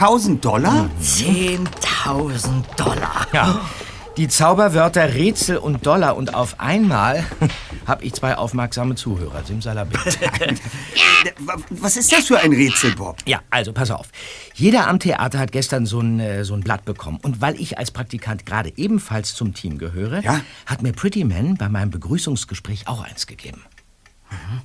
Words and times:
10.000 0.00 0.40
Dollar? 0.40 0.88
10.000 1.02 2.74
Dollar. 2.74 3.26
Ja. 3.34 3.60
Die 4.16 4.28
Zauberwörter 4.28 5.12
Rätsel 5.12 5.58
und 5.58 5.84
Dollar 5.84 6.16
und 6.16 6.32
auf 6.32 6.58
einmal 6.58 7.22
habe 7.86 8.02
ich 8.04 8.14
zwei 8.14 8.34
aufmerksame 8.34 8.94
Zuhörer. 8.94 9.42
Simsalabim. 9.44 10.00
Was 11.68 11.98
ist 11.98 12.10
das 12.12 12.28
für 12.28 12.38
ein 12.38 12.50
Rätsel, 12.54 12.94
Bob? 12.96 13.18
Ja, 13.26 13.40
also 13.50 13.74
pass 13.74 13.90
auf. 13.90 14.08
Jeder 14.54 14.88
am 14.88 15.00
Theater 15.00 15.38
hat 15.38 15.52
gestern 15.52 15.84
so 15.84 16.00
ein, 16.00 16.18
äh, 16.18 16.44
so 16.46 16.54
ein 16.54 16.60
Blatt 16.60 16.86
bekommen. 16.86 17.18
Und 17.20 17.42
weil 17.42 17.60
ich 17.60 17.76
als 17.76 17.90
Praktikant 17.90 18.46
gerade 18.46 18.72
ebenfalls 18.76 19.34
zum 19.34 19.52
Team 19.52 19.76
gehöre, 19.76 20.22
Ja? 20.22 20.40
hat 20.64 20.80
mir 20.82 20.92
Pretty 20.92 21.24
Man 21.24 21.58
bei 21.58 21.68
meinem 21.68 21.90
Begrüßungsgespräch 21.90 22.88
auch 22.88 23.02
eins 23.02 23.26
gegeben. 23.26 23.62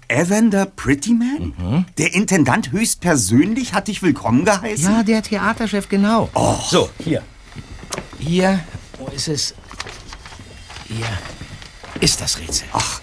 Evander 0.07 0.65
Prettyman? 0.65 1.53
Mhm. 1.57 1.85
Der 1.97 2.13
Intendant 2.13 2.71
höchstpersönlich 2.71 3.73
hat 3.73 3.87
dich 3.87 4.01
willkommen 4.01 4.45
geheißen? 4.45 4.85
Ja, 4.91 5.03
der 5.03 5.23
Theaterchef, 5.23 5.89
genau. 5.89 6.29
So, 6.69 6.89
hier. 7.03 7.23
Hier, 8.19 8.59
wo 8.99 9.07
ist 9.07 9.27
es? 9.27 9.53
Hier 10.87 11.05
ist 11.99 12.21
das 12.21 12.39
Rätsel. 12.39 12.67
Ach, 12.73 13.01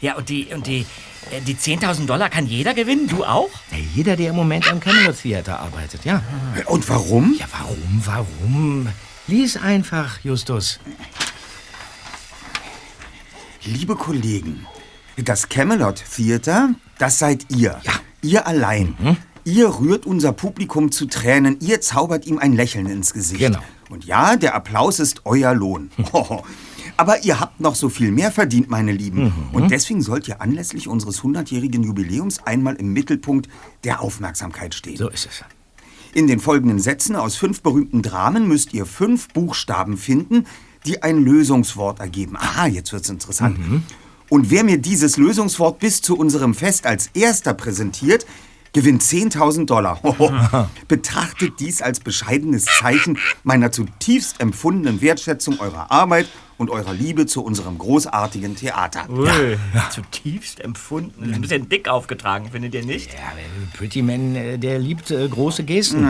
Ja, 0.00 0.16
und 0.16 0.28
die, 0.28 0.46
und 0.52 0.66
die, 0.66 0.86
äh, 1.30 1.40
die 1.40 1.54
10.000 1.54 2.06
Dollar 2.06 2.28
kann 2.28 2.46
jeder 2.46 2.74
gewinnen? 2.74 3.08
Du 3.08 3.24
auch? 3.24 3.48
Ja, 3.70 3.78
jeder, 3.94 4.16
der 4.16 4.30
im 4.30 4.36
Moment 4.36 4.70
am 4.70 4.80
Camelot 4.80 5.20
Theater 5.22 5.60
arbeitet, 5.60 6.04
ja. 6.04 6.22
und 6.66 6.88
warum? 6.88 7.34
Ja, 7.38 7.46
warum, 7.50 8.02
warum? 8.04 8.88
Lies 9.26 9.56
einfach, 9.56 10.18
Justus. 10.22 10.78
Liebe 13.66 13.96
Kollegen, 13.96 14.66
das 15.16 15.48
Camelot 15.48 16.04
Theater, 16.14 16.74
das 16.98 17.18
seid 17.18 17.46
ihr. 17.50 17.80
Ja. 17.82 17.92
Ihr 18.20 18.46
allein. 18.46 18.94
Mhm. 18.98 19.16
Ihr 19.44 19.68
rührt 19.78 20.04
unser 20.04 20.32
Publikum 20.32 20.92
zu 20.92 21.06
Tränen, 21.06 21.56
ihr 21.60 21.80
zaubert 21.80 22.26
ihm 22.26 22.38
ein 22.38 22.52
Lächeln 22.52 22.86
ins 22.86 23.14
Gesicht. 23.14 23.40
Genau. 23.40 23.60
Und 23.88 24.04
ja, 24.04 24.36
der 24.36 24.54
Applaus 24.54 25.00
ist 25.00 25.22
euer 25.24 25.54
Lohn. 25.54 25.90
Aber 26.98 27.24
ihr 27.24 27.40
habt 27.40 27.58
noch 27.60 27.74
so 27.74 27.88
viel 27.88 28.10
mehr 28.10 28.30
verdient, 28.30 28.68
meine 28.68 28.92
Lieben. 28.92 29.24
Mhm. 29.24 29.32
Und 29.54 29.70
deswegen 29.70 30.02
sollt 30.02 30.28
ihr 30.28 30.42
anlässlich 30.42 30.86
unseres 30.86 31.22
100-jährigen 31.22 31.82
Jubiläums 31.84 32.46
einmal 32.46 32.74
im 32.76 32.92
Mittelpunkt 32.92 33.48
der 33.82 34.02
Aufmerksamkeit 34.02 34.74
stehen. 34.74 34.98
So 34.98 35.08
ist 35.08 35.26
es. 35.26 35.42
In 36.12 36.26
den 36.26 36.38
folgenden 36.38 36.78
Sätzen 36.78 37.16
aus 37.16 37.34
fünf 37.34 37.62
berühmten 37.62 38.02
Dramen 38.02 38.46
müsst 38.46 38.74
ihr 38.74 38.84
fünf 38.84 39.28
Buchstaben 39.28 39.96
finden, 39.96 40.46
die 40.86 41.02
ein 41.02 41.22
Lösungswort 41.22 42.00
ergeben. 42.00 42.36
Aha, 42.36 42.66
jetzt 42.66 42.92
wird's 42.92 43.08
interessant. 43.08 43.58
Und 44.28 44.50
wer 44.50 44.64
mir 44.64 44.78
dieses 44.78 45.16
Lösungswort 45.16 45.78
bis 45.78 46.02
zu 46.02 46.16
unserem 46.16 46.54
Fest 46.54 46.86
als 46.86 47.08
erster 47.14 47.54
präsentiert, 47.54 48.26
gewinnt 48.74 49.02
10.000 49.02 49.66
Dollar. 49.66 50.00
Betrachtet 50.88 51.60
dies 51.60 51.80
als 51.80 52.00
bescheidenes 52.00 52.66
Zeichen 52.66 53.18
meiner 53.44 53.72
zutiefst 53.72 54.40
empfundenen 54.40 55.00
Wertschätzung 55.00 55.60
eurer 55.60 55.90
Arbeit 55.90 56.28
und 56.58 56.70
eurer 56.70 56.92
Liebe 56.92 57.26
zu 57.26 57.42
unserem 57.42 57.78
großartigen 57.78 58.56
Theater. 58.56 59.08
Ui, 59.08 59.56
zutiefst 59.90 60.60
empfunden. 60.60 61.32
Ein 61.32 61.40
bisschen 61.40 61.68
dick 61.68 61.88
aufgetragen, 61.88 62.50
findet 62.50 62.74
ihr 62.74 62.84
nicht? 62.84 63.12
Ja, 63.12 63.18
äh, 63.18 63.76
Pretty 63.76 64.02
Man, 64.02 64.34
äh, 64.36 64.58
der 64.58 64.78
liebt 64.78 65.10
äh, 65.10 65.26
große 65.28 65.64
Gesten. 65.64 66.02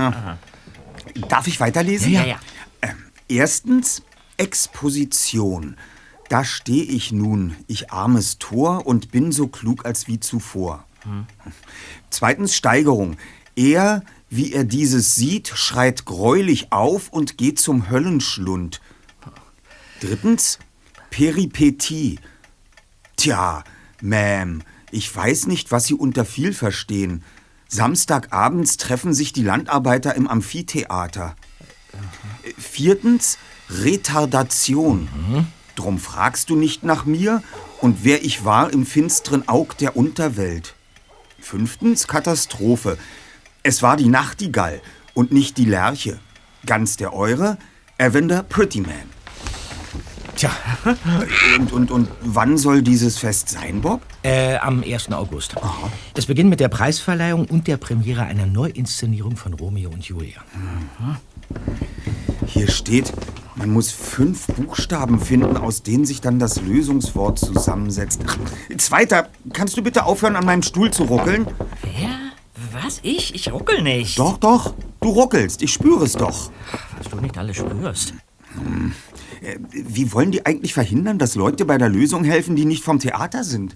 Darf 1.29 1.47
ich 1.47 1.61
weiterlesen? 1.61 2.13
Ja, 2.13 2.25
ja. 2.25 2.37
Erstens 3.29 4.03
Exposition. 4.37 5.77
Da 6.29 6.45
stehe 6.45 6.85
ich 6.85 7.13
nun, 7.13 7.57
ich 7.67 7.93
armes 7.93 8.39
Tor, 8.39 8.87
und 8.87 9.11
bin 9.11 9.33
so 9.33 9.49
klug 9.49 9.85
als 9.85 10.07
wie 10.09 10.21
zuvor. 10.21 10.85
Zweitens 12.11 12.55
Steigerung. 12.57 13.17
Er, 13.57 14.03
wie 14.31 14.53
er 14.53 14.65
dieses 14.65 15.15
sieht, 15.15 15.49
schreit 15.49 16.07
greulich 16.07 16.73
auf 16.73 17.11
und 17.11 17.39
geht 17.39 17.59
zum 17.59 17.91
Höllenschlund. 17.91 18.81
Drittens 20.01 20.59
Peripetie. 21.11 22.19
Tja, 23.17 23.63
Ma'am, 24.03 24.63
ich 24.91 25.15
weiß 25.15 25.47
nicht, 25.47 25.71
was 25.71 25.87
Sie 25.87 25.95
unter 25.95 26.25
viel 26.25 26.53
verstehen. 26.53 27.23
Samstagabends 27.69 28.77
treffen 28.77 29.15
sich 29.15 29.33
die 29.33 29.43
Landarbeiter 29.43 30.15
im 30.15 30.29
Amphitheater. 30.29 31.37
Viertens, 32.59 33.39
Retardation. 33.83 35.09
Drum 35.77 35.99
fragst 35.99 36.51
du 36.51 36.57
nicht 36.57 36.85
nach 36.85 37.05
mir 37.05 37.43
und 37.81 38.05
wer 38.05 38.25
ich 38.25 38.45
war 38.45 38.73
im 38.73 38.87
finsteren 38.87 39.49
Aug 39.49 39.75
der 39.79 39.97
Unterwelt. 39.97 40.75
Fünftens, 41.41 42.07
Katastrophe. 42.07 42.97
Es 43.63 43.83
war 43.83 43.97
die 43.97 44.09
Nachtigall 44.09 44.81
und 45.15 45.33
nicht 45.33 45.57
die 45.59 45.65
Lerche. 45.65 46.19
Ganz 46.67 46.97
der 46.97 47.13
Eure, 47.13 47.59
Evander 47.99 48.43
Prettyman. 48.43 48.95
Tja, 50.37 50.51
Und, 51.59 51.73
und, 51.73 51.91
und 51.93 52.09
wann 52.23 52.59
soll 52.59 52.83
dieses 52.83 53.19
Fest 53.19 53.51
sein, 53.51 53.81
Bob? 53.81 54.01
äh, 54.25 54.57
am 54.57 54.83
1. 54.83 55.13
August. 55.13 55.55
Es 56.17 56.27
beginnt 56.27 56.51
mit 56.51 56.59
der 56.61 56.69
Preisverleihung 56.69 57.45
und 57.45 57.69
der 57.69 57.77
Premiere 57.77 58.23
einer 58.23 58.47
Neuinszenierung 58.47 59.37
von 59.37 59.55
Romeo 59.55 59.91
und 59.91 60.05
Julia. 60.05 60.43
Hier 62.47 62.69
steht, 62.71 63.13
man 63.57 63.71
muss 63.73 63.91
fünf 63.91 64.47
Buchstaben 64.47 65.21
finden, 65.21 65.57
aus 65.57 65.83
denen 65.83 66.05
sich 66.05 66.21
dann 66.21 66.39
das 66.39 66.61
Lösungswort 66.61 67.39
zusammensetzt. 67.39 68.23
Ach, 68.27 68.37
Zweiter, 68.79 69.29
kannst 69.53 69.77
du 69.77 69.83
bitte 69.83 70.05
aufhören, 70.05 70.37
an 70.37 70.45
meinem 70.45 70.63
Stuhl 70.63 70.91
zu 70.91 71.05
ruckeln? 71.05 71.47
Wer? 71.83 72.11
Was? 72.73 73.01
Ich? 73.03 73.35
Ich 73.35 73.53
ruckel 73.53 73.83
nicht. 73.83 74.19
Doch, 74.19 74.39
doch, 74.39 74.75
du 75.01 75.09
ruckelst, 75.09 75.63
ich 75.63 75.73
spüre 75.73 76.05
es 76.05 76.13
doch. 76.13 76.51
Was 76.99 77.09
du 77.11 77.21
nicht 77.21 77.37
alles 77.39 77.57
spürst. 77.57 78.15
Äh, 79.43 79.59
Wie 79.71 80.13
wollen 80.13 80.31
die 80.31 80.47
eigentlich 80.47 80.75
verhindern, 80.75 81.19
dass 81.19 81.35
Leute 81.35 81.65
bei 81.65 81.79
der 81.79 81.89
Lösung 81.89 82.25
helfen, 82.25 82.57
die 82.57 82.65
nicht 82.65 82.85
vom 82.85 82.99
Theater 82.99 83.45
sind? 83.45 83.75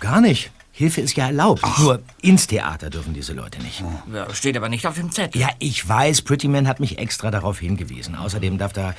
Gar 0.00 0.20
nicht. 0.20 0.50
Hilfe 0.78 1.00
ist 1.00 1.16
ja 1.16 1.26
erlaubt. 1.26 1.64
Nur 1.80 2.00
ins 2.22 2.46
Theater 2.46 2.88
dürfen 2.88 3.12
diese 3.12 3.32
Leute 3.32 3.60
nicht. 3.60 3.82
Ja, 4.14 4.32
steht 4.32 4.56
aber 4.56 4.68
nicht 4.68 4.86
auf 4.86 4.94
dem 4.94 5.10
Zettel. 5.10 5.40
Ja, 5.40 5.48
ich 5.58 5.88
weiß, 5.88 6.22
Pretty 6.22 6.46
Man 6.46 6.68
hat 6.68 6.78
mich 6.78 6.98
extra 6.98 7.32
darauf 7.32 7.58
hingewiesen. 7.58 8.14
Außerdem 8.14 8.58
darf 8.58 8.74
da 8.74 8.94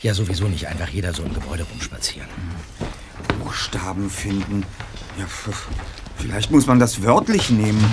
ja 0.00 0.14
sowieso 0.14 0.48
nicht 0.48 0.68
einfach 0.68 0.88
jeder 0.88 1.12
so 1.12 1.22
im 1.22 1.34
Gebäude 1.34 1.64
rumspazieren. 1.64 2.30
Buchstaben 3.40 4.08
finden. 4.08 4.64
Ja, 5.18 5.26
vielleicht 6.16 6.50
muss 6.50 6.64
man 6.66 6.78
das 6.78 7.02
wörtlich 7.02 7.50
nehmen. 7.50 7.84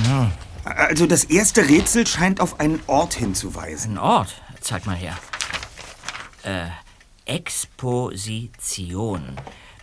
Also 0.64 1.06
das 1.06 1.26
erste 1.26 1.68
Rätsel 1.68 2.08
scheint 2.08 2.40
auf 2.40 2.62
einen 2.62 2.80
Ort 2.88 3.16
hinzuweisen. 3.16 3.98
Ein 3.98 3.98
Ort. 3.98 4.42
Zeig 4.62 4.86
mal 4.86 4.96
her. 4.96 5.18
Äh, 6.44 6.68
Exposition. 7.26 9.24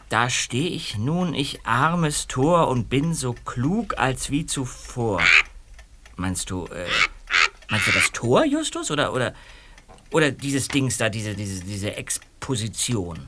Da 0.08 0.30
stehe 0.30 0.70
ich 0.70 0.96
nun, 0.98 1.34
ich 1.34 1.66
armes 1.66 2.28
Tor, 2.28 2.68
und 2.68 2.88
bin 2.88 3.12
so 3.12 3.34
klug 3.44 3.98
als 3.98 4.30
wie 4.30 4.46
zuvor. 4.46 5.20
Meinst 6.16 6.50
du, 6.50 6.66
äh, 6.66 6.86
meinst 7.68 7.88
du 7.88 7.92
das 7.92 8.12
Tor, 8.12 8.44
Justus? 8.44 8.90
Oder, 8.90 9.12
oder, 9.12 9.34
oder 10.10 10.30
dieses 10.30 10.68
Dings 10.68 10.96
da, 10.96 11.08
diese, 11.08 11.34
diese, 11.34 11.64
diese 11.64 11.96
Exposition? 11.96 13.26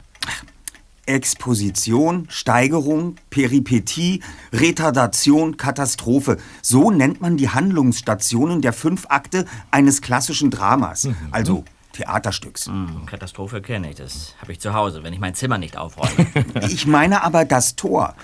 Exposition, 1.06 2.26
Steigerung, 2.28 3.16
Peripetie, 3.30 4.22
Retardation, 4.52 5.56
Katastrophe. 5.56 6.36
So 6.62 6.90
nennt 6.90 7.20
man 7.20 7.36
die 7.36 7.48
Handlungsstationen 7.48 8.60
der 8.60 8.72
fünf 8.72 9.06
Akte 9.08 9.46
eines 9.70 10.02
klassischen 10.02 10.50
Dramas, 10.50 11.08
also 11.30 11.64
Theaterstücks. 11.98 12.66
Hm, 12.66 13.06
Katastrophe 13.06 13.60
kenne 13.60 13.90
ich, 13.90 13.96
das 13.96 14.34
habe 14.40 14.52
ich 14.52 14.60
zu 14.60 14.72
Hause, 14.72 15.02
wenn 15.02 15.12
ich 15.12 15.18
mein 15.18 15.34
Zimmer 15.34 15.58
nicht 15.58 15.76
aufräume. 15.76 16.26
Ich 16.68 16.86
meine 16.86 17.24
aber 17.24 17.44
das 17.44 17.74
Tor. 17.74 18.14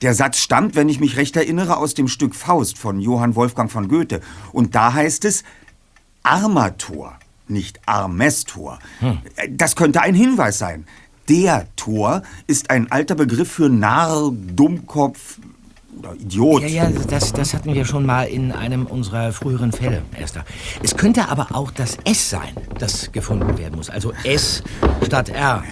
Der 0.00 0.14
Satz 0.14 0.38
stammt, 0.38 0.74
wenn 0.74 0.88
ich 0.88 0.98
mich 0.98 1.16
recht 1.16 1.36
erinnere, 1.36 1.76
aus 1.76 1.94
dem 1.94 2.08
Stück 2.08 2.34
Faust 2.34 2.78
von 2.78 2.98
Johann 2.98 3.36
Wolfgang 3.36 3.70
von 3.70 3.86
Goethe. 3.86 4.20
Und 4.52 4.74
da 4.74 4.92
heißt 4.92 5.24
es 5.24 5.44
Armator, 6.24 7.16
nicht 7.46 7.80
Armestor. 7.86 8.80
Das 9.50 9.76
könnte 9.76 10.00
ein 10.00 10.14
Hinweis 10.14 10.58
sein. 10.58 10.86
Der 11.28 11.68
Tor 11.76 12.22
ist 12.48 12.70
ein 12.70 12.90
alter 12.90 13.14
Begriff 13.14 13.52
für 13.52 13.68
Narr, 13.68 14.32
Dummkopf 14.32 15.38
Idiot. 16.18 16.62
Ja, 16.62 16.68
ja, 16.68 16.90
das, 17.08 17.32
das 17.32 17.54
hatten 17.54 17.74
wir 17.74 17.84
schon 17.84 18.06
mal 18.06 18.24
in 18.24 18.52
einem 18.52 18.86
unserer 18.86 19.32
früheren 19.32 19.72
Fälle, 19.72 20.02
Erster. 20.18 20.44
Es 20.82 20.96
könnte 20.96 21.28
aber 21.28 21.48
auch 21.52 21.70
das 21.70 21.98
S 22.04 22.30
sein, 22.30 22.54
das 22.78 23.12
gefunden 23.12 23.58
werden 23.58 23.76
muss. 23.76 23.90
Also 23.90 24.12
S 24.24 24.62
statt 25.04 25.28
R. 25.30 25.64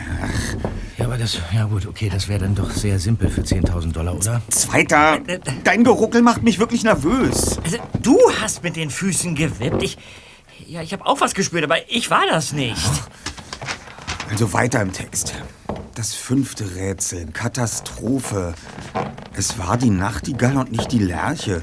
Ja, 0.99 1.07
aber 1.07 1.17
das, 1.17 1.39
ja 1.55 1.65
gut, 1.65 1.87
okay, 1.87 2.11
das 2.13 2.29
wäre 2.29 2.41
dann 2.41 2.55
doch 2.55 2.71
sehr 2.71 2.99
simpel 2.99 3.31
für 3.31 3.41
10.000 3.41 3.93
Dollar, 3.93 4.15
oder? 4.15 4.43
Zweiter, 4.51 5.19
dein 5.65 5.83
Geruckel 5.83 6.21
macht 6.21 6.43
mich 6.43 6.59
wirklich 6.59 6.85
nervös. 6.85 7.59
Also, 7.65 7.79
du 8.03 8.19
hast 8.41 8.63
mit 8.63 8.77
den 8.77 8.91
Füßen 8.91 9.35
gewippt. 9.35 9.83
Ich, 9.83 9.97
ja, 10.67 10.83
ich 10.83 10.93
habe 10.93 11.07
auch 11.07 11.21
was 11.21 11.35
gespürt, 11.35 11.65
aber 11.65 11.77
ich 11.91 12.11
war 12.11 12.27
das 12.31 12.53
nicht. 12.53 12.91
Also 14.31 14.53
weiter 14.53 14.83
im 14.83 14.93
Text. 14.93 15.35
Das 15.95 16.15
fünfte 16.15 16.77
Rätsel, 16.77 17.27
Katastrophe. 17.33 18.55
Es 19.41 19.59
war 19.59 19.79
die 19.79 19.89
Nachtigall 19.89 20.59
und 20.59 20.71
nicht 20.71 20.93
die 20.93 20.99
Lerche. 20.99 21.63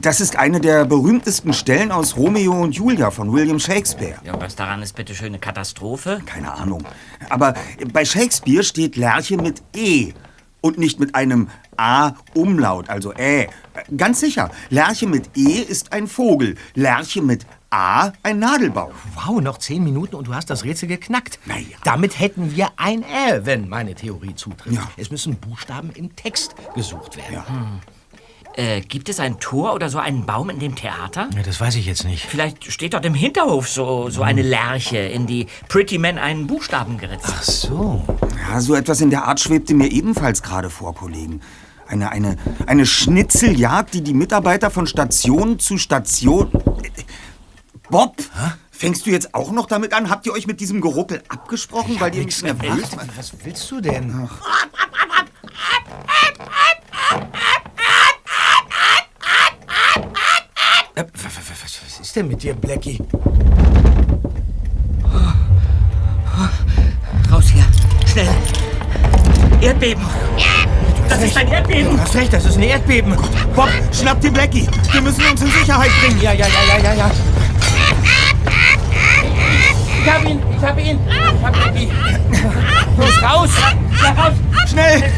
Das 0.00 0.22
ist 0.22 0.36
eine 0.36 0.58
der 0.58 0.86
berühmtesten 0.86 1.52
Stellen 1.52 1.92
aus 1.92 2.16
Romeo 2.16 2.62
und 2.62 2.76
Julia 2.76 3.10
von 3.10 3.30
William 3.30 3.60
Shakespeare. 3.60 4.14
Ja, 4.24 4.32
und 4.32 4.40
was 4.40 4.56
daran 4.56 4.80
ist 4.80 4.96
bitte 4.96 5.14
schön 5.14 5.26
eine 5.26 5.38
Katastrophe? 5.38 6.22
Keine 6.24 6.50
Ahnung. 6.50 6.82
Aber 7.28 7.52
bei 7.92 8.06
Shakespeare 8.06 8.64
steht 8.64 8.96
Lerche 8.96 9.36
mit 9.36 9.62
E 9.76 10.14
und 10.62 10.78
nicht 10.78 10.98
mit 10.98 11.14
einem 11.14 11.48
A-Umlaut, 11.76 12.88
also 12.88 13.12
Ä. 13.12 13.48
Ganz 13.94 14.20
sicher, 14.20 14.50
Lerche 14.70 15.06
mit 15.06 15.36
E 15.36 15.60
ist 15.60 15.92
ein 15.92 16.06
Vogel, 16.06 16.56
Lerche 16.74 17.20
mit 17.20 17.44
A 17.70 18.12
ein 18.22 18.38
Nadelbaum. 18.38 18.92
Wow, 19.14 19.40
noch 19.42 19.58
zehn 19.58 19.84
Minuten 19.84 20.16
und 20.16 20.28
du 20.28 20.34
hast 20.34 20.48
das 20.48 20.64
Rätsel 20.64 20.88
geknackt. 20.88 21.38
Na 21.44 21.58
ja. 21.58 21.76
Damit 21.84 22.18
hätten 22.18 22.56
wir 22.56 22.70
ein 22.76 23.02
Ä, 23.02 23.40
wenn 23.44 23.68
meine 23.68 23.94
Theorie 23.94 24.34
zutrifft. 24.34 24.76
Ja. 24.76 24.90
Es 24.96 25.10
müssen 25.10 25.36
Buchstaben 25.36 25.90
im 25.90 26.16
Text 26.16 26.54
gesucht 26.74 27.18
werden. 27.18 27.34
Ja. 27.34 27.44
Äh, 28.56 28.80
gibt 28.80 29.10
es 29.10 29.20
ein 29.20 29.38
Tor 29.38 29.74
oder 29.74 29.90
so 29.90 29.98
einen 29.98 30.24
Baum 30.24 30.48
in 30.48 30.58
dem 30.58 30.74
Theater? 30.74 31.28
Ja, 31.36 31.42
das 31.42 31.60
weiß 31.60 31.76
ich 31.76 31.84
jetzt 31.86 32.04
nicht. 32.04 32.24
Vielleicht 32.24 32.72
steht 32.72 32.94
dort 32.94 33.04
im 33.04 33.14
Hinterhof 33.14 33.68
so, 33.68 34.08
so 34.08 34.22
eine 34.22 34.42
Lerche, 34.42 34.98
in 34.98 35.26
die 35.26 35.46
Pretty 35.68 35.98
Man 35.98 36.18
einen 36.18 36.46
Buchstaben 36.46 36.96
geritzt. 36.96 37.26
Ach 37.28 37.42
so. 37.42 38.02
Ja, 38.48 38.60
so 38.60 38.74
etwas 38.74 39.02
in 39.02 39.10
der 39.10 39.26
Art 39.26 39.40
schwebte 39.40 39.74
mir 39.74 39.88
ebenfalls 39.92 40.42
gerade 40.42 40.70
vor, 40.70 40.94
Kollegen. 40.94 41.40
Eine, 41.86 42.10
eine, 42.10 42.36
eine 42.66 42.86
Schnitzeljagd, 42.86 43.94
die 43.94 44.02
die 44.02 44.14
Mitarbeiter 44.14 44.70
von 44.70 44.86
Station 44.86 45.58
zu 45.58 45.76
Station... 45.76 46.50
Bob, 47.90 48.16
fängst 48.70 49.06
du 49.06 49.10
jetzt 49.10 49.34
auch 49.34 49.50
noch 49.50 49.66
damit 49.66 49.92
an? 49.94 50.10
Habt 50.10 50.26
ihr 50.26 50.32
euch 50.32 50.46
mit 50.46 50.60
diesem 50.60 50.80
Geruckel 50.80 51.22
abgesprochen, 51.28 51.98
weil 52.00 52.14
ihr 52.14 52.24
mich 52.24 52.42
nervös 52.42 52.88
Ach, 52.96 53.06
was 53.16 53.32
willst 53.44 53.70
du 53.70 53.80
denn? 53.80 54.10
Äh, 60.94 61.02
wa- 61.02 61.04
wa- 61.04 61.42
Was, 61.62 61.78
was 61.84 62.00
ist 62.00 62.16
denn 62.16 62.28
mit 62.28 62.42
dir, 62.42 62.54
Blackie? 62.54 62.98
Raus 67.30 67.44
hier, 67.50 67.64
schnell. 68.06 68.28
Erdbeben. 69.60 70.02
Das 71.08 71.22
ist 71.22 71.36
ein 71.36 71.48
Erdbeben. 71.48 71.96
Du 71.96 72.00
hast 72.00 72.14
recht, 72.14 72.32
das 72.32 72.44
ist 72.44 72.56
ein 72.56 72.62
Erdbeben. 72.62 73.16
Bob, 73.54 73.68
schnapp 73.92 74.20
die 74.20 74.30
Blackie. 74.30 74.68
Wir 74.92 75.00
müssen 75.00 75.24
uns 75.30 75.40
in 75.40 75.50
Sicherheit 75.50 75.90
bringen. 76.00 76.20
Ja, 76.20 76.32
ja, 76.32 76.46
ja, 76.46 76.76
ja, 76.76 76.84
ja, 76.84 76.94
ja. 76.94 77.10
Ich 80.04 80.10
hab 80.10 80.24
ihn, 80.24 80.40
ich 80.56 80.64
hab 80.64 80.78
ihn. 80.78 80.98
Ich 81.08 81.44
hab 81.44 81.52
Blackie. 81.52 81.90
Los, 82.96 83.22
raus. 83.22 83.50
Ja, 84.02 84.22
raus. 84.22 84.34
Schnell! 84.68 85.12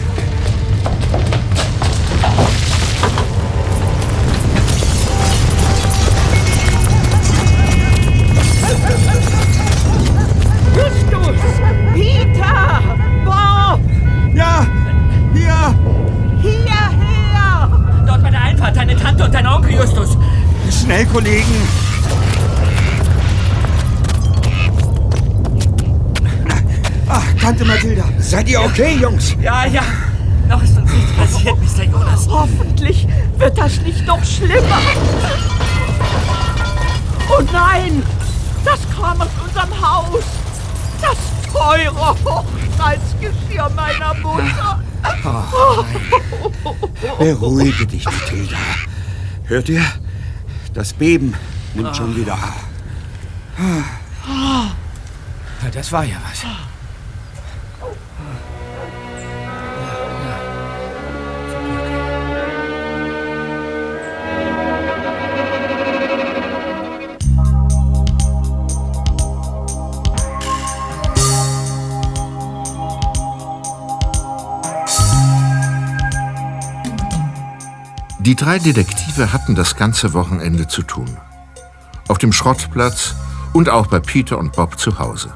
Einfahrt, 18.71 18.77
deine 18.77 18.97
Tante 18.97 19.25
und 19.25 19.35
dein 19.35 19.47
Onkel 19.47 19.73
Justus. 19.73 20.17
Schnell, 20.71 21.07
Kollegen! 21.07 21.45
Ach, 27.09 27.25
Tante 27.41 27.65
Mathilda. 27.65 28.05
Seid 28.19 28.49
ihr 28.49 28.61
okay, 28.61 28.97
Jungs? 28.97 29.35
Ja, 29.41 29.67
ja. 29.67 29.83
Noch 30.49 30.63
ist 30.63 30.77
uns 30.77 30.93
nichts 30.93 31.13
passiert, 31.13 31.57
Mr. 31.59 31.85
Jonas. 31.85 32.29
Hoffentlich 32.29 33.07
wird 33.39 33.59
das 33.59 33.81
nicht 33.83 34.07
noch 34.07 34.25
schlimmer. 34.25 34.79
Oh 37.29 37.43
nein! 37.53 38.03
Das 38.65 38.81
kam 38.95 39.21
aus 39.21 39.29
unserem 39.45 39.81
Haus! 39.81 40.25
Das 41.01 41.17
teure 41.53 42.15
Hochzeitsgeschirr 42.25 43.71
meiner 43.75 44.15
Mutter! 44.15 44.81
Beruhige 47.19 47.87
dich, 47.87 48.05
Mathilda. 48.05 48.56
Hört 49.44 49.69
ihr? 49.69 49.82
Das 50.75 50.93
Beben 50.93 51.35
nimmt 51.75 51.97
schon 51.97 52.14
wieder 52.17 52.35
ab. 52.35 52.56
Ja, 55.62 55.70
das 55.73 55.93
war 55.93 56.05
ja 56.05 56.17
was. 56.29 56.44
Die 78.21 78.37
drei 78.37 78.59
Detektive 78.59 79.33
hatten 79.33 79.55
das 79.55 79.77
ganze 79.77 80.13
Wochenende 80.13 80.69
zu 80.69 80.83
tun. 80.83 81.17
Auf 82.07 82.19
dem 82.19 82.33
Schrottplatz 82.33 83.15
und 83.55 83.71
auch 83.71 83.87
bei 83.87 83.99
Peter 83.99 84.37
und 84.37 84.53
Bob 84.53 84.79
zu 84.79 84.99
Hause. 84.99 85.33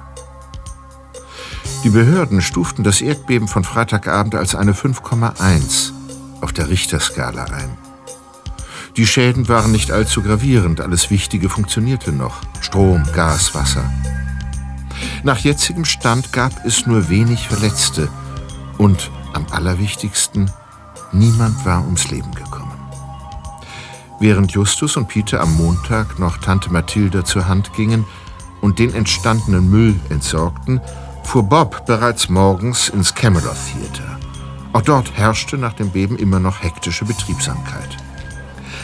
Die 1.83 1.89
Behörden 1.89 2.43
stuften 2.43 2.85
das 2.85 3.01
Erdbeben 3.01 3.49
von 3.49 3.65
Freitagabend 3.65 4.35
als 4.35 4.55
eine 4.55 4.73
5,1 4.73 5.93
auf 6.43 6.53
der 6.53 6.69
Richterskala 6.69 7.45
ein. 7.45 7.79
Die 8.99 9.07
Schäden 9.07 9.49
waren 9.49 9.73
nicht 9.73 9.91
allzu 9.91 10.21
gravierend, 10.23 10.83
alles 10.83 11.11
Wichtige 11.11 11.49
funktionierte 11.49 12.13
noch. 12.13 12.43
Strom, 12.61 13.03
Gas, 13.15 13.55
Wasser. 13.55 13.91
Nach 15.23 15.39
jetzigem 15.39 15.87
Stand 15.87 16.35
gab 16.35 16.53
es 16.67 16.87
nur 16.87 17.09
wenig 17.09 17.49
Verletzte 17.49 18.09
und 18.77 19.11
am 19.33 19.47
allerwichtigsten, 19.51 20.51
niemand 21.13 21.65
war 21.65 21.83
ums 21.83 22.11
Leben 22.11 22.31
gekommen. 22.35 22.64
Während 24.21 24.53
Justus 24.53 24.97
und 24.97 25.09
Peter 25.09 25.41
am 25.41 25.57
Montag 25.57 26.19
noch 26.19 26.39
Tante 26.39 26.73
Mathilda 26.73 27.25
zur 27.25 27.49
Hand 27.49 27.73
gingen 27.75 28.05
und 28.61 28.79
den 28.79 28.95
entstandenen 28.95 29.69
Müll 29.69 29.99
entsorgten, 30.09 30.81
fuhr 31.25 31.43
Bob 31.43 31.87
bereits 31.87 32.29
morgens 32.29 32.89
ins 32.89 33.15
Camelot 33.15 33.57
Theater. 33.73 34.19
Auch 34.73 34.83
dort 34.83 35.17
herrschte 35.17 35.59
nach 35.59 35.73
dem 35.73 35.91
Beben 35.91 36.17
immer 36.17 36.41
noch 36.41 36.63
hektische 36.63 37.05
Betriebsamkeit. 37.05 37.97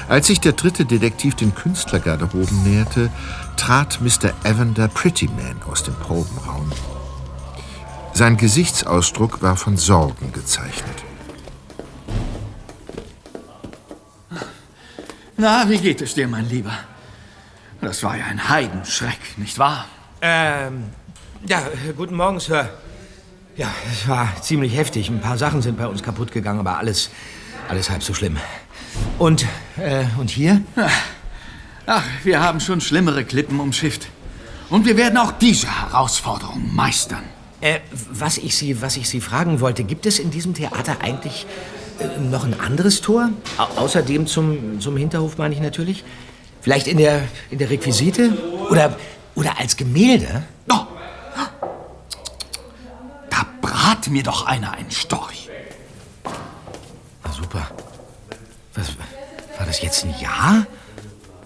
Als 0.09 0.27
sich 0.27 0.41
der 0.41 0.53
dritte 0.53 0.85
Detektiv 0.85 1.37
den 1.37 1.55
Künstlergarderoben 1.55 2.65
näherte, 2.65 3.11
trat 3.57 4.01
Mr. 4.01 4.33
Evander 4.45 4.89
Prettyman 4.89 5.63
aus 5.71 5.85
dem 5.85 5.95
Probenraum. 5.95 6.71
Sein 8.13 8.37
Gesichtsausdruck 8.37 9.41
war 9.41 9.57
von 9.57 9.77
Sorgen 9.77 10.33
gezeichnet. 10.33 11.05
Na, 15.41 15.67
wie 15.71 15.79
geht 15.79 16.03
es 16.03 16.13
dir, 16.13 16.29
mein 16.29 16.47
Lieber? 16.51 16.75
Das 17.81 18.03
war 18.03 18.15
ja 18.15 18.27
ein 18.27 18.51
Heidenschreck, 18.51 19.39
nicht 19.39 19.59
wahr? 19.59 19.87
Ähm, 20.21 20.85
ja, 21.49 21.63
guten 21.97 22.15
Morgen, 22.15 22.39
Sir. 22.41 22.69
Ja, 23.57 23.69
es 23.91 24.07
war 24.07 24.29
ziemlich 24.43 24.77
heftig. 24.77 25.09
Ein 25.09 25.23
paar 25.23 25.39
Sachen 25.39 25.63
sind 25.63 25.79
bei 25.79 25.87
uns 25.87 26.03
kaputt 26.03 26.31
gegangen, 26.31 26.61
aber 26.61 26.77
alles, 26.77 27.09
alles 27.71 27.89
halb 27.89 28.03
so 28.03 28.13
schlimm. 28.13 28.37
Und, 29.19 29.47
äh, 29.79 30.05
und 30.19 30.29
hier? 30.29 30.61
Ach, 31.87 32.05
wir 32.23 32.43
haben 32.43 32.61
schon 32.61 32.83
schlimmere 32.83 33.25
Klippen 33.25 33.61
umschifft. 33.61 34.09
Und 34.69 34.85
wir 34.85 34.99
werden 34.99 35.17
auch 35.17 35.33
diese 35.33 35.69
Herausforderung 35.69 36.75
meistern. 36.75 37.25
Äh, 37.63 37.81
was 38.11 38.37
ich 38.37 38.55
Sie, 38.55 38.83
was 38.83 38.99
ich 38.99 39.09
Sie 39.09 39.23
fragen 39.23 39.61
wollte, 39.61 39.85
gibt 39.85 40.05
es 40.05 40.19
in 40.19 40.31
diesem 40.31 40.53
Theater 40.53 40.99
eigentlich 41.01 41.47
äh, 42.01 42.19
noch 42.19 42.45
ein 42.45 42.59
anderes 42.59 43.01
Tor? 43.01 43.31
Au 43.59 43.65
außer 43.83 44.03
dem 44.03 44.27
zum, 44.27 44.81
zum 44.81 44.97
Hinterhof, 44.97 45.39
meine 45.39 45.55
ich 45.55 45.61
natürlich. 45.61 46.05
Vielleicht 46.61 46.87
in 46.87 46.99
der, 46.99 47.23
in 47.51 47.59
der 47.59 47.71
Requisite? 47.71 48.33
Oder, 48.71 48.97
oder 49.35 49.59
als 49.59 49.77
Gemälde? 49.77 50.43
Oh. 50.71 50.87
Da 53.31 53.47
brat 53.61 54.09
mir 54.09 54.23
doch 54.23 54.47
einer 54.47 54.73
ein 54.73 54.91
Storch. 54.91 55.49
Na 57.25 57.33
super. 57.33 57.71
Was, 58.75 58.97
war 59.59 59.67
das 59.67 59.83
jetzt 59.83 60.05
ein 60.05 60.15
Ja? 60.21 60.67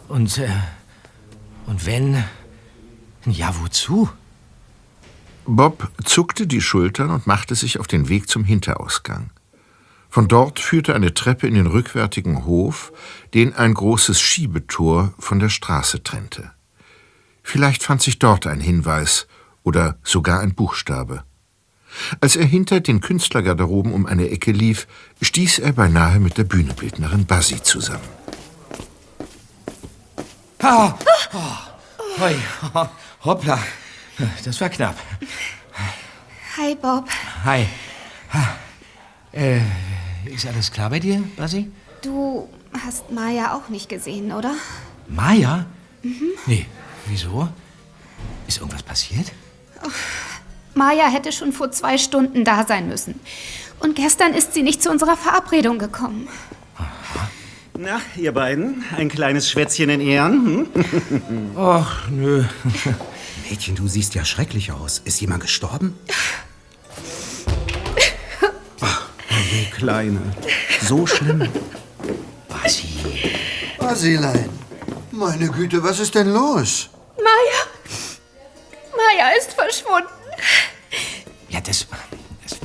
Und, 0.08 0.38
äh, 0.38 0.48
und 1.66 1.86
wenn, 1.86 2.24
ein 3.26 3.30
Ja 3.30 3.54
wozu? 3.60 4.08
Bob 5.46 5.90
zuckte 6.04 6.46
die 6.46 6.60
Schultern 6.60 7.10
und 7.10 7.26
machte 7.26 7.54
sich 7.54 7.78
auf 7.78 7.86
den 7.86 8.08
Weg 8.08 8.28
zum 8.28 8.44
Hinterausgang. 8.44 9.30
Von 10.14 10.28
dort 10.28 10.60
führte 10.60 10.94
eine 10.94 11.12
Treppe 11.12 11.48
in 11.48 11.54
den 11.54 11.66
rückwärtigen 11.66 12.44
Hof, 12.46 12.92
den 13.34 13.52
ein 13.52 13.74
großes 13.74 14.20
Schiebetor 14.20 15.12
von 15.18 15.40
der 15.40 15.48
Straße 15.48 16.04
trennte. 16.04 16.52
Vielleicht 17.42 17.82
fand 17.82 18.00
sich 18.00 18.20
dort 18.20 18.46
ein 18.46 18.60
Hinweis 18.60 19.26
oder 19.64 19.98
sogar 20.04 20.38
ein 20.38 20.54
Buchstabe. 20.54 21.24
Als 22.20 22.36
er 22.36 22.44
hinter 22.44 22.78
den 22.78 23.00
Künstlergarderoben 23.00 23.92
um 23.92 24.06
eine 24.06 24.30
Ecke 24.30 24.52
lief, 24.52 24.86
stieß 25.20 25.58
er 25.58 25.72
beinahe 25.72 26.20
mit 26.20 26.38
der 26.38 26.44
Bühnenbildnerin 26.44 27.26
Bassi 27.26 27.60
zusammen. 27.60 28.06
Ah, 30.62 30.94
oh, 31.32 32.20
hoi, 32.20 32.36
ho- 32.72 32.88
hoppla. 33.24 33.58
Das 34.44 34.60
war 34.60 34.68
knapp. 34.68 34.96
Hi, 36.56 36.76
Bob. 36.76 37.08
Hi. 37.44 37.66
Äh, 39.32 39.58
ist 40.26 40.46
alles 40.46 40.70
klar 40.70 40.90
bei 40.90 41.00
dir, 41.00 41.22
Basi? 41.36 41.70
Du 42.02 42.48
hast 42.84 43.10
Maya 43.10 43.54
auch 43.54 43.68
nicht 43.68 43.88
gesehen, 43.88 44.32
oder? 44.32 44.54
Maya? 45.08 45.66
Nee, 46.46 46.66
wieso? 47.06 47.48
Ist 48.46 48.58
irgendwas 48.58 48.82
passiert? 48.82 49.32
Maya 50.74 51.08
hätte 51.08 51.32
schon 51.32 51.52
vor 51.52 51.70
zwei 51.70 51.98
Stunden 51.98 52.44
da 52.44 52.66
sein 52.66 52.88
müssen. 52.88 53.20
Und 53.80 53.96
gestern 53.96 54.34
ist 54.34 54.54
sie 54.54 54.62
nicht 54.62 54.82
zu 54.82 54.90
unserer 54.90 55.16
Verabredung 55.16 55.78
gekommen. 55.78 56.28
Na, 57.76 58.00
ihr 58.16 58.32
beiden, 58.32 58.84
ein 58.96 59.08
kleines 59.08 59.50
Schwätzchen 59.50 59.90
in 59.90 60.00
Ehren. 60.00 60.66
Hm? 60.74 61.50
Ach, 61.56 62.08
nö. 62.08 62.44
Mädchen, 63.50 63.74
du 63.74 63.88
siehst 63.88 64.14
ja 64.14 64.24
schrecklich 64.24 64.70
aus. 64.72 65.00
Ist 65.04 65.20
jemand 65.20 65.42
gestorben? 65.42 65.94
Kleine. 69.84 70.22
So 70.80 71.06
schlimm. 71.06 71.46
Basi. 72.48 72.88
Basilein, 73.78 74.48
meine 75.10 75.48
Güte, 75.48 75.82
was 75.82 75.98
ist 75.98 76.14
denn 76.14 76.32
los? 76.32 76.88
Maya! 77.18 77.60
Maya 78.96 79.36
ist 79.36 79.52
verschwunden. 79.52 80.08
Ja, 81.50 81.60
das, 81.60 81.86
das, 82.42 82.58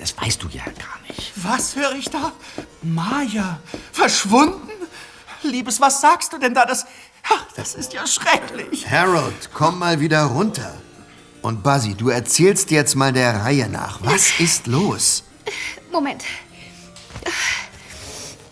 das 0.00 0.16
weißt 0.16 0.42
du 0.42 0.48
ja 0.48 0.64
gar 0.64 0.98
nicht. 1.06 1.32
Was 1.36 1.76
höre 1.76 1.96
ich 1.96 2.08
da? 2.08 2.32
Maya, 2.80 3.60
verschwunden? 3.92 4.70
Liebes, 5.42 5.82
was 5.82 6.00
sagst 6.00 6.32
du 6.32 6.38
denn 6.38 6.54
da? 6.54 6.64
Das, 6.64 6.86
ach, 7.24 7.44
das 7.56 7.74
ist 7.74 7.92
ja 7.92 8.06
schrecklich. 8.06 8.90
Harold, 8.90 9.50
komm 9.52 9.80
mal 9.80 10.00
wieder 10.00 10.22
runter. 10.22 10.72
Und 11.42 11.62
Basi, 11.62 11.92
du 11.92 12.08
erzählst 12.08 12.70
jetzt 12.70 12.94
mal 12.94 13.12
der 13.12 13.44
Reihe 13.44 13.68
nach. 13.68 13.98
Was 14.00 14.40
ist 14.40 14.66
los? 14.66 15.24
Moment. 15.92 16.24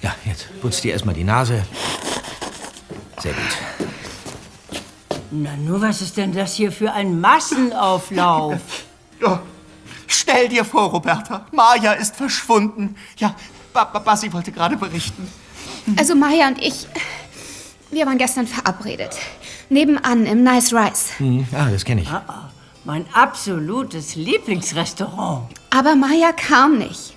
Ja, 0.03 0.15
jetzt 0.25 0.49
putzt 0.61 0.83
dir 0.85 0.93
erstmal 0.93 1.15
die 1.15 1.25
Nase. 1.25 1.65
Sehr 3.21 3.33
gut. 3.33 3.89
Na, 5.31 5.57
nur 5.57 5.81
was 5.81 6.03
ist 6.03 6.17
denn 6.17 6.33
das 6.33 6.55
hier 6.55 6.73
für 6.73 6.93
ein 6.93 7.21
Massenauflauf? 7.21 8.61
Ja. 9.21 9.41
Stell 10.09 10.49
dir 10.49 10.65
vor, 10.65 10.91
Roberta, 10.91 11.47
Maya 11.53 11.93
ist 11.93 12.17
verschwunden. 12.17 12.97
Ja, 13.19 13.37
ba 13.73 13.85
ba 13.85 14.01
Basi 14.01 14.33
wollte 14.33 14.51
gerade 14.51 14.77
berichten. 14.77 15.29
Also 15.97 16.17
Maya 16.17 16.49
und 16.49 16.59
ich, 16.61 16.89
wir 17.93 18.05
waren 18.05 18.19
gestern 18.19 18.49
verabredet. 18.49 19.17
Nebenan 19.69 20.27
im 20.27 20.43
Nice 20.43 20.73
Rice. 20.73 21.19
Hm, 21.19 21.47
ah, 21.53 21.69
das 21.71 21.85
kenne 21.85 22.03
ich. 22.03 22.09
Mein 22.85 23.07
absolutes 23.13 24.17
Lieblingsrestaurant. 24.17 25.49
Aber 25.71 25.95
Maya 25.95 26.33
kam 26.33 26.79
nicht. 26.79 27.15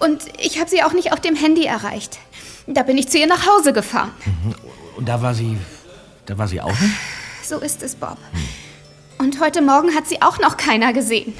Und 0.00 0.22
ich 0.38 0.58
habe 0.58 0.70
sie 0.70 0.82
auch 0.82 0.92
nicht 0.92 1.12
auf 1.12 1.20
dem 1.20 1.34
Handy 1.34 1.64
erreicht. 1.64 2.18
Da 2.66 2.82
bin 2.82 2.98
ich 2.98 3.08
zu 3.08 3.18
ihr 3.18 3.26
nach 3.26 3.46
Hause 3.46 3.72
gefahren. 3.72 4.10
Und 4.96 5.08
da 5.08 5.22
war 5.22 5.34
sie. 5.34 5.56
Da 6.26 6.36
war 6.36 6.46
sie 6.46 6.60
auch 6.60 6.78
nicht? 6.80 6.94
So 7.42 7.58
ist 7.58 7.82
es, 7.82 7.94
Bob. 7.94 8.18
Und 9.18 9.40
heute 9.40 9.62
Morgen 9.62 9.94
hat 9.94 10.06
sie 10.06 10.20
auch 10.20 10.38
noch 10.38 10.56
keiner 10.56 10.92
gesehen. 10.92 11.32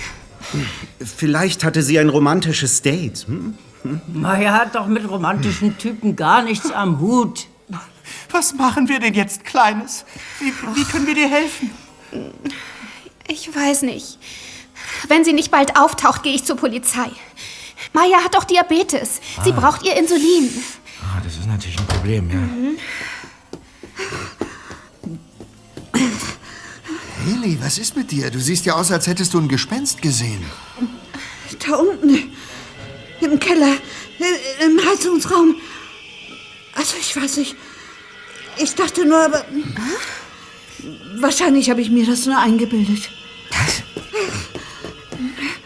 Vielleicht 1.04 1.64
hatte 1.64 1.82
sie 1.82 1.98
ein 1.98 2.08
romantisches 2.08 2.80
Date. 2.80 3.26
Hm? 3.26 3.58
Maya 4.06 4.54
hat 4.54 4.74
doch 4.74 4.86
mit 4.86 5.08
romantischen 5.08 5.76
Typen 5.78 6.16
gar 6.16 6.42
nichts 6.42 6.70
am 6.70 7.00
Hut. 7.00 7.46
Was 8.30 8.54
machen 8.54 8.88
wir 8.88 8.98
denn 8.98 9.14
jetzt, 9.14 9.44
Kleines? 9.44 10.04
Wie, 10.40 10.52
wie 10.74 10.84
können 10.84 11.06
wir 11.06 11.14
dir 11.14 11.28
helfen? 11.28 11.70
Ich 13.26 13.54
weiß 13.54 13.82
nicht. 13.82 14.18
Wenn 15.08 15.24
sie 15.24 15.32
nicht 15.32 15.50
bald 15.50 15.76
auftaucht, 15.78 16.22
gehe 16.22 16.34
ich 16.34 16.44
zur 16.44 16.56
Polizei. 16.56 17.10
Maya 17.92 18.23
hat 18.25 18.35
doch 18.35 18.45
Diabetes. 18.45 19.21
Sie 19.45 19.52
braucht 19.52 19.85
ihr 19.85 19.97
Insulin. 19.97 20.50
Ah, 21.02 21.21
das 21.23 21.37
ist 21.37 21.47
natürlich 21.47 21.78
ein 21.78 21.87
Problem, 21.87 22.30
ja. 22.30 22.38
Haley, 27.26 27.59
was 27.61 27.78
ist 27.78 27.97
mit 27.97 28.11
dir? 28.11 28.30
Du 28.30 28.40
siehst 28.40 28.64
ja 28.66 28.75
aus, 28.75 28.90
als 28.90 29.07
hättest 29.07 29.35
du 29.35 29.38
ein 29.38 29.49
Gespenst 29.49 30.00
gesehen. 30.00 30.45
Da 31.66 31.76
unten, 31.76 32.33
im 33.21 33.38
Keller, 33.38 33.76
im 34.64 34.80
Heizungsraum. 34.88 35.57
Also 36.75 36.95
ich 37.00 37.16
weiß 37.16 37.38
nicht. 37.38 37.57
Ich 38.59 38.75
dachte 38.75 39.04
nur, 39.07 39.25
aber... 39.25 39.45
Wahrscheinlich 41.16 41.71
habe 41.71 41.80
ich 41.80 41.90
mir 41.90 42.07
das 42.07 42.26
nur 42.26 42.38
eingebildet. 42.38 43.11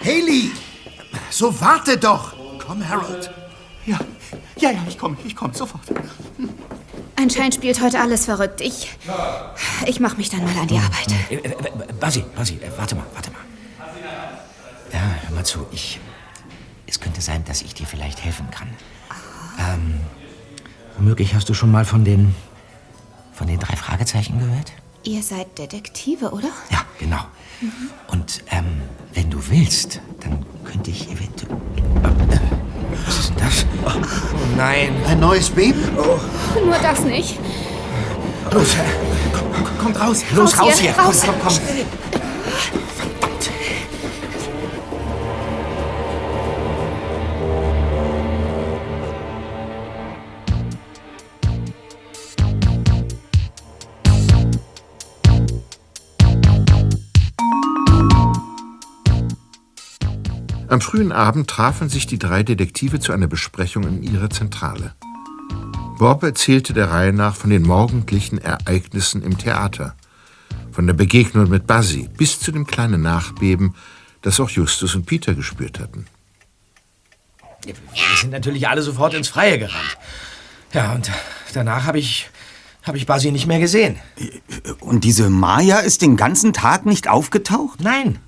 Haley! 0.00 0.50
So 1.32 1.60
warte 1.60 1.96
doch! 1.96 2.34
Komm, 2.58 2.86
Harold. 2.86 3.30
Ja, 3.86 3.98
ja, 4.56 4.70
ja, 4.70 4.78
ich 4.86 4.98
komme, 4.98 5.16
ich 5.24 5.34
komme 5.34 5.54
sofort. 5.54 5.82
Anscheinend 7.16 7.54
spielt 7.54 7.80
heute 7.80 7.98
alles 8.00 8.26
verrückt. 8.26 8.60
Ich. 8.60 8.90
Ich 9.86 9.98
mache 9.98 10.16
mich 10.16 10.28
dann 10.28 10.44
mal 10.44 10.56
an 10.60 10.68
die 10.68 10.76
Arbeit. 10.76 11.08
Äh, 11.30 11.36
äh, 11.36 11.48
äh, 11.48 11.92
Basi, 11.98 12.22
Basi, 12.36 12.56
äh, 12.56 12.70
warte 12.76 12.94
mal, 12.94 13.06
warte 13.14 13.30
mal. 13.30 13.40
Ja, 14.92 15.00
hör 15.26 15.34
mal 15.34 15.44
zu, 15.44 15.66
ich. 15.72 15.98
Es 16.86 17.00
könnte 17.00 17.22
sein, 17.22 17.42
dass 17.46 17.62
ich 17.62 17.74
dir 17.74 17.86
vielleicht 17.86 18.22
helfen 18.22 18.50
kann. 18.50 18.68
Ähm, 19.58 20.00
womöglich 20.98 21.34
hast 21.34 21.48
du 21.48 21.54
schon 21.54 21.72
mal 21.72 21.84
von 21.86 22.04
den. 22.04 22.34
von 23.32 23.46
den 23.46 23.58
drei 23.58 23.74
Fragezeichen 23.74 24.38
gehört? 24.38 24.72
Ihr 25.02 25.22
seid 25.22 25.58
Detektive, 25.58 26.30
oder? 26.30 26.50
Ja, 26.70 26.84
genau. 26.98 27.24
Und 28.08 28.42
ähm, 28.50 28.82
wenn 29.14 29.30
du 29.30 29.38
willst, 29.50 30.00
dann 30.20 30.44
könnte 30.64 30.90
ich 30.90 31.10
eventuell. 31.10 31.52
Äh, 32.30 32.38
was 33.06 33.18
ist 33.18 33.30
denn 33.30 33.36
das? 33.38 33.66
Oh, 33.84 33.90
oh 33.94 34.56
nein. 34.56 34.94
Ein 35.06 35.20
neues 35.20 35.50
Baby? 35.50 35.80
Nur 35.94 36.78
das 36.82 37.00
nicht. 37.00 37.38
Los, 38.50 38.74
äh, 38.74 38.78
komm, 39.32 39.46
komm, 39.52 39.78
kommt 39.78 40.00
raus. 40.00 40.22
Los, 40.34 40.52
Raus 40.52 40.60
raus 40.60 40.78
hier, 40.78 40.92
hier. 40.92 41.02
raus. 41.02 41.22
Komm, 41.24 41.34
komm, 41.42 41.54
komm. 41.56 42.22
Am 60.72 60.80
frühen 60.80 61.12
Abend 61.12 61.50
trafen 61.50 61.90
sich 61.90 62.06
die 62.06 62.18
drei 62.18 62.42
Detektive 62.42 62.98
zu 62.98 63.12
einer 63.12 63.26
Besprechung 63.26 63.82
in 63.82 64.02
ihrer 64.02 64.30
Zentrale. 64.30 64.94
Bob 65.98 66.22
erzählte 66.22 66.72
der 66.72 66.90
Reihe 66.90 67.12
nach 67.12 67.36
von 67.36 67.50
den 67.50 67.60
morgendlichen 67.60 68.38
Ereignissen 68.38 69.20
im 69.20 69.36
Theater, 69.36 69.94
von 70.70 70.86
der 70.86 70.94
Begegnung 70.94 71.50
mit 71.50 71.66
Buzzy 71.66 72.08
bis 72.16 72.40
zu 72.40 72.52
dem 72.52 72.66
kleinen 72.66 73.02
Nachbeben, 73.02 73.74
das 74.22 74.40
auch 74.40 74.48
Justus 74.48 74.94
und 74.94 75.04
Peter 75.04 75.34
gespürt 75.34 75.78
hatten. 75.78 76.06
Wir 77.66 77.74
sind 78.18 78.30
natürlich 78.30 78.66
alle 78.66 78.80
sofort 78.80 79.12
ins 79.12 79.28
Freie 79.28 79.58
gerannt. 79.58 79.98
Ja, 80.72 80.94
und 80.94 81.10
danach 81.52 81.84
habe 81.84 81.98
ich. 81.98 82.30
habe 82.82 82.96
ich 82.96 83.04
Basi 83.04 83.30
nicht 83.30 83.46
mehr 83.46 83.60
gesehen. 83.60 83.98
Und 84.80 85.04
diese 85.04 85.28
Maya 85.28 85.80
ist 85.80 86.00
den 86.00 86.16
ganzen 86.16 86.54
Tag 86.54 86.86
nicht 86.86 87.08
aufgetaucht? 87.08 87.82
Nein. 87.82 88.20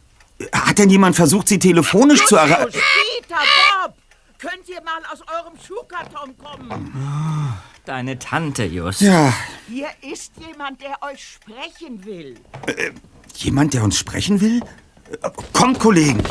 Hat 0.52 0.78
denn 0.78 0.90
jemand 0.90 1.16
versucht, 1.16 1.48
sie 1.48 1.58
telefonisch 1.58 2.24
zu 2.26 2.36
erreichen? 2.36 2.70
Peter, 2.72 3.36
Bob! 3.84 3.94
Könnt 4.38 4.68
ihr 4.68 4.82
mal 4.82 5.00
aus 5.12 5.20
eurem 5.22 5.54
Schuhkarton 5.58 6.36
kommen? 6.36 7.52
Deine 7.84 8.18
Tante, 8.18 8.64
Just. 8.64 9.00
Ja, 9.00 9.32
Hier 9.68 9.88
ist 10.02 10.32
jemand, 10.46 10.82
der 10.82 11.02
euch 11.02 11.24
sprechen 11.34 12.04
will. 12.04 12.34
jemand, 13.36 13.74
der 13.74 13.84
uns 13.84 13.98
sprechen 13.98 14.40
will? 14.40 14.60
Äh, 15.22 15.30
Kommt, 15.52 15.78
Kollegen. 15.78 16.22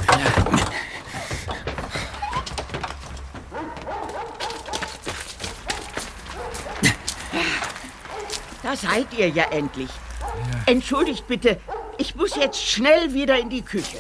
Da 8.62 8.76
seid 8.76 9.08
ihr 9.18 9.30
ja 9.30 9.44
endlich. 9.52 9.90
Entschuldigt 10.66 11.28
bitte, 11.28 11.60
ich 11.98 12.16
muss 12.16 12.36
jetzt 12.36 12.62
schnell 12.62 13.14
wieder 13.14 13.40
in 13.40 13.50
die 13.50 13.62
Küche. 13.62 13.98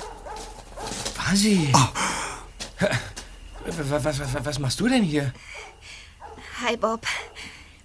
Basi. 1.15 1.71
Was, 3.65 4.03
was, 4.05 4.19
was, 4.19 4.45
was 4.45 4.59
machst 4.59 4.79
du 4.79 4.87
denn 4.87 5.03
hier? 5.03 5.33
Hi, 6.65 6.75
Bob. 6.77 7.05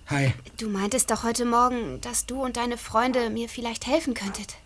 Hi. 0.08 0.32
Du 0.56 0.68
meintest 0.68 1.10
doch 1.10 1.22
heute 1.22 1.44
Morgen, 1.44 2.00
dass 2.00 2.26
du 2.26 2.42
und 2.42 2.56
deine 2.56 2.78
Freunde 2.78 3.30
mir 3.30 3.48
vielleicht 3.48 3.86
helfen 3.86 4.14
könntet. 4.14 4.56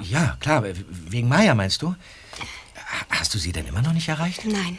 Ja, 0.00 0.36
klar, 0.40 0.62
wegen 0.64 1.28
Maya 1.28 1.54
meinst 1.54 1.80
du? 1.82 1.94
Hast 3.10 3.34
du 3.34 3.38
sie 3.38 3.52
denn 3.52 3.66
immer 3.66 3.82
noch 3.82 3.92
nicht 3.92 4.08
erreicht? 4.08 4.44
Nein. 4.44 4.78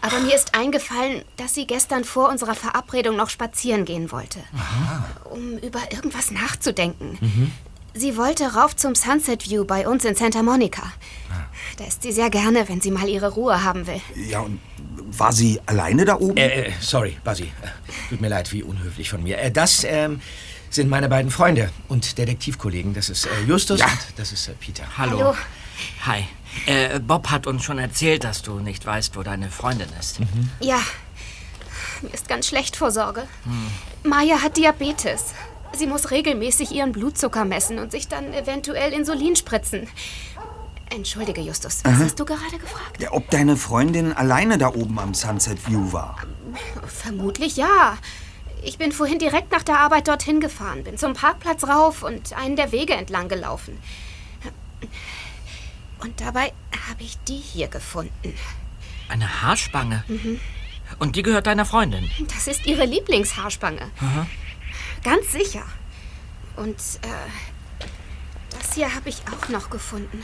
Aber 0.00 0.18
mir 0.20 0.34
ist 0.34 0.54
eingefallen, 0.54 1.22
dass 1.36 1.54
sie 1.54 1.66
gestern 1.66 2.04
vor 2.04 2.30
unserer 2.30 2.54
Verabredung 2.54 3.16
noch 3.16 3.28
spazieren 3.28 3.84
gehen 3.84 4.10
wollte. 4.10 4.40
Um 5.24 5.58
über 5.58 5.92
irgendwas 5.92 6.30
nachzudenken. 6.30 7.18
Mhm. 7.20 7.52
Sie 7.94 8.16
wollte 8.16 8.54
rauf 8.54 8.76
zum 8.76 8.94
Sunset 8.94 9.48
View 9.48 9.64
bei 9.64 9.86
uns 9.88 10.04
in 10.04 10.14
Santa 10.14 10.42
Monica. 10.42 10.82
Da 11.76 11.84
ist 11.84 12.02
sie 12.02 12.12
sehr 12.12 12.30
gerne, 12.30 12.68
wenn 12.68 12.80
sie 12.80 12.90
mal 12.90 13.08
ihre 13.08 13.30
Ruhe 13.32 13.62
haben 13.64 13.86
will. 13.86 14.00
Ja, 14.28 14.40
und 14.40 14.60
war 15.18 15.32
sie 15.32 15.60
alleine 15.66 16.04
da 16.04 16.16
oben? 16.16 16.36
Äh, 16.36 16.68
äh, 16.68 16.72
sorry, 16.80 17.16
Basi. 17.24 17.44
Äh, 17.44 17.48
Tut 18.08 18.20
mir 18.20 18.28
leid, 18.28 18.52
wie 18.52 18.62
unhöflich 18.62 19.10
von 19.10 19.22
mir. 19.22 19.38
Äh, 19.38 19.50
das 19.50 19.84
ähm, 19.84 20.20
sind 20.70 20.88
meine 20.88 21.08
beiden 21.08 21.30
Freunde 21.30 21.70
und 21.88 22.16
Detektivkollegen. 22.18 22.94
Das 22.94 23.08
ist 23.08 23.26
äh, 23.26 23.30
Justus 23.46 23.80
Ja. 23.80 23.86
und 23.86 23.98
das 24.16 24.32
ist 24.32 24.48
äh, 24.48 24.52
Peter. 24.60 24.84
Hallo. 24.98 25.18
Hallo. 25.18 25.36
Hi. 26.06 26.24
Äh, 26.66 27.00
Bob 27.00 27.30
hat 27.30 27.46
uns 27.46 27.64
schon 27.64 27.78
erzählt, 27.78 28.24
dass 28.24 28.42
du 28.42 28.58
nicht 28.60 28.84
weißt, 28.86 29.16
wo 29.16 29.22
deine 29.22 29.50
Freundin 29.50 29.88
ist. 29.98 30.18
Ja, 30.60 30.80
mir 32.02 32.12
ist 32.12 32.28
ganz 32.28 32.46
schlecht 32.46 32.76
vor 32.76 32.90
Sorge. 32.90 33.26
Maya 34.02 34.42
hat 34.42 34.56
Diabetes. 34.56 35.34
Sie 35.72 35.86
muss 35.86 36.10
regelmäßig 36.10 36.72
ihren 36.72 36.92
Blutzucker 36.92 37.44
messen 37.44 37.78
und 37.78 37.92
sich 37.92 38.08
dann 38.08 38.32
eventuell 38.32 38.92
Insulin 38.92 39.36
spritzen. 39.36 39.88
Entschuldige, 40.90 41.40
Justus, 41.40 41.80
was 41.84 41.94
Aha. 41.94 42.04
hast 42.04 42.18
du 42.18 42.24
gerade 42.24 42.58
gefragt? 42.58 43.00
Ja, 43.00 43.12
ob 43.12 43.30
deine 43.30 43.56
Freundin 43.56 44.12
alleine 44.12 44.58
da 44.58 44.68
oben 44.68 44.98
am 44.98 45.14
Sunset 45.14 45.68
View 45.68 45.92
war? 45.92 46.16
Vermutlich 46.86 47.56
ja. 47.56 47.96
Ich 48.62 48.76
bin 48.76 48.92
vorhin 48.92 49.18
direkt 49.18 49.52
nach 49.52 49.62
der 49.62 49.78
Arbeit 49.78 50.08
dorthin 50.08 50.40
gefahren, 50.40 50.82
bin 50.84 50.98
zum 50.98 51.14
Parkplatz 51.14 51.64
rauf 51.64 52.02
und 52.02 52.36
einen 52.36 52.56
der 52.56 52.72
Wege 52.72 52.94
entlang 52.94 53.28
gelaufen. 53.28 53.78
Und 56.00 56.20
dabei 56.20 56.52
habe 56.88 57.02
ich 57.02 57.18
die 57.28 57.36
hier 57.36 57.68
gefunden. 57.68 58.34
Eine 59.08 59.42
Haarspange. 59.42 60.04
Mhm. 60.08 60.40
Und 60.98 61.16
die 61.16 61.22
gehört 61.22 61.46
deiner 61.46 61.64
Freundin. 61.64 62.10
Das 62.34 62.48
ist 62.48 62.66
ihre 62.66 62.84
Lieblingshaarspange. 62.84 63.90
Aha. 64.00 64.26
Ganz 65.02 65.32
sicher. 65.32 65.64
Und 66.56 66.76
äh, 67.02 67.86
das 68.50 68.74
hier 68.74 68.94
habe 68.94 69.08
ich 69.08 69.22
auch 69.32 69.48
noch 69.48 69.70
gefunden. 69.70 70.22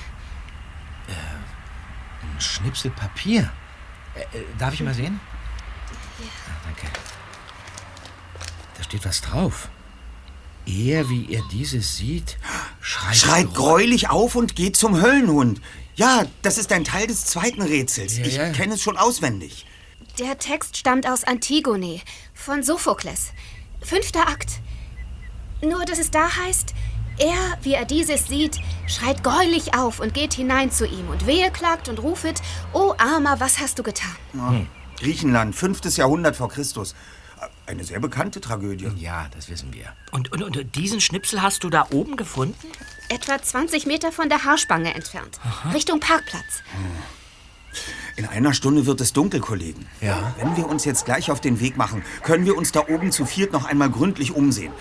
Ein 2.37 2.41
Schnipsel 2.41 2.91
Papier. 2.91 3.51
Äh, 4.15 4.39
äh, 4.39 4.45
darf 4.59 4.75
ich 4.75 4.83
mal 4.83 4.95
sehen? 4.95 5.21
Ah, 6.21 6.53
danke. 6.65 6.87
Da 8.77 8.83
steht 8.83 9.05
was 9.05 9.21
drauf. 9.21 9.69
Er, 10.67 11.09
wie 11.09 11.33
er 11.33 11.43
dieses 11.53 11.97
sieht, 11.97 12.39
schreit, 12.81 13.17
Schreit 13.17 13.55
greulich 13.55 14.11
auf 14.11 14.35
und 14.35 14.57
geht 14.57 14.77
zum 14.77 15.01
Höllenhund. 15.01 15.61
Ja, 15.95 16.25
das 16.43 16.59
ist 16.59 16.73
ein 16.73 16.85
Teil 16.85 17.07
des 17.07 17.25
zweiten 17.25 17.63
Rätsels. 17.63 18.19
Ja, 18.19 18.25
ich 18.27 18.35
ja. 18.35 18.51
kenne 18.51 18.75
es 18.75 18.83
schon 18.83 18.97
auswendig. 18.97 19.65
Der 20.19 20.39
Text 20.39 20.77
stammt 20.77 21.07
aus 21.07 21.25
Antigone 21.25 22.01
von 22.35 22.63
Sophokles. 22.63 23.33
Fünfter 23.81 24.29
Akt. 24.29 24.61
Nur, 25.63 25.85
dass 25.85 25.99
es 25.99 26.11
da 26.11 26.37
heißt, 26.37 26.75
er, 27.19 27.59
wie 27.63 27.73
er 27.75 27.87
dieses 27.87 28.27
sieht, 28.27 28.59
schreit 28.87 29.25
greulich 29.25 29.75
auf 29.75 30.01
und 30.01 30.13
geht 30.13 30.35
hinein 30.35 30.71
zu 30.71 30.87
ihm 30.87 31.09
und 31.09 31.27
wehe 31.27 31.51
klagt 31.51 31.89
und 31.89 31.99
rufet, 32.03 32.43
O 32.75 32.95
Armer, 32.99 33.41
was 33.41 33.59
hast 33.59 33.79
du 33.79 33.83
getan? 33.83 34.17
Ja. 34.35 34.55
Griechenland, 34.99 35.55
5. 35.55 35.97
Jahrhundert 35.97 36.37
vor 36.37 36.49
Christus. 36.49 36.95
Eine 37.67 37.85
sehr 37.85 38.01
bekannte 38.01 38.41
Tragödie. 38.41 38.91
Ja, 38.97 39.27
das 39.35 39.51
wissen 39.51 39.73
wir. 39.73 39.93
Und, 40.11 40.33
und, 40.33 40.43
und 40.43 40.77
diesen 40.77 41.01
Schnipsel 41.01 41.43
hast 41.43 41.65
du 41.65 41.71
da 41.71 41.87
oben 41.91 42.17
gefunden? 42.17 42.69
Etwa 43.09 43.41
20 43.41 43.87
Meter 43.87 44.13
von 44.13 44.29
der 44.29 44.45
Haarspange 44.45 44.95
entfernt. 44.95 45.39
Richtung 45.75 46.01
Parkplatz. 46.01 46.63
In 48.17 48.27
einer 48.27 48.53
Stunde 48.55 48.87
wird 48.87 49.01
es 49.01 49.13
dunkel, 49.13 49.41
Kollegen. 49.41 49.87
Ja. 50.01 50.33
Wenn 50.39 50.57
wir 50.57 50.67
uns 50.69 50.85
jetzt 50.85 51.05
gleich 51.05 51.31
auf 51.31 51.41
den 51.41 51.61
Weg 51.61 51.77
machen, 51.77 52.03
können 52.23 52.47
wir 52.47 52.57
uns 52.57 52.73
da 52.73 52.81
oben 52.89 53.13
zu 53.13 53.27
viert 53.27 53.53
noch 53.53 53.65
einmal 53.67 53.91
gründlich 53.91 54.35
umsehen. 54.35 54.73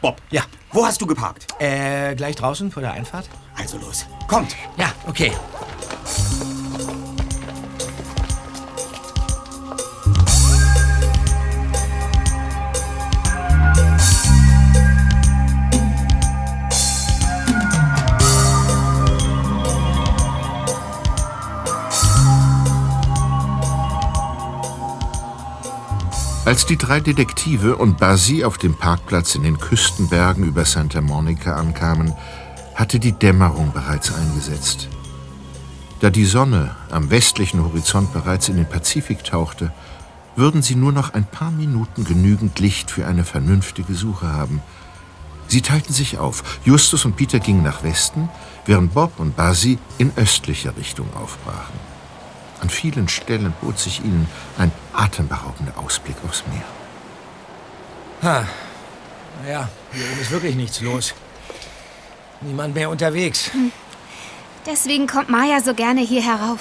Bob, 0.00 0.20
Ja. 0.30 0.42
wo 0.72 0.84
hast 0.86 1.00
du 1.00 1.06
geparkt? 1.06 1.46
Äh, 1.58 2.14
gleich 2.14 2.36
draußen 2.36 2.70
vor 2.70 2.82
der 2.82 2.92
Einfahrt? 2.92 3.28
Also 3.56 3.78
los, 3.78 4.06
kommt. 4.28 4.56
Ja, 4.76 4.92
okay. 5.06 5.32
Als 26.44 26.66
die 26.66 26.76
drei 26.76 26.98
Detektive 26.98 27.76
und 27.76 27.98
Basi 27.98 28.42
auf 28.42 28.58
dem 28.58 28.74
Parkplatz 28.74 29.36
in 29.36 29.44
den 29.44 29.58
Küstenbergen 29.58 30.42
über 30.42 30.64
Santa 30.64 31.00
Monica 31.00 31.54
ankamen, 31.54 32.14
hatte 32.74 32.98
die 32.98 33.12
Dämmerung 33.12 33.72
bereits 33.72 34.12
eingesetzt. 34.12 34.88
Da 36.00 36.10
die 36.10 36.24
Sonne 36.24 36.74
am 36.90 37.10
westlichen 37.10 37.62
Horizont 37.62 38.12
bereits 38.12 38.48
in 38.48 38.56
den 38.56 38.68
Pazifik 38.68 39.22
tauchte, 39.22 39.72
würden 40.34 40.62
sie 40.62 40.74
nur 40.74 40.90
noch 40.90 41.14
ein 41.14 41.26
paar 41.26 41.52
Minuten 41.52 42.02
genügend 42.04 42.58
Licht 42.58 42.90
für 42.90 43.06
eine 43.06 43.24
vernünftige 43.24 43.94
Suche 43.94 44.32
haben. 44.32 44.60
Sie 45.46 45.62
teilten 45.62 45.94
sich 45.94 46.18
auf. 46.18 46.58
Justus 46.64 47.04
und 47.04 47.14
Peter 47.14 47.38
gingen 47.38 47.62
nach 47.62 47.84
Westen, 47.84 48.28
während 48.66 48.94
Bob 48.94 49.20
und 49.20 49.36
Basi 49.36 49.78
in 49.98 50.10
östlicher 50.16 50.76
Richtung 50.76 51.06
aufbrachen. 51.14 51.91
An 52.62 52.70
vielen 52.70 53.08
Stellen 53.08 53.52
bot 53.60 53.78
sich 53.78 54.00
ihnen 54.04 54.28
ein 54.56 54.70
atemberaubender 54.94 55.76
Ausblick 55.76 56.16
aufs 56.24 56.44
Meer. 56.46 56.62
Ha. 58.22 58.46
Naja, 59.42 59.68
hier 59.92 60.04
oben 60.10 60.20
ist 60.20 60.30
wirklich 60.30 60.54
nichts 60.54 60.80
los. 60.80 61.12
Niemand 62.40 62.74
mehr 62.74 62.88
unterwegs. 62.88 63.50
Deswegen 64.64 65.08
kommt 65.08 65.28
Maya 65.28 65.60
so 65.60 65.74
gerne 65.74 66.02
hier 66.02 66.22
herauf. 66.22 66.60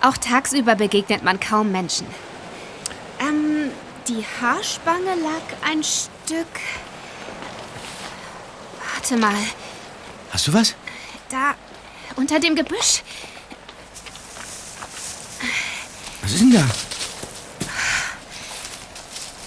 Auch 0.00 0.16
tagsüber 0.16 0.74
begegnet 0.74 1.22
man 1.22 1.38
kaum 1.38 1.70
Menschen. 1.70 2.06
Ähm, 3.20 3.70
die 4.08 4.24
Haarspange 4.40 5.14
lag 5.22 5.70
ein 5.70 5.82
Stück. 5.84 6.46
Warte 8.94 9.18
mal, 9.18 9.34
Hast 10.30 10.48
du 10.48 10.54
was? 10.54 10.74
da 11.28 11.54
unter 12.16 12.40
dem 12.40 12.54
Gebüsch. 12.54 13.02
Was 16.28 16.34
ist 16.34 16.40
denn 16.42 16.52
da? 16.52 16.68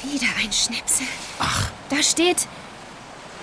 Wieder 0.01 0.35
ein 0.39 0.51
Schnipsel. 0.51 1.05
Ach. 1.37 1.69
Da 1.89 2.01
steht. 2.01 2.47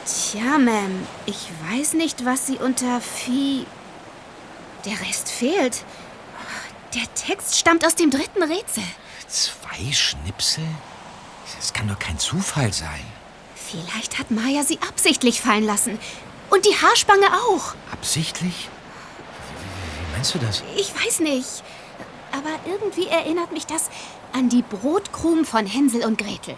Tja, 0.05 0.57
Ma'am, 0.59 1.07
ich 1.25 1.47
weiß 1.71 1.93
nicht, 1.93 2.25
was 2.25 2.49
Sie 2.49 2.57
unter 2.57 3.01
Vieh. 3.01 3.65
Der 4.85 5.01
Rest 5.07 5.31
fehlt. 5.31 5.85
Der 6.97 7.15
Text 7.15 7.57
stammt 7.57 7.87
aus 7.87 7.95
dem 7.95 8.11
dritten 8.11 8.43
Rätsel. 8.43 8.83
Zwei 9.29 9.93
Schnipsel? 9.93 10.65
Das 11.59 11.73
kann 11.73 11.87
doch 11.87 12.01
kein 12.01 12.19
Zufall 12.19 12.73
sein. 12.73 13.05
Vielleicht 13.55 14.19
hat 14.19 14.33
Maya 14.33 14.65
sie 14.65 14.81
absichtlich 14.89 15.41
fallen 15.41 15.65
lassen. 15.65 16.01
Und 16.51 16.67
die 16.67 16.75
Haarspange 16.75 17.33
auch. 17.49 17.77
Absichtlich? 17.93 18.69
Wie, 19.61 20.09
wie 20.09 20.13
meinst 20.17 20.35
du 20.35 20.41
das? 20.41 20.65
Ich 20.77 20.93
weiß 20.93 21.21
nicht. 21.21 21.63
Aber 22.33 22.51
irgendwie 22.67 23.09
erinnert 23.09 23.53
mich 23.53 23.67
das 23.67 23.91
an 24.33 24.49
die 24.49 24.63
Brotkrumen 24.63 25.45
von 25.45 25.67
Hänsel 25.67 26.05
und 26.05 26.19
Gretel. 26.19 26.55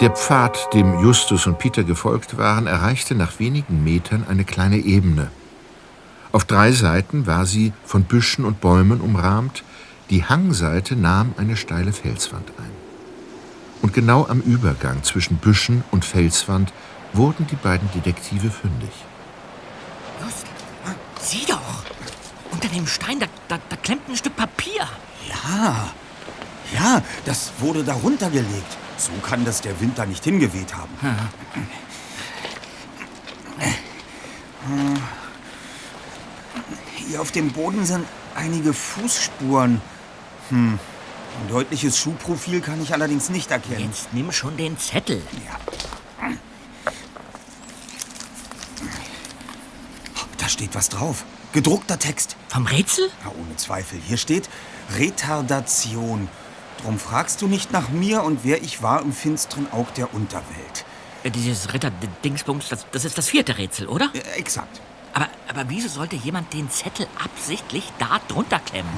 Der 0.00 0.10
Pfad, 0.10 0.74
dem 0.74 1.00
Justus 1.00 1.46
und 1.46 1.58
Peter 1.58 1.82
gefolgt 1.82 2.36
waren, 2.36 2.66
erreichte 2.66 3.14
nach 3.14 3.38
wenigen 3.38 3.82
Metern 3.82 4.26
eine 4.28 4.44
kleine 4.44 4.76
Ebene. 4.76 5.30
Auf 6.32 6.44
drei 6.44 6.70
Seiten 6.72 7.26
war 7.26 7.46
sie 7.46 7.72
von 7.82 8.04
Büschen 8.04 8.44
und 8.44 8.60
Bäumen 8.60 9.00
umrahmt, 9.00 9.64
die 10.10 10.22
Hangseite 10.22 10.96
nahm 10.96 11.32
eine 11.38 11.56
steile 11.56 11.94
Felswand 11.94 12.52
ein. 12.58 12.70
Und 13.80 13.94
genau 13.94 14.26
am 14.26 14.40
Übergang 14.40 15.02
zwischen 15.02 15.38
Büschen 15.38 15.82
und 15.90 16.04
Felswand 16.04 16.74
wurden 17.14 17.46
die 17.46 17.56
beiden 17.56 17.90
Detektive 17.92 18.50
fündig. 18.50 19.05
Sieh 21.26 21.44
doch. 21.46 21.82
Unter 22.52 22.68
dem 22.68 22.86
Stein, 22.86 23.18
da, 23.18 23.26
da, 23.48 23.58
da 23.68 23.76
klemmt 23.76 24.08
ein 24.08 24.16
Stück 24.16 24.36
Papier. 24.36 24.88
Ja, 25.28 25.92
ja, 26.72 27.02
das 27.24 27.50
wurde 27.58 27.82
darunter 27.82 28.30
gelegt. 28.30 28.76
So 28.96 29.10
kann 29.22 29.44
das 29.44 29.60
der 29.60 29.80
Wind 29.80 29.98
da 29.98 30.06
nicht 30.06 30.22
hingeweht 30.22 30.74
haben. 30.74 30.92
Hier 36.94 37.20
auf 37.20 37.32
dem 37.32 37.52
Boden 37.52 37.84
sind 37.84 38.06
einige 38.36 38.72
Fußspuren. 38.72 39.80
Hm. 40.50 40.78
Ein 41.42 41.48
deutliches 41.48 41.98
Schuhprofil 41.98 42.60
kann 42.60 42.80
ich 42.82 42.92
allerdings 42.92 43.30
nicht 43.30 43.50
erkennen. 43.50 43.90
Jetzt 43.90 44.12
nimm 44.12 44.30
schon 44.32 44.56
den 44.56 44.78
Zettel. 44.78 45.20
Da 45.20 45.85
steht 50.56 50.74
was 50.74 50.88
drauf. 50.88 51.24
Gedruckter 51.52 51.98
Text. 51.98 52.34
Vom 52.48 52.66
Rätsel? 52.66 53.10
Ja, 53.24 53.30
ohne 53.38 53.56
Zweifel. 53.56 54.00
Hier 54.06 54.16
steht 54.16 54.48
Retardation. 54.98 56.28
Drum 56.82 56.98
fragst 56.98 57.42
du 57.42 57.46
nicht 57.46 57.72
nach 57.72 57.90
mir 57.90 58.22
und 58.22 58.40
wer 58.42 58.62
ich 58.62 58.82
war 58.82 59.02
im 59.02 59.12
finsteren 59.12 59.70
Aug 59.70 59.92
der 59.96 60.14
Unterwelt. 60.14 60.86
Äh, 61.24 61.30
Dieses 61.30 61.74
Ritter-Dingsbums, 61.74 62.70
das, 62.70 62.86
das 62.90 63.04
ist 63.04 63.18
das 63.18 63.28
vierte 63.28 63.58
Rätsel, 63.58 63.86
oder? 63.86 64.10
Äh, 64.14 64.38
exakt. 64.38 64.80
Aber, 65.12 65.28
aber 65.48 65.64
wieso 65.68 65.88
sollte 65.88 66.16
jemand 66.16 66.54
den 66.54 66.70
Zettel 66.70 67.06
absichtlich 67.22 67.92
da 67.98 68.18
drunter 68.26 68.58
klemmen? 68.60 68.90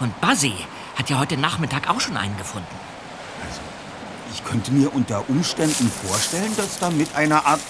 Und 0.00 0.20
Buzzy 0.20 0.54
hat 0.96 1.10
ja 1.10 1.20
heute 1.20 1.36
Nachmittag 1.36 1.88
auch 1.88 2.00
schon 2.00 2.16
einen 2.16 2.36
gefunden. 2.36 2.66
Ich 4.32 4.44
könnte 4.44 4.72
mir 4.72 4.92
unter 4.92 5.28
Umständen 5.28 5.90
vorstellen, 5.90 6.52
dass 6.56 6.80
da 6.80 6.90
mit 6.90 7.14
einer 7.14 7.46
Art... 7.46 7.60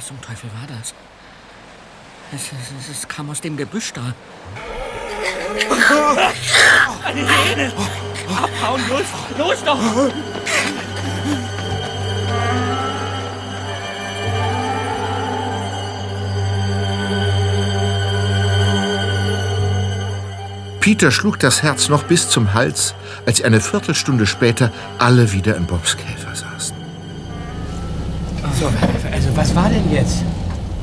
Was 0.00 0.06
zum 0.06 0.20
Teufel 0.22 0.48
war 0.58 0.66
das? 0.66 0.94
Es, 2.32 2.44
es, 2.44 2.88
es, 2.88 3.00
es 3.00 3.06
kam 3.06 3.28
aus 3.28 3.42
dem 3.42 3.54
Gebüsch 3.54 3.92
da. 3.92 4.14
Eine 7.04 7.20
Hyäne! 7.20 7.70
Abhauen, 8.34 8.80
los! 8.88 9.04
Los 9.36 9.62
doch! 9.62 9.78
Peter 20.80 21.10
schlug 21.10 21.38
das 21.40 21.62
Herz 21.62 21.90
noch 21.90 22.04
bis 22.04 22.30
zum 22.30 22.54
Hals, 22.54 22.94
als 23.26 23.42
eine 23.42 23.60
Viertelstunde 23.60 24.26
später 24.26 24.72
alle 24.96 25.30
wieder 25.32 25.56
in 25.56 25.66
Bobs 25.66 25.94
Käfer 25.94 26.34
saßen. 26.34 26.74
So, 28.58 28.72
was 29.34 29.54
war 29.54 29.68
denn 29.68 29.90
jetzt? 29.92 30.22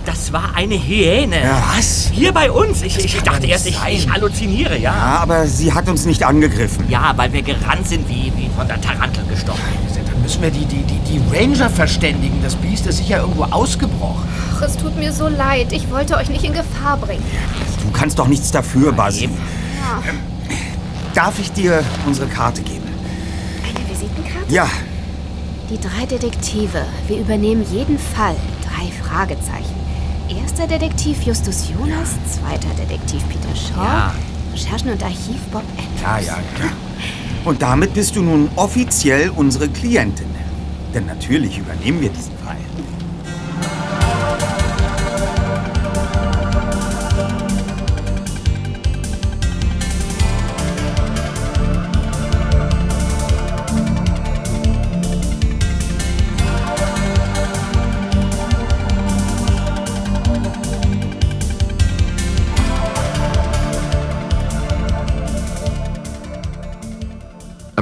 Das 0.06 0.32
war 0.32 0.56
eine 0.56 0.76
Hyäne. 0.76 1.38
Was? 1.76 2.10
Hier 2.14 2.32
bei 2.32 2.50
uns. 2.50 2.82
Ich, 2.82 2.98
ich 3.04 3.22
dachte 3.24 3.46
erst, 3.46 3.68
ich, 3.68 3.78
ich 3.92 4.10
halluziniere, 4.10 4.78
ja. 4.78 4.96
Ja, 4.96 5.20
aber 5.20 5.46
sie 5.48 5.74
hat 5.74 5.90
uns 5.90 6.06
nicht 6.06 6.24
angegriffen. 6.24 6.86
Ja, 6.90 7.12
weil 7.18 7.34
wir 7.34 7.42
gerannt 7.42 7.88
sind 7.88 8.08
wie, 8.08 8.32
wie 8.38 8.50
von 8.56 8.68
der 8.68 8.80
Tarantel 8.80 9.26
gestochen. 9.26 9.60
Dann 10.10 10.22
müssen 10.22 10.42
wir 10.42 10.50
die, 10.50 10.66
die, 10.66 10.82
die, 10.84 11.00
die 11.00 11.22
Ranger 11.36 11.70
verständigen. 11.70 12.42
Das 12.42 12.56
Biest 12.56 12.86
ist 12.88 12.98
sicher 12.98 13.20
irgendwo 13.20 13.44
ausgebrochen. 13.44 14.24
Ach, 14.56 14.62
es 14.62 14.78
tut 14.78 14.96
mir 14.98 15.12
so 15.12 15.28
leid. 15.28 15.74
Ich 15.74 15.90
wollte 15.92 16.16
euch 16.16 16.30
nicht 16.30 16.46
in 16.46 16.54
Gefahr 16.54 16.98
bringen. 16.98 17.24
Du 17.84 17.92
kannst 17.92 18.18
doch 18.18 18.28
nichts 18.28 18.50
dafür, 18.50 18.94
Basi. 18.94 19.26
Ja. 19.26 20.04
Darf 21.14 21.38
ich 21.40 21.52
dir 21.52 21.84
unsere 22.06 22.28
Karte 22.28 22.62
geben? 22.62 22.88
Eine 23.64 23.90
Visitenkarte? 23.90 24.54
Ja. 24.54 24.70
Die 25.70 25.78
drei 25.80 26.06
Detektive. 26.06 26.86
Wir 27.08 27.20
übernehmen 27.20 27.66
jeden 27.72 28.00
Fall. 28.00 28.36
Drei 28.64 28.90
Fragezeichen. 29.04 29.76
Erster 30.30 30.66
Detektiv 30.68 31.22
Justus 31.24 31.70
Jonas, 31.70 32.16
zweiter 32.32 32.74
Detektiv 32.76 33.22
Peter 33.28 33.54
Shaw, 33.56 33.84
Ja. 33.84 34.16
Recherchen 34.54 34.92
und 34.92 35.04
Archiv 35.04 35.40
Bob 35.52 35.64
Andrews. 35.78 36.02
Ja, 36.02 36.20
ja, 36.20 36.38
ja. 36.38 36.72
Und 37.46 37.62
damit 37.62 37.94
bist 37.94 38.16
du 38.16 38.22
nun 38.24 38.50
offiziell 38.56 39.30
unsere 39.30 39.70
Klientin. 39.70 40.28
Denn 40.94 41.06
natürlich 41.06 41.58
übernehmen 41.58 42.02
wir 42.02 42.10
diesen 42.10 42.38
Fall. 42.44 42.58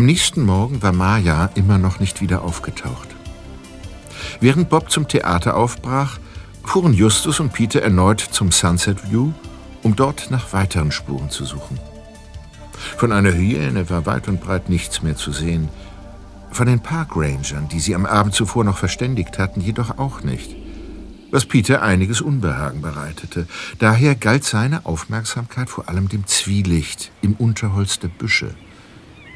Am 0.05 0.11
nächsten 0.11 0.43
Morgen 0.43 0.83
war 0.83 0.91
Maya 0.91 1.49
immer 1.55 1.79
noch 1.79 1.99
nicht 1.99 2.21
wieder 2.21 2.43
aufgetaucht. 2.43 3.07
Während 4.39 4.69
Bob 4.69 4.91
zum 4.91 5.07
Theater 5.07 5.57
aufbrach, 5.57 6.19
fuhren 6.63 6.93
Justus 6.93 7.39
und 7.39 7.53
Peter 7.53 7.81
erneut 7.81 8.19
zum 8.19 8.51
Sunset 8.51 9.09
View, 9.09 9.31
um 9.81 9.95
dort 9.95 10.29
nach 10.29 10.53
weiteren 10.53 10.91
Spuren 10.91 11.31
zu 11.31 11.43
suchen. 11.43 11.79
Von 12.97 13.11
einer 13.11 13.33
Hyäne 13.33 13.89
war 13.89 14.05
weit 14.05 14.27
und 14.27 14.41
breit 14.41 14.69
nichts 14.69 15.01
mehr 15.01 15.15
zu 15.15 15.31
sehen. 15.31 15.69
Von 16.51 16.67
den 16.67 16.81
Parkrangern, 16.81 17.67
die 17.69 17.79
sie 17.79 17.95
am 17.95 18.05
Abend 18.05 18.35
zuvor 18.35 18.63
noch 18.63 18.77
verständigt 18.77 19.39
hatten, 19.39 19.59
jedoch 19.59 19.97
auch 19.97 20.21
nicht. 20.21 20.55
Was 21.31 21.47
Peter 21.47 21.81
einiges 21.81 22.21
Unbehagen 22.21 22.83
bereitete. 22.83 23.47
Daher 23.79 24.13
galt 24.13 24.43
seine 24.43 24.85
Aufmerksamkeit 24.85 25.67
vor 25.67 25.89
allem 25.89 26.09
dem 26.09 26.27
Zwielicht 26.27 27.11
im 27.23 27.33
Unterholz 27.33 27.97
der 27.97 28.09
Büsche, 28.09 28.53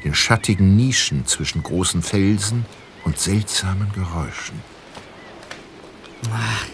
den 0.04 0.14
schattigen 0.14 0.76
Nischen 0.76 1.26
zwischen 1.26 1.62
großen 1.62 2.02
Felsen 2.02 2.64
und 3.04 3.18
seltsamen 3.18 3.92
Geräuschen. 3.92 4.60
Ach, 6.32 6.66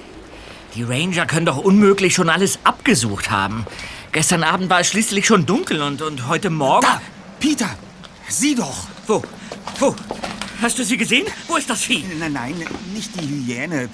Die 0.74 0.82
Ranger 0.82 1.26
können 1.26 1.46
doch 1.46 1.56
unmöglich 1.58 2.14
schon 2.14 2.28
alles 2.28 2.58
abgesucht 2.64 3.30
haben. 3.30 3.66
Gestern 4.12 4.42
Abend 4.42 4.68
war 4.70 4.80
es 4.80 4.88
schließlich 4.88 5.26
schon 5.26 5.46
dunkel 5.46 5.82
und, 5.82 6.02
und 6.02 6.26
heute 6.28 6.50
Morgen... 6.50 6.86
Da, 6.86 7.00
Peter, 7.40 7.70
sieh 8.28 8.54
doch. 8.54 8.86
Wo? 9.06 9.22
Wo? 9.78 9.94
Hast 10.60 10.78
du 10.78 10.84
sie 10.84 10.96
gesehen? 10.96 11.26
Wo 11.48 11.56
ist 11.56 11.68
das 11.68 11.82
Vieh? 11.82 12.04
Nein, 12.18 12.32
nein, 12.32 12.54
nicht 12.94 13.10
die 13.20 13.26
Hyäne. 13.26 13.88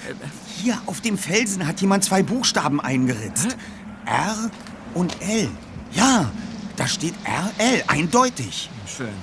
Hier 0.61 0.77
auf 0.85 1.01
dem 1.01 1.17
Felsen 1.17 1.67
hat 1.67 1.81
jemand 1.81 2.05
zwei 2.05 2.23
Buchstaben 2.23 2.79
eingeritzt. 2.79 3.57
R 4.05 4.49
und 4.93 5.15
L. 5.21 5.49
Ja, 5.91 6.31
da 6.77 6.87
steht 6.87 7.13
RL, 7.25 7.83
eindeutig. 7.87 8.69
Schön. 8.95 9.13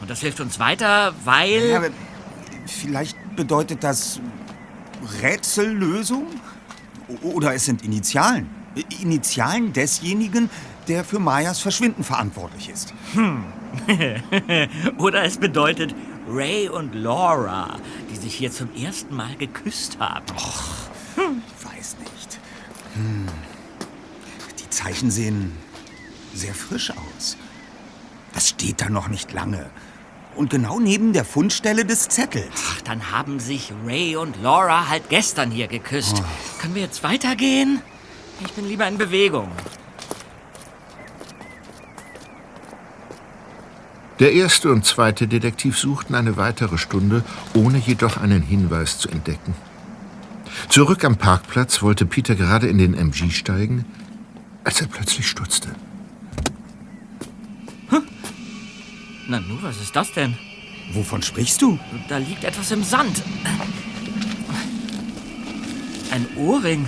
Und 0.00 0.10
das 0.10 0.20
hilft 0.20 0.40
uns 0.40 0.58
weiter, 0.58 1.14
weil... 1.24 1.70
Ja, 1.70 1.76
aber 1.78 1.90
vielleicht 2.66 3.16
bedeutet 3.36 3.82
das 3.84 4.20
Rätsellösung? 5.22 6.26
Oder 7.22 7.54
es 7.54 7.64
sind 7.64 7.82
Initialen. 7.82 8.48
Initialen 9.00 9.72
desjenigen, 9.72 10.50
der 10.88 11.04
für 11.04 11.18
Mayas 11.18 11.60
Verschwinden 11.60 12.04
verantwortlich 12.04 12.68
ist. 12.68 12.92
Hm. 13.14 13.44
Oder 14.98 15.24
es 15.24 15.38
bedeutet 15.38 15.94
Ray 16.28 16.68
und 16.68 16.94
Laura, 16.94 17.78
die 18.10 18.16
sich 18.16 18.34
hier 18.34 18.50
zum 18.50 18.74
ersten 18.74 19.14
Mal 19.14 19.34
geküsst 19.36 19.98
haben. 19.98 20.26
Ich 20.36 21.64
weiß 21.64 21.96
nicht. 22.00 22.38
Hm. 22.94 23.26
Die 24.58 24.70
Zeichen 24.70 25.10
sehen 25.10 25.52
sehr 26.34 26.54
frisch 26.54 26.90
aus. 26.90 27.36
Das 28.36 28.50
steht 28.50 28.82
da 28.82 28.90
noch 28.90 29.08
nicht 29.08 29.32
lange. 29.32 29.64
Und 30.34 30.50
genau 30.50 30.78
neben 30.78 31.14
der 31.14 31.24
Fundstelle 31.24 31.86
des 31.86 32.10
Zettels. 32.10 32.64
Ach, 32.70 32.82
dann 32.82 33.10
haben 33.10 33.40
sich 33.40 33.72
Ray 33.86 34.14
und 34.16 34.36
Laura 34.42 34.90
halt 34.90 35.08
gestern 35.08 35.50
hier 35.50 35.68
geküsst. 35.68 36.22
Können 36.60 36.74
wir 36.74 36.82
jetzt 36.82 37.02
weitergehen? 37.02 37.80
Ich 38.44 38.52
bin 38.52 38.68
lieber 38.68 38.86
in 38.86 38.98
Bewegung. 38.98 39.50
Der 44.18 44.34
erste 44.34 44.70
und 44.70 44.84
zweite 44.84 45.28
Detektiv 45.28 45.78
suchten 45.78 46.14
eine 46.14 46.36
weitere 46.36 46.76
Stunde, 46.76 47.24
ohne 47.54 47.78
jedoch 47.78 48.18
einen 48.18 48.42
Hinweis 48.42 48.98
zu 48.98 49.08
entdecken. 49.08 49.54
Zurück 50.68 51.06
am 51.06 51.16
Parkplatz 51.16 51.80
wollte 51.80 52.04
Peter 52.04 52.34
gerade 52.34 52.68
in 52.68 52.76
den 52.76 52.92
MG 52.92 53.30
steigen, 53.30 53.86
als 54.62 54.82
er 54.82 54.88
plötzlich 54.88 55.26
stutzte. 55.26 55.70
Na 59.28 59.40
nu, 59.40 59.58
was 59.60 59.80
ist 59.80 59.96
das 59.96 60.12
denn? 60.12 60.36
Wovon 60.92 61.20
sprichst 61.20 61.60
du? 61.60 61.78
Da 62.08 62.18
liegt 62.18 62.44
etwas 62.44 62.70
im 62.70 62.84
Sand. 62.84 63.22
Ein 66.12 66.26
Ohrring 66.36 66.86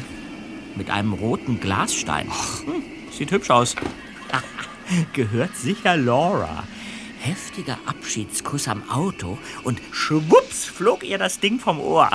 mit 0.76 0.88
einem 0.88 1.14
roten 1.14 1.58
Glasstein. 1.58 2.28
Hm, 2.64 2.82
sieht 3.10 3.32
hübsch 3.32 3.50
aus. 3.50 3.74
Gehört 5.14 5.56
sicher 5.56 5.96
Laura. 5.96 6.62
Heftiger 7.18 7.76
Abschiedskuss 7.86 8.68
am 8.68 8.88
Auto 8.88 9.36
und 9.64 9.80
schwupps 9.90 10.64
flog 10.64 11.02
ihr 11.02 11.18
das 11.18 11.40
Ding 11.40 11.58
vom 11.58 11.80
Ohr. 11.80 12.08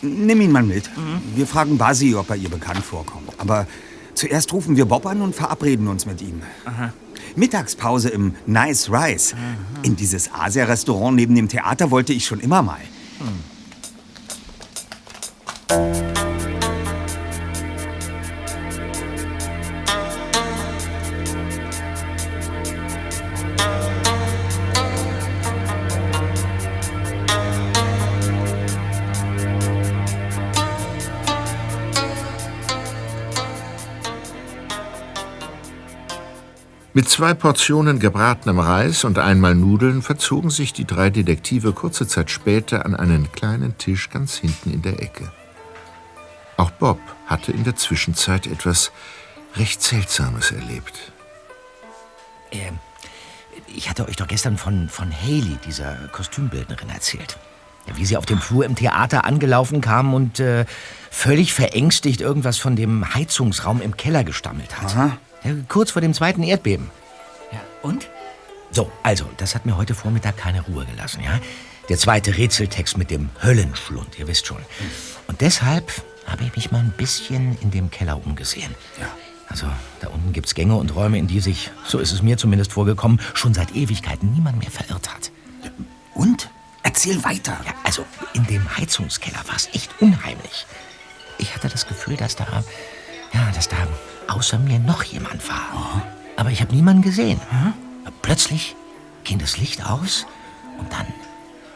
Nimm 0.00 0.40
ihn 0.40 0.52
mal 0.52 0.62
mit. 0.62 0.88
Wir 1.34 1.46
fragen 1.46 1.76
Basi, 1.76 2.14
ob 2.14 2.30
er 2.30 2.36
ihr 2.36 2.48
bekannt 2.48 2.82
vorkommt. 2.82 3.28
Aber 3.36 3.66
zuerst 4.14 4.54
rufen 4.54 4.78
wir 4.78 4.86
Bob 4.86 5.04
an 5.04 5.20
und 5.20 5.34
verabreden 5.34 5.88
uns 5.88 6.06
mit 6.06 6.22
ihm. 6.22 6.40
Aha. 6.64 6.94
Mittagspause 7.36 8.08
im 8.08 8.34
Nice 8.46 8.90
Rice. 8.90 9.34
In 9.82 9.96
dieses 9.96 10.30
Asia-Restaurant 10.32 11.16
neben 11.16 11.34
dem 11.34 11.48
Theater 11.48 11.90
wollte 11.90 12.12
ich 12.12 12.24
schon 12.26 12.40
immer 12.40 12.62
mal. 12.62 12.80
Mit 37.00 37.08
zwei 37.08 37.32
Portionen 37.32 37.98
gebratenem 37.98 38.58
Reis 38.58 39.04
und 39.04 39.18
einmal 39.18 39.54
Nudeln 39.54 40.02
verzogen 40.02 40.50
sich 40.50 40.74
die 40.74 40.84
drei 40.84 41.08
Detektive 41.08 41.72
kurze 41.72 42.06
Zeit 42.06 42.30
später 42.30 42.84
an 42.84 42.94
einen 42.94 43.32
kleinen 43.32 43.78
Tisch 43.78 44.10
ganz 44.10 44.36
hinten 44.36 44.70
in 44.70 44.82
der 44.82 45.00
Ecke. 45.02 45.32
Auch 46.58 46.70
Bob 46.72 47.00
hatte 47.24 47.52
in 47.52 47.64
der 47.64 47.74
Zwischenzeit 47.74 48.46
etwas 48.46 48.92
recht 49.56 49.80
Seltsames 49.80 50.50
erlebt. 50.50 51.10
Ähm, 52.52 52.78
ich 53.74 53.88
hatte 53.88 54.06
euch 54.06 54.16
doch 54.16 54.28
gestern 54.28 54.58
von, 54.58 54.90
von 54.90 55.10
Haley, 55.10 55.56
dieser 55.64 55.94
Kostümbildnerin, 56.12 56.90
erzählt. 56.90 57.38
Wie 57.94 58.04
sie 58.04 58.18
auf 58.18 58.26
dem 58.26 58.42
Flur 58.42 58.66
im 58.66 58.74
Theater 58.74 59.24
angelaufen 59.24 59.80
kam 59.80 60.12
und 60.12 60.38
äh, 60.38 60.66
völlig 61.10 61.54
verängstigt 61.54 62.20
irgendwas 62.20 62.58
von 62.58 62.76
dem 62.76 63.14
Heizungsraum 63.14 63.80
im 63.80 63.96
Keller 63.96 64.22
gestammelt 64.22 64.82
hat. 64.82 64.94
Ja, 64.94 65.16
kurz 65.68 65.90
vor 65.90 66.02
dem 66.02 66.14
zweiten 66.14 66.42
Erdbeben. 66.42 66.90
Ja, 67.52 67.60
und? 67.82 68.08
So, 68.70 68.90
also, 69.02 69.24
das 69.36 69.54
hat 69.54 69.66
mir 69.66 69.76
heute 69.76 69.94
Vormittag 69.94 70.36
keine 70.36 70.62
Ruhe 70.62 70.84
gelassen, 70.84 71.22
ja? 71.22 71.40
Der 71.88 71.98
zweite 71.98 72.36
Rätseltext 72.36 72.96
mit 72.96 73.10
dem 73.10 73.30
Höllenschlund, 73.42 74.18
ihr 74.18 74.28
wisst 74.28 74.46
schon. 74.46 74.64
Und 75.26 75.40
deshalb 75.40 75.90
habe 76.26 76.44
ich 76.44 76.54
mich 76.54 76.70
mal 76.70 76.78
ein 76.78 76.92
bisschen 76.96 77.58
in 77.60 77.72
dem 77.72 77.90
Keller 77.90 78.24
umgesehen. 78.24 78.74
Ja. 79.00 79.08
Also, 79.48 79.66
da 80.00 80.08
unten 80.08 80.32
gibt's 80.32 80.54
Gänge 80.54 80.76
und 80.76 80.94
Räume, 80.94 81.18
in 81.18 81.26
die 81.26 81.40
sich, 81.40 81.72
so 81.84 81.98
ist 81.98 82.12
es 82.12 82.22
mir 82.22 82.36
zumindest 82.36 82.72
vorgekommen, 82.72 83.20
schon 83.34 83.52
seit 83.52 83.74
Ewigkeiten 83.74 84.32
niemand 84.32 84.58
mehr 84.58 84.70
verirrt 84.70 85.12
hat. 85.12 85.32
Und? 86.14 86.48
Erzähl 86.84 87.22
weiter. 87.24 87.58
Ja, 87.66 87.74
also, 87.82 88.04
in 88.34 88.46
dem 88.46 88.76
Heizungskeller 88.76 89.42
war 89.48 89.56
es 89.56 89.68
echt 89.72 89.90
unheimlich. 90.00 90.66
Ich 91.38 91.54
hatte 91.54 91.68
das 91.68 91.88
Gefühl, 91.88 92.16
dass 92.16 92.36
da, 92.36 92.46
ja, 93.32 93.50
dass 93.52 93.68
da 93.68 93.76
außer 94.30 94.58
mir 94.58 94.78
noch 94.78 95.02
jemand 95.02 95.48
war. 95.48 96.02
Aber 96.36 96.50
ich 96.50 96.60
habe 96.60 96.74
niemanden 96.74 97.02
gesehen. 97.02 97.40
Plötzlich 98.22 98.76
ging 99.24 99.38
das 99.38 99.58
Licht 99.58 99.84
aus 99.84 100.26
und 100.78 100.92
dann, 100.92 101.06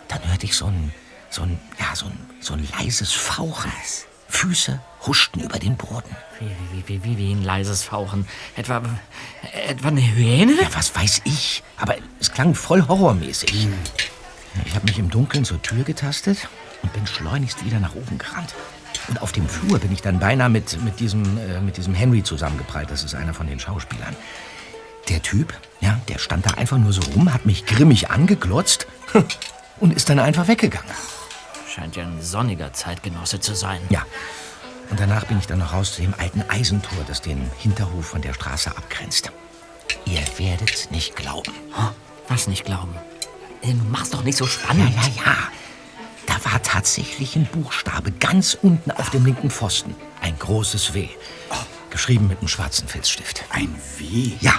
dann 0.09 0.27
hörte 0.29 0.47
ich 0.47 0.57
so 0.57 0.67
ein, 0.67 0.93
so 1.31 1.43
ein, 1.43 1.59
ja, 1.79 1.95
so 1.95 2.07
ein, 2.07 2.19
so 2.41 2.55
ein 2.55 2.67
leises 2.79 3.13
Fauchen. 3.13 3.73
Füße 4.29 4.81
huschten 5.07 5.43
über 5.43 5.59
den 5.59 5.77
Boden. 5.77 6.17
Wie, 6.41 6.47
wie, 6.73 6.89
wie, 6.89 7.05
wie, 7.05 7.19
wie 7.19 7.33
ein 7.33 7.43
leises 7.45 7.85
Fauchen. 7.85 8.27
Etwa, 8.57 8.83
etwa 9.69 9.89
eine 9.89 10.01
Hyäne? 10.01 10.55
Ja, 10.61 10.69
was 10.75 10.95
weiß 10.95 11.23
ich. 11.25 11.63
Aber 11.77 11.95
es 12.19 12.33
klang 12.33 12.55
voll 12.55 12.87
horrormäßig. 12.89 13.69
Ich 14.65 14.75
habe 14.75 14.87
mich 14.87 14.99
im 14.99 15.11
Dunkeln 15.11 15.45
zur 15.45 15.61
Tür 15.63 15.85
getastet 15.85 16.49
und 16.83 16.93
bin 16.93 17.07
schleunigst 17.07 17.65
wieder 17.65 17.79
nach 17.81 17.95
oben 17.95 18.19
gerannt. 18.19 18.55
Und 19.09 19.21
auf 19.21 19.33
dem 19.33 19.49
Flur 19.49 19.79
bin 19.79 19.93
ich 19.93 20.03
dann 20.03 20.19
beinahe 20.19 20.49
mit, 20.49 20.83
mit, 20.83 21.01
diesem, 21.01 21.23
äh, 21.39 21.61
mit 21.61 21.77
diesem 21.77 21.95
Henry 21.95 22.23
zusammengeprallt. 22.23 22.91
Das 22.91 23.05
ist 23.05 23.15
einer 23.15 23.35
von 23.35 23.47
den 23.47 23.61
Schauspielern. 23.61 24.17
Der 25.09 25.23
Typ, 25.23 25.53
ja, 25.81 26.01
der 26.09 26.19
stand 26.19 26.47
da 26.47 26.53
einfach 26.53 26.79
nur 26.79 26.93
so 26.93 27.03
rum, 27.13 27.33
hat 27.33 27.45
mich 27.45 27.67
grimmig 27.67 28.11
angeglotzt 28.11 28.87
und 29.81 29.93
ist 29.93 30.09
dann 30.09 30.19
einfach 30.19 30.49
weggegangen. 30.49 30.91
Scheint 31.69 31.97
ja 31.97 32.05
ein 32.05 32.23
sonniger 32.23 32.73
Zeitgenosse 32.73 33.41
zu 33.41 33.55
sein. 33.55 33.81
Ja. 33.91 34.07
Und 34.91 35.01
danach 35.01 35.25
bin 35.25 35.39
ich 35.39 35.47
dann 35.47 35.59
noch 35.59 35.73
raus 35.73 35.95
zu 35.95 36.03
dem 36.03 36.15
alten 36.17 36.43
Eisentor, 36.49 36.99
das 37.07 37.21
den 37.21 37.51
Hinterhof 37.59 38.07
von 38.07 38.23
der 38.23 38.33
Straße 38.33 38.71
abgrenzt. 38.71 39.33
Ihr 40.07 40.21
werdet's 40.39 40.91
nicht 40.91 41.17
glauben. 41.17 41.53
Was 42.29 42.47
nicht 42.47 42.65
glauben? 42.65 42.95
Äh, 43.63 43.73
Du 43.73 43.85
machst 43.91 44.15
doch 44.15 44.23
nicht 44.25 44.39
so 44.39 44.47
spannend. 44.47 44.95
Ja, 44.95 45.03
ja, 45.03 45.13
ja. 45.27 45.37
Da 46.27 46.35
war 46.51 46.63
tatsächlich 46.63 47.37
ein 47.37 47.47
Buchstabe 47.47 48.13
ganz 48.13 48.57
unten 48.61 48.91
auf 48.91 49.11
dem 49.11 49.25
linken 49.25 49.51
Pfosten. 49.51 49.95
Ein 50.21 50.39
großes 50.39 50.95
W. 50.95 51.09
Geschrieben 51.91 52.27
mit 52.29 52.39
einem 52.39 52.49
schwarzen 52.49 52.89
Filzstift. 52.89 53.45
Ein 53.51 53.75
W? 53.99 54.33
Ja. 54.41 54.55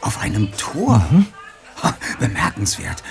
Auf 0.00 0.18
einem 0.20 0.50
Tor? 0.56 1.06
Ha, 1.82 1.96
bemerkenswert. 2.18 3.02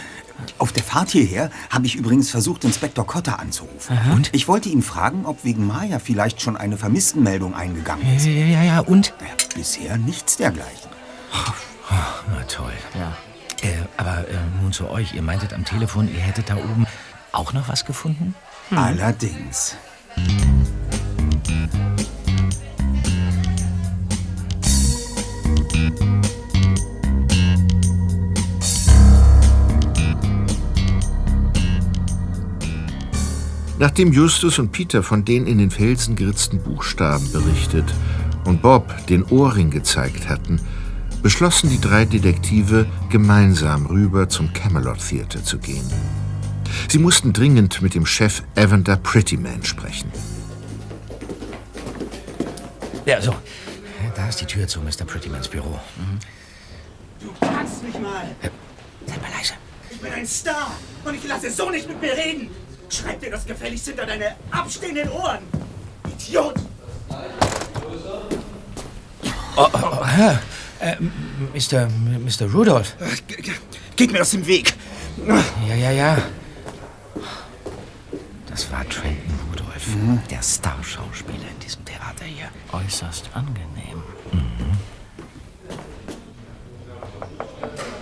Auf 0.57 0.71
der 0.71 0.83
Fahrt 0.83 1.11
hierher 1.11 1.51
habe 1.69 1.85
ich 1.85 1.95
übrigens 1.95 2.31
versucht, 2.31 2.63
Inspektor 2.63 3.05
Cotter 3.05 3.39
anzurufen. 3.39 3.97
Und? 4.11 4.29
Ich 4.33 4.47
wollte 4.47 4.69
ihn 4.69 4.81
fragen, 4.81 5.25
ob 5.25 5.43
wegen 5.43 5.67
Maya 5.67 5.99
vielleicht 5.99 6.41
schon 6.41 6.57
eine 6.57 6.77
Vermisstenmeldung 6.77 7.53
eingegangen 7.53 8.15
ist. 8.15 8.25
Ja, 8.25 8.31
ja, 8.31 8.63
ja, 8.63 8.79
und? 8.79 9.13
Bisher 9.55 9.97
nichts 9.97 10.37
dergleichen. 10.37 10.89
Na 12.27 12.43
toll. 12.47 12.73
Ja. 12.95 13.15
Äh, 13.61 13.85
aber 13.97 14.27
äh, 14.27 14.37
nun 14.61 14.73
zu 14.73 14.89
euch. 14.89 15.13
Ihr 15.13 15.21
meintet 15.21 15.53
am 15.53 15.63
Telefon, 15.63 16.11
ihr 16.11 16.19
hättet 16.19 16.49
da 16.49 16.55
oben 16.57 16.87
auch 17.31 17.53
noch 17.53 17.69
was 17.69 17.85
gefunden? 17.85 18.35
Allerdings. 18.71 19.75
Nachdem 33.81 34.13
Justus 34.13 34.59
und 34.59 34.71
Peter 34.71 35.01
von 35.01 35.25
den 35.25 35.47
in 35.47 35.57
den 35.57 35.71
Felsen 35.71 36.15
geritzten 36.15 36.61
Buchstaben 36.61 37.31
berichtet 37.31 37.91
und 38.45 38.61
Bob 38.61 39.07
den 39.07 39.23
Ohrring 39.23 39.71
gezeigt 39.71 40.29
hatten, 40.29 40.61
beschlossen 41.23 41.71
die 41.71 41.81
drei 41.81 42.05
Detektive, 42.05 42.85
gemeinsam 43.09 43.87
rüber 43.87 44.29
zum 44.29 44.53
Camelot 44.53 44.99
Theater 44.99 45.43
zu 45.43 45.57
gehen. 45.57 45.89
Sie 46.89 46.97
mussten 46.97 47.33
dringend 47.33 47.81
mit 47.81 47.93
dem 47.93 48.05
Chef 48.05 48.43
Evander 48.55 48.97
Prettyman 48.97 49.63
sprechen. 49.63 50.11
Ja, 53.05 53.21
so. 53.21 53.35
Da 54.15 54.27
ist 54.27 54.41
die 54.41 54.45
Tür 54.45 54.67
zu 54.67 54.79
Mr. 54.81 55.05
Prettymans 55.05 55.47
Büro. 55.47 55.79
Du 57.19 57.33
kannst 57.39 57.83
mich 57.83 57.97
mal. 57.99 58.35
Seid 59.05 59.21
mal 59.21 59.31
leise. 59.31 59.53
Ich 59.89 59.99
bin 59.99 60.11
ein 60.11 60.27
Star 60.27 60.71
und 61.05 61.15
ich 61.15 61.23
lasse 61.27 61.49
so 61.51 61.69
nicht 61.69 61.87
mit 61.87 62.01
mir 62.01 62.13
reden. 62.13 62.49
Schreib 62.89 63.21
dir 63.21 63.31
das 63.31 63.45
gefälligst 63.45 63.87
hinter 63.87 64.05
deine 64.05 64.35
abstehenden 64.51 65.09
Ohren. 65.09 65.39
Idiot! 66.09 66.55
Oh, 69.55 69.67
oh, 69.73 69.79
oh, 69.81 70.05
hä? 70.05 70.37
äh, 70.81 70.95
Mr. 71.53 71.87
Mr. 71.89 72.51
Rudolph. 72.51 72.95
Geht 73.95 74.11
mir 74.11 74.21
aus 74.21 74.31
dem 74.31 74.45
Weg. 74.45 74.73
Ja, 75.67 75.75
ja, 75.75 75.91
ja. 75.91 76.17
Das 78.61 78.71
war 78.71 78.87
Trenton 78.87 79.39
Rudolph, 79.49 79.87
der 80.29 80.43
Starschauspieler 80.43 81.49
in 81.51 81.59
diesem 81.65 81.83
Theater 81.83 82.25
hier. 82.25 82.47
Äußerst 82.71 83.31
angenehm. 83.33 84.03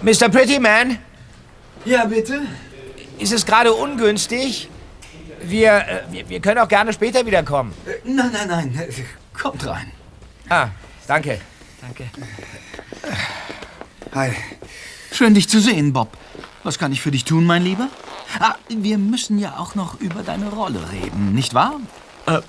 Mr. 0.01 0.27
Prettyman, 0.27 0.97
Ja, 1.85 2.03
bitte? 2.03 2.41
ist 3.19 3.31
es 3.31 3.45
gerade 3.45 3.71
ungünstig? 3.71 4.67
Wir, 5.43 5.77
äh, 5.77 6.01
wir, 6.11 6.27
wir 6.27 6.41
können 6.41 6.59
auch 6.59 6.67
gerne 6.67 6.91
später 6.91 7.25
wiederkommen. 7.25 7.73
Nein, 8.03 8.29
nein, 8.33 8.47
nein. 8.49 8.79
Kommt 9.41 9.65
rein. 9.65 9.93
Ah, 10.49 10.67
danke. 11.07 11.39
Danke. 11.79 12.03
Hi. 14.13 14.31
Schön, 15.13 15.33
dich 15.33 15.47
zu 15.47 15.61
sehen, 15.61 15.93
Bob. 15.93 16.17
Was 16.63 16.77
kann 16.77 16.91
ich 16.91 16.99
für 16.99 17.11
dich 17.11 17.23
tun, 17.23 17.45
mein 17.45 17.63
Lieber? 17.63 17.87
Ah, 18.39 18.55
wir 18.69 18.97
müssen 18.97 19.39
ja 19.39 19.57
auch 19.57 19.75
noch 19.75 19.99
über 19.99 20.21
deine 20.23 20.49
Rolle 20.49 20.79
reden, 20.91 21.33
nicht 21.33 21.53
wahr? 21.53 21.79
Äh, 22.25 22.39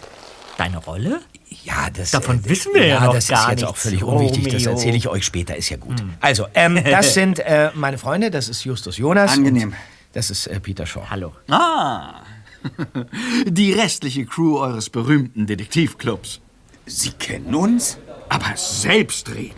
deine 0.59 0.79
Rolle? 0.79 1.21
Ja, 1.64 1.90
das. 1.90 2.11
Davon 2.12 2.40
äh, 2.45 2.49
wissen 2.49 2.73
wir 2.75 2.87
ja 2.87 3.01
noch 3.05 3.14
das 3.14 3.29
gar 3.29 3.45
ist 3.45 3.49
jetzt 3.51 3.61
nichts. 3.61 3.71
auch 3.71 3.77
völlig 3.77 4.05
unwichtig. 4.05 4.45
Das 4.53 4.62
Romeo. 4.62 4.71
erzähle 4.73 4.97
ich 4.97 5.09
euch 5.09 5.25
später, 5.25 5.57
ist 5.57 5.69
ja 5.69 5.77
gut. 5.77 6.03
Also, 6.21 6.47
ähm, 6.55 6.83
das 6.85 7.14
sind 7.14 7.38
äh, 7.40 7.71
meine 7.75 7.99
Freunde, 7.99 8.31
das 8.31 8.49
ist 8.49 8.64
Justus 8.64 8.99
Jonas. 8.99 9.33
Angenehm. 9.33 9.75
Das 10.12 10.31
ist 10.31 10.47
äh, 10.47 10.61
Peter 10.61 10.87
Shaw. 10.87 11.03
Hallo. 11.09 11.33
Ah, 11.49 12.23
die 13.47 13.73
restliche 13.73 14.27
Crew 14.27 14.59
eures 14.59 14.90
berühmten 14.90 15.47
Detektivclubs. 15.47 16.40
Sie 16.87 17.11
kennen 17.12 17.55
uns? 17.55 17.99
Aber 18.29 18.57
selbstredend. 18.57 19.55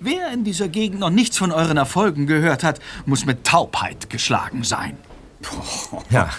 Wer 0.00 0.30
in 0.32 0.44
dieser 0.44 0.68
Gegend 0.68 1.00
noch 1.00 1.10
nichts 1.10 1.38
von 1.38 1.52
euren 1.52 1.76
Erfolgen 1.76 2.26
gehört 2.26 2.62
hat, 2.62 2.80
muss 3.06 3.24
mit 3.24 3.44
Taubheit 3.44 4.10
geschlagen 4.10 4.62
sein. 4.62 4.96
Ja, 6.10 6.30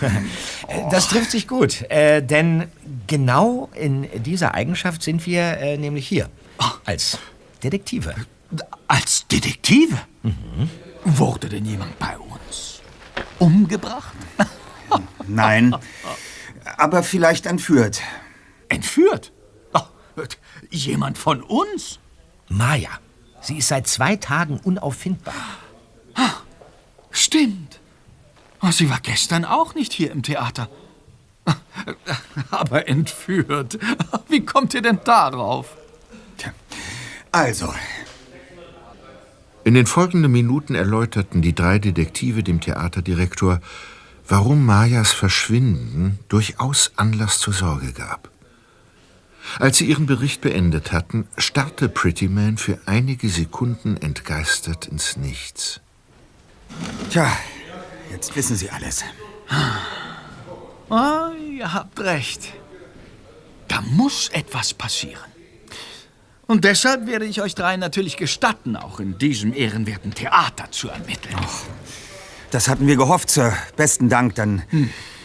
Äh, 0.68 0.90
das 0.92 1.08
trifft 1.08 1.32
sich 1.32 1.48
gut. 1.48 1.84
Äh, 1.90 2.22
denn 2.22 2.68
genau 3.08 3.70
in 3.74 4.08
dieser 4.24 4.54
Eigenschaft 4.54 5.02
sind 5.04 5.26
wir 5.26 5.58
äh, 5.58 5.78
nämlich 5.78 6.08
hier. 6.08 6.30
Als 6.86 7.18
Detektive. 7.64 8.14
Als 8.88 9.26
Detektive? 9.28 9.98
Wurde 11.06 11.50
denn 11.50 11.66
jemand 11.66 11.98
bei 12.00 12.18
uns 12.18 12.82
umgebracht? 13.40 14.14
Nein. 15.28 15.76
Aber 16.78 17.04
vielleicht 17.04 17.46
entführt. 17.46 18.02
Entführt? 18.68 19.32
Oh, 19.74 19.82
jemand 20.70 21.18
von 21.18 21.42
uns? 21.42 22.00
Maya. 22.50 22.90
Sie 23.42 23.58
ist 23.58 23.70
seit 23.70 23.88
zwei 23.88 24.16
Tagen 24.18 24.60
unauffindbar. 24.64 25.34
Stimmt. 27.12 27.69
Oh, 28.62 28.72
Sie 28.72 28.90
war 28.90 29.00
gestern 29.02 29.46
auch 29.46 29.76
nicht 29.76 29.94
hier 29.94 30.12
im 30.12 30.22
Theater. 30.24 30.70
Aber 32.52 32.88
entführt. 32.88 33.80
Wie 34.28 34.46
kommt 34.46 34.74
ihr 34.74 34.82
denn 34.82 35.00
darauf? 35.04 35.78
Also, 37.32 37.74
In 39.64 39.76
den 39.76 39.86
folgenden 39.86 40.32
Minuten 40.32 40.74
erläuterten 40.74 41.42
die 41.42 41.54
drei 41.54 41.78
Detektive 41.80 42.44
dem 42.44 42.60
Theaterdirektor, 42.60 43.62
warum 44.28 44.66
Mayas 44.66 45.12
Verschwinden 45.12 46.20
durchaus 46.28 46.92
Anlass 46.96 47.40
zur 47.40 47.54
Sorge 47.54 47.94
gab. 47.94 48.30
Als 49.60 49.78
sie 49.78 49.86
ihren 49.86 50.06
Bericht 50.06 50.42
beendet 50.42 50.92
hatten, 50.92 51.28
starrte 51.38 51.90
Prettyman 51.90 52.58
für 52.58 52.80
einige 52.86 53.30
Sekunden 53.30 53.98
entgeistert 53.98 54.88
ins 54.88 55.18
Nichts. 55.18 55.82
Tja, 57.10 57.32
jetzt 58.12 58.36
wissen 58.36 58.56
Sie 58.56 58.70
alles. 58.70 59.04
Ah, 60.90 61.32
ihr 61.52 61.74
habt 61.74 62.00
recht. 62.00 62.54
Da 63.68 63.82
muss 63.82 64.30
etwas 64.30 64.74
passieren. 64.74 65.30
Und 66.48 66.64
deshalb 66.66 67.06
werde 67.06 67.26
ich 67.26 67.42
euch 67.42 67.54
drei 67.54 67.78
natürlich 67.78 68.18
gestatten, 68.18 68.76
auch 68.76 69.00
in 69.00 69.20
diesem 69.20 69.54
ehrenwerten 69.54 70.16
Theater 70.16 70.72
zu 70.72 70.90
ermitteln. 70.90 71.36
Das 72.50 72.68
hatten 72.68 72.88
wir 72.88 72.96
gehofft, 72.96 73.30
Sir. 73.30 73.54
Besten 73.76 74.10
Dank. 74.10 74.34
Dann 74.34 74.64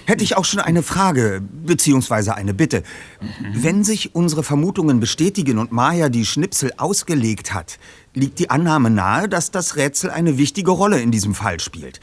hätte 0.04 0.22
ich 0.22 0.36
auch 0.36 0.44
schon 0.44 0.60
eine 0.60 0.82
Frage, 0.82 1.40
beziehungsweise 1.40 2.34
eine 2.34 2.52
Bitte. 2.52 2.82
Wenn 3.54 3.84
sich 3.84 4.14
unsere 4.14 4.42
Vermutungen 4.42 5.00
bestätigen 5.00 5.56
und 5.56 5.72
Maya 5.72 6.10
die 6.10 6.26
Schnipsel 6.26 6.74
ausgelegt 6.76 7.54
hat, 7.54 7.78
liegt 8.14 8.38
die 8.38 8.50
Annahme 8.50 8.90
nahe, 8.90 9.28
dass 9.28 9.50
das 9.50 9.76
Rätsel 9.76 10.10
eine 10.10 10.38
wichtige 10.38 10.70
Rolle 10.70 11.00
in 11.00 11.10
diesem 11.10 11.34
Fall 11.34 11.60
spielt. 11.60 12.00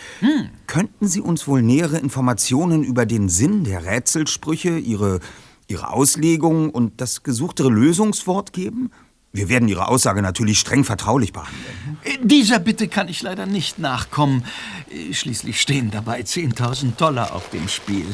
Könnten 0.67 1.07
Sie 1.07 1.21
uns 1.21 1.47
wohl 1.47 1.61
nähere 1.61 1.97
Informationen 1.97 2.83
über 2.83 3.05
den 3.05 3.29
Sinn 3.29 3.63
der 3.63 3.85
Rätselsprüche, 3.85 4.77
ihre, 4.77 5.19
ihre 5.67 5.91
Auslegung 5.91 6.69
und 6.69 7.01
das 7.01 7.23
gesuchte 7.23 7.63
Lösungswort 7.63 8.53
geben? 8.53 8.91
Wir 9.33 9.47
werden 9.47 9.69
Ihre 9.69 9.87
Aussage 9.87 10.21
natürlich 10.21 10.59
streng 10.59 10.83
vertraulich 10.83 11.31
behandeln. 11.31 11.97
Äh, 12.03 12.17
Dieser 12.21 12.59
Bitte 12.59 12.89
kann 12.89 13.07
ich 13.07 13.21
leider 13.21 13.45
nicht 13.45 13.79
nachkommen. 13.79 14.43
Äh, 14.89 15.13
Schließlich 15.13 15.61
stehen 15.61 15.89
dabei 15.89 16.19
10.000 16.21 16.97
Dollar 16.97 17.33
auf 17.33 17.49
dem 17.49 17.69
Spiel. 17.69 18.05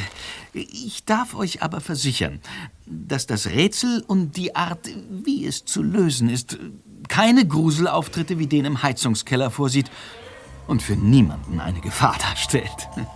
Ich 0.53 1.05
darf 1.05 1.33
euch 1.33 1.63
aber 1.63 1.81
versichern, 1.81 2.39
dass 2.85 3.25
das 3.25 3.47
Rätsel 3.47 4.03
und 4.05 4.37
die 4.37 4.55
Art, 4.55 4.89
wie 5.09 5.45
es 5.45 5.65
zu 5.65 5.81
lösen 5.81 6.29
ist, 6.29 6.59
keine 7.07 7.47
Gruselauftritte 7.47 8.39
wie 8.39 8.47
den 8.47 8.65
im 8.65 8.83
Heizungskeller 8.83 9.51
vorsieht 9.51 9.91
und 10.67 10.81
für 10.81 10.95
niemanden 10.95 11.59
eine 11.59 11.79
Gefahr 11.81 12.15
darstellt. 12.19 12.89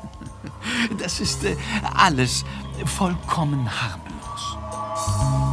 Das 0.99 1.19
ist 1.19 1.43
äh, 1.43 1.55
alles 1.95 2.45
vollkommen 2.85 3.67
harmlos. 3.81 5.50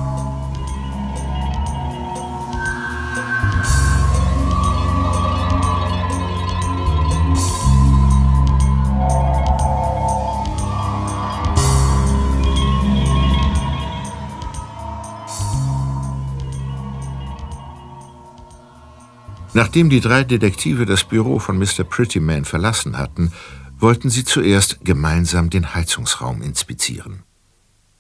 Nachdem 19.59 19.91
die 19.91 20.01
drei 20.01 20.23
Detektive 20.23 20.87
das 20.87 21.03
Büro 21.03 21.41
von 21.41 21.59
Mr. 21.59 21.83
Prettyman 21.83 22.45
verlassen 22.45 22.97
hatten, 22.97 23.33
wollten 23.77 24.09
sie 24.09 24.23
zuerst 24.23 24.79
gemeinsam 24.85 25.51
den 25.51 25.75
Heizungsraum 25.75 26.43
inspizieren. 26.43 27.25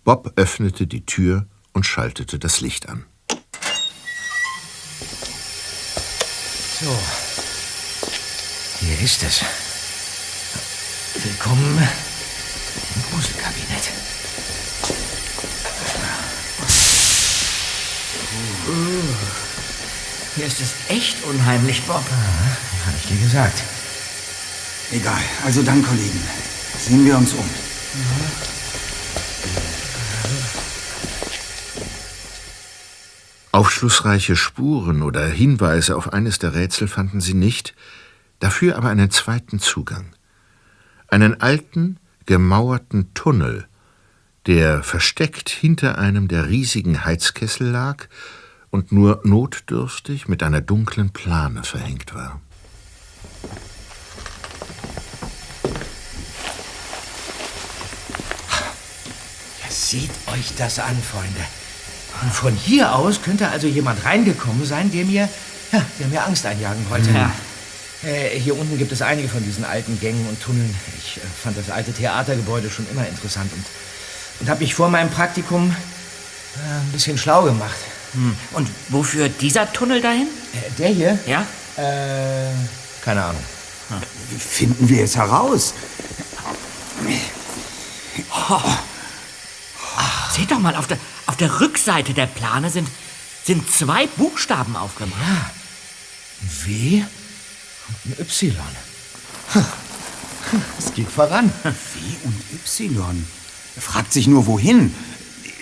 Bob 0.04 0.32
öffnete 0.36 0.86
die 0.86 1.04
Tür 1.04 1.48
und 1.72 1.84
schaltete 1.84 2.38
das 2.38 2.60
Licht 2.60 2.88
an. 2.88 3.06
So. 6.80 6.96
Hier 8.78 9.00
ist 9.00 9.24
es. 9.24 9.42
Willkommen 11.24 11.88
im 12.94 13.02
Gruselkabinett. 13.10 13.90
Uh, 18.68 19.37
hier 20.38 20.46
ist 20.46 20.60
es 20.60 20.72
echt 20.88 21.24
unheimlich, 21.24 21.82
Bob. 21.82 21.96
Hab 22.86 22.94
ich 22.96 23.08
dir 23.08 23.20
gesagt. 23.20 23.60
Egal. 24.92 25.20
Also 25.44 25.64
dann, 25.64 25.82
Kollegen. 25.82 26.20
Sehen 26.78 27.04
wir 27.04 27.18
uns 27.18 27.32
um. 27.32 27.44
Aufschlussreiche 33.50 34.36
Spuren 34.36 35.02
oder 35.02 35.26
Hinweise 35.26 35.96
auf 35.96 36.12
eines 36.12 36.38
der 36.38 36.54
Rätsel 36.54 36.86
fanden 36.86 37.20
sie 37.20 37.34
nicht, 37.34 37.74
dafür 38.38 38.76
aber 38.76 38.90
einen 38.90 39.10
zweiten 39.10 39.58
Zugang. 39.58 40.14
Einen 41.08 41.40
alten, 41.40 41.98
gemauerten 42.26 43.12
Tunnel, 43.14 43.66
der 44.46 44.84
versteckt 44.84 45.48
hinter 45.48 45.98
einem 45.98 46.28
der 46.28 46.48
riesigen 46.48 47.04
Heizkessel 47.04 47.66
lag 47.66 48.06
und 48.70 48.92
nur 48.92 49.20
notdürftig 49.24 50.28
mit 50.28 50.42
einer 50.42 50.60
dunklen 50.60 51.10
Plane 51.10 51.64
verhängt 51.64 52.14
war. 52.14 52.40
Ja, 59.62 59.70
seht 59.70 60.10
euch 60.32 60.54
das 60.56 60.78
an, 60.78 60.96
Freunde. 61.02 61.40
Und 62.22 62.32
von 62.32 62.52
hier 62.52 62.94
aus 62.94 63.22
könnte 63.22 63.48
also 63.48 63.66
jemand 63.66 64.04
reingekommen 64.04 64.64
sein, 64.64 64.90
der 64.90 65.04
mir, 65.04 65.28
ja, 65.72 65.82
der 65.98 66.08
mir 66.08 66.24
Angst 66.24 66.44
einjagen 66.44 66.88
wollte. 66.90 67.10
Ja. 67.10 67.32
Äh, 68.02 68.38
hier 68.38 68.56
unten 68.56 68.78
gibt 68.78 68.92
es 68.92 69.02
einige 69.02 69.28
von 69.28 69.42
diesen 69.42 69.64
alten 69.64 69.98
Gängen 70.00 70.26
und 70.28 70.40
Tunneln. 70.40 70.74
Ich 70.98 71.16
äh, 71.16 71.20
fand 71.42 71.56
das 71.56 71.70
alte 71.70 71.92
Theatergebäude 71.92 72.70
schon 72.70 72.88
immer 72.90 73.06
interessant 73.06 73.52
und, 73.52 73.64
und 74.40 74.48
habe 74.48 74.60
mich 74.60 74.74
vor 74.74 74.88
meinem 74.88 75.10
Praktikum 75.10 75.70
äh, 75.70 76.80
ein 76.80 76.92
bisschen 76.92 77.18
schlau 77.18 77.44
gemacht. 77.44 77.76
Hm. 78.12 78.36
Und 78.52 78.68
wofür 78.88 79.28
dieser 79.28 79.72
Tunnel 79.72 80.00
dahin? 80.00 80.28
Äh, 80.54 80.70
der 80.78 80.88
hier? 80.88 81.18
Ja? 81.26 81.46
Äh, 81.76 82.52
keine 83.04 83.24
Ahnung. 83.24 83.42
Finden 84.38 84.88
wir 84.88 85.04
es 85.04 85.16
heraus. 85.16 85.74
Ach, 88.30 88.82
seht 90.30 90.50
doch 90.50 90.58
mal, 90.58 90.76
auf 90.76 90.86
der, 90.86 90.98
auf 91.26 91.36
der 91.36 91.60
Rückseite 91.60 92.12
der 92.12 92.26
Plane 92.26 92.70
sind, 92.70 92.88
sind 93.44 93.70
zwei 93.70 94.06
Buchstaben 94.06 94.76
aufgemalt. 94.76 95.14
Ja. 95.20 95.50
Ein 96.40 96.50
W 96.64 97.02
und 97.88 98.18
ein 98.18 98.20
Y. 98.20 98.56
Es 100.78 100.94
geht 100.94 101.10
voran. 101.10 101.52
W 101.62 101.70
und 102.24 102.42
Y. 102.52 103.26
Fragt 103.80 104.12
sich 104.12 104.26
nur, 104.26 104.46
wohin. 104.46 104.94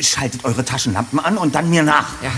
Schaltet 0.01 0.45
eure 0.45 0.65
Taschenlampen 0.65 1.19
an 1.21 1.39
und 1.39 1.55
dann 1.55 1.71
mir 1.71 1.83
nach. 1.83 2.23
Ja. 2.23 2.33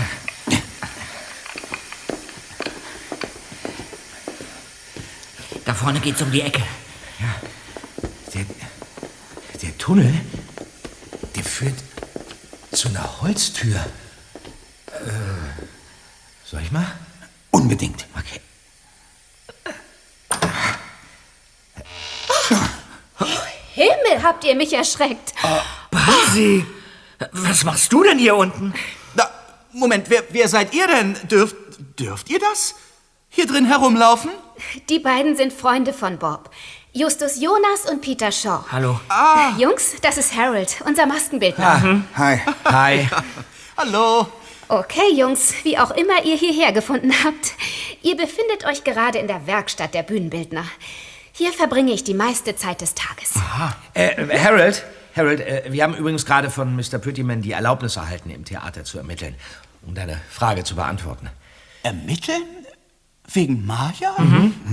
Da 5.65 5.73
vorne 5.75 5.99
geht's 5.99 6.21
um 6.21 6.31
die 6.31 6.41
Ecke. 6.41 6.63
Der, 8.33 8.45
der 9.61 9.77
Tunnel, 9.77 10.13
der 11.35 11.43
führt 11.43 11.75
zu 12.71 12.87
einer 12.87 13.21
Holztür. 13.21 13.75
Äh, 14.87 14.91
soll 16.43 16.61
ich 16.61 16.71
mal? 16.71 16.87
Unbedingt. 17.51 18.07
Okay. 18.17 18.41
Himmel, 23.73 24.23
habt 24.23 24.43
ihr 24.45 24.55
mich 24.55 24.73
erschreckt. 24.73 25.33
Basi, 25.91 26.65
was 27.31 27.63
machst 27.63 27.91
du 27.91 28.03
denn 28.03 28.17
hier 28.17 28.35
unten? 28.35 28.73
Na, 29.15 29.29
Moment, 29.73 30.09
wer, 30.09 30.23
wer 30.29 30.47
seid 30.47 30.73
ihr 30.73 30.87
denn? 30.87 31.15
Dürft, 31.29 31.55
dürft 31.99 32.29
ihr 32.29 32.39
das? 32.39 32.75
Hier 33.29 33.45
drin 33.45 33.65
herumlaufen? 33.65 34.31
Die 34.89 34.99
beiden 34.99 35.35
sind 35.35 35.53
Freunde 35.53 35.93
von 35.93 36.17
Bob. 36.17 36.49
Justus 36.91 37.39
Jonas 37.39 37.89
und 37.89 38.01
Peter 38.01 38.31
Shaw. 38.31 38.63
Hallo. 38.71 38.99
Ah, 39.09 39.51
Jungs, 39.57 39.95
das 40.01 40.17
ist 40.17 40.35
Harold, 40.35 40.77
unser 40.85 41.05
Maskenbildner. 41.05 42.03
Hi. 42.15 42.39
Hi. 42.65 43.07
hallo. 43.77 44.27
Okay, 44.67 45.13
Jungs, 45.13 45.53
wie 45.63 45.77
auch 45.77 45.91
immer 45.91 46.23
ihr 46.25 46.35
hierher 46.35 46.71
gefunden 46.71 47.11
habt. 47.23 47.53
Ihr 48.01 48.15
befindet 48.15 48.65
euch 48.65 48.83
gerade 48.83 49.19
in 49.19 49.27
der 49.27 49.45
Werkstatt 49.45 49.93
der 49.93 50.03
Bühnenbildner. 50.03 50.65
Hier 51.31 51.53
verbringe 51.53 51.91
ich 51.91 52.03
die 52.03 52.13
meiste 52.13 52.55
Zeit 52.55 52.81
des 52.81 52.95
Tages. 52.95 53.33
Äh, 53.93 54.37
Harold, 54.37 54.83
Harold, 55.15 55.41
äh, 55.41 55.63
wir 55.69 55.83
haben 55.83 55.95
übrigens 55.95 56.25
gerade 56.25 56.49
von 56.49 56.75
Mr. 56.75 56.99
Prettyman 56.99 57.41
die 57.41 57.51
Erlaubnis 57.51 57.95
erhalten, 57.95 58.29
im 58.29 58.45
Theater 58.45 58.83
zu 58.83 58.97
ermitteln, 58.97 59.35
um 59.85 59.95
deine 59.95 60.17
Frage 60.29 60.63
zu 60.63 60.75
beantworten. 60.75 61.29
Ermitteln? 61.83 62.43
Wegen 63.31 63.65
Maya? 63.65 64.15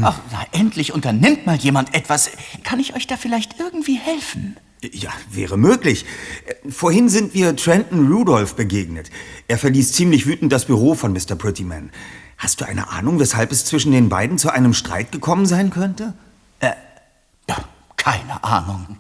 Ach, 0.03 0.19
na 0.33 0.41
endlich 0.53 0.95
unternimmt 0.95 1.45
mal 1.45 1.57
jemand 1.57 1.95
etwas. 1.95 2.31
Kann 2.65 2.81
ich 2.81 2.95
euch 2.97 3.07
da 3.07 3.19
vielleicht 3.19 3.61
irgendwie 3.61 3.99
helfen? 3.99 4.57
Ja, 4.83 5.11
wäre 5.31 5.59
möglich. 5.59 6.07
Äh, 6.47 6.71
Vorhin 6.71 7.09
sind 7.09 7.35
wir 7.35 7.55
Trenton 7.57 8.11
Rudolph 8.11 8.57
begegnet. 8.57 9.11
Er 9.49 9.59
verließ 9.59 9.93
ziemlich 9.93 10.27
wütend 10.27 10.53
das 10.53 10.65
Büro 10.65 10.95
von 10.95 11.13
Mr. 11.13 11.35
Prettyman. 11.37 11.91
Hast 12.39 12.61
du 12.61 12.65
eine 12.67 12.89
Ahnung, 12.91 13.19
weshalb 13.19 13.53
es 13.53 13.65
zwischen 13.65 13.93
den 13.93 14.09
beiden 14.09 14.39
zu 14.39 14.51
einem 14.51 14.75
Streit 14.75 15.13
gekommen 15.13 15.47
sein 15.47 15.71
könnte? 15.71 16.15
Keine 18.07 18.45
Ahnung. 18.45 18.99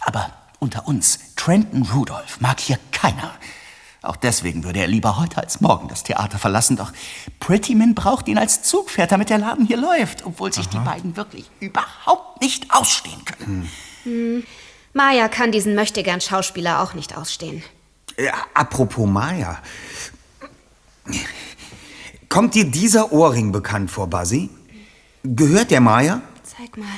Aber 0.00 0.32
unter 0.66 0.88
uns, 0.88 1.20
Trenton 1.36 1.84
Rudolph 1.84 2.40
mag 2.40 2.58
hier 2.58 2.80
keiner. 2.90 3.32
Auch 4.02 4.16
deswegen 4.16 4.64
würde 4.64 4.80
er 4.80 4.88
lieber 4.88 5.16
heute 5.16 5.38
als 5.38 5.60
morgen 5.60 5.86
das 5.86 6.02
Theater 6.02 6.38
verlassen. 6.38 6.76
Doch 6.76 6.92
Prettyman 7.38 7.94
braucht 7.94 8.26
ihn 8.26 8.36
als 8.36 8.64
Zugpferd, 8.64 9.12
damit 9.12 9.30
der 9.30 9.38
Laden 9.38 9.64
hier 9.64 9.76
läuft, 9.76 10.26
obwohl 10.26 10.52
sich 10.52 10.68
die 10.68 10.78
beiden 10.78 11.16
wirklich 11.16 11.48
überhaupt 11.60 12.40
nicht 12.40 12.74
ausstehen 12.74 13.24
können. 13.24 13.70
Hm. 14.02 14.44
Maya 14.92 15.28
kann 15.28 15.52
diesen 15.52 15.76
möchtegern 15.76 16.20
Schauspieler 16.20 16.82
auch 16.82 16.94
nicht 16.94 17.16
ausstehen. 17.16 17.62
Ja, 18.18 18.34
apropos 18.52 19.08
Maya. 19.08 19.62
Kommt 22.28 22.56
dir 22.56 22.64
dieser 22.64 23.12
Ohrring 23.12 23.52
bekannt 23.52 23.88
vor, 23.92 24.08
Buzzy? 24.08 24.50
Gehört 25.22 25.70
der 25.70 25.80
Maya? 25.80 26.22
Zeig 26.42 26.76
mal. 26.76 26.88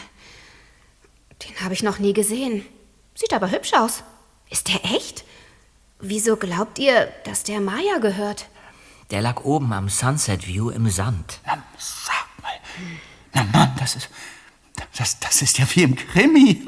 Den 1.43 1.63
habe 1.63 1.75
ich 1.75 1.83
noch 1.83 1.99
nie 1.99 2.15
gesehen. 2.15 2.65
Sieht 3.19 3.33
aber 3.33 3.51
hübsch 3.51 3.73
aus. 3.75 4.05
Ist 4.49 4.69
der 4.69 4.85
echt? 4.85 5.25
Wieso 5.99 6.37
glaubt 6.37 6.79
ihr, 6.79 7.09
dass 7.25 7.43
der 7.43 7.61
Maya 7.61 7.99
gehört? 8.01 8.47
Der 9.11 9.23
lag 9.23 9.43
oben 9.45 9.73
am 9.73 9.89
Sunset 9.89 10.47
View 10.47 10.71
im 10.71 10.89
Sand. 10.89 11.41
Na 13.35 13.43
Mann, 13.53 13.75
das 13.81 13.97
ist. 13.97 14.09
Das, 14.97 15.19
das 15.19 15.43
ist 15.43 15.59
ja 15.59 15.67
wie 15.75 15.83
im 15.83 15.97
Krimi. 15.97 16.65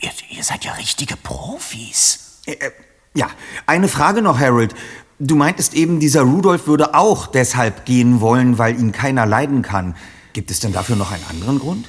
Ihr, 0.00 0.10
ihr 0.28 0.44
seid 0.44 0.66
ja 0.66 0.72
richtige 0.74 1.16
Profis. 1.16 2.42
Äh, 2.44 2.70
Ja, 3.14 3.30
eine 3.64 3.88
Frage 3.88 4.20
noch, 4.20 4.38
Harold. 4.38 4.74
Du 5.18 5.36
meintest 5.36 5.72
eben, 5.72 6.00
dieser 6.00 6.20
Rudolph 6.22 6.66
würde 6.66 6.94
auch 6.94 7.28
deshalb 7.28 7.86
gehen 7.86 8.20
wollen, 8.20 8.58
weil 8.58 8.78
ihn 8.78 8.92
keiner 8.92 9.24
leiden 9.24 9.62
kann. 9.62 9.96
Gibt 10.34 10.50
es 10.50 10.60
denn 10.60 10.74
dafür 10.74 10.96
noch 10.96 11.12
einen 11.12 11.24
anderen 11.30 11.58
Grund? 11.60 11.88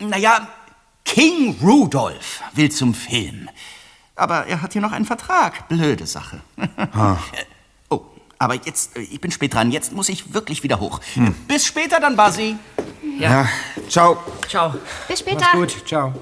Naja, 0.00 0.48
King 1.12 1.58
Rudolph 1.60 2.40
will 2.54 2.70
zum 2.70 2.94
Film. 2.94 3.50
Aber 4.16 4.46
er 4.46 4.62
hat 4.62 4.72
hier 4.72 4.80
noch 4.80 4.92
einen 4.92 5.04
Vertrag. 5.04 5.68
Blöde 5.68 6.06
Sache. 6.06 6.40
Ah. 6.92 7.18
Oh, 7.90 8.06
aber 8.38 8.54
jetzt, 8.54 8.96
äh, 8.96 9.02
ich 9.02 9.20
bin 9.20 9.30
spät 9.30 9.52
dran. 9.52 9.70
Jetzt 9.70 9.92
muss 9.92 10.08
ich 10.08 10.32
wirklich 10.32 10.62
wieder 10.62 10.80
hoch. 10.80 11.02
Bis 11.46 11.66
später 11.66 12.00
dann, 12.00 12.16
Buzzy. 12.16 12.56
Ja. 13.18 13.46
Ciao. 13.90 14.16
Ciao. 14.48 14.74
Bis 15.06 15.18
später. 15.18 15.40
Mach's 15.52 15.74
gut, 15.74 15.86
ciao. 15.86 16.14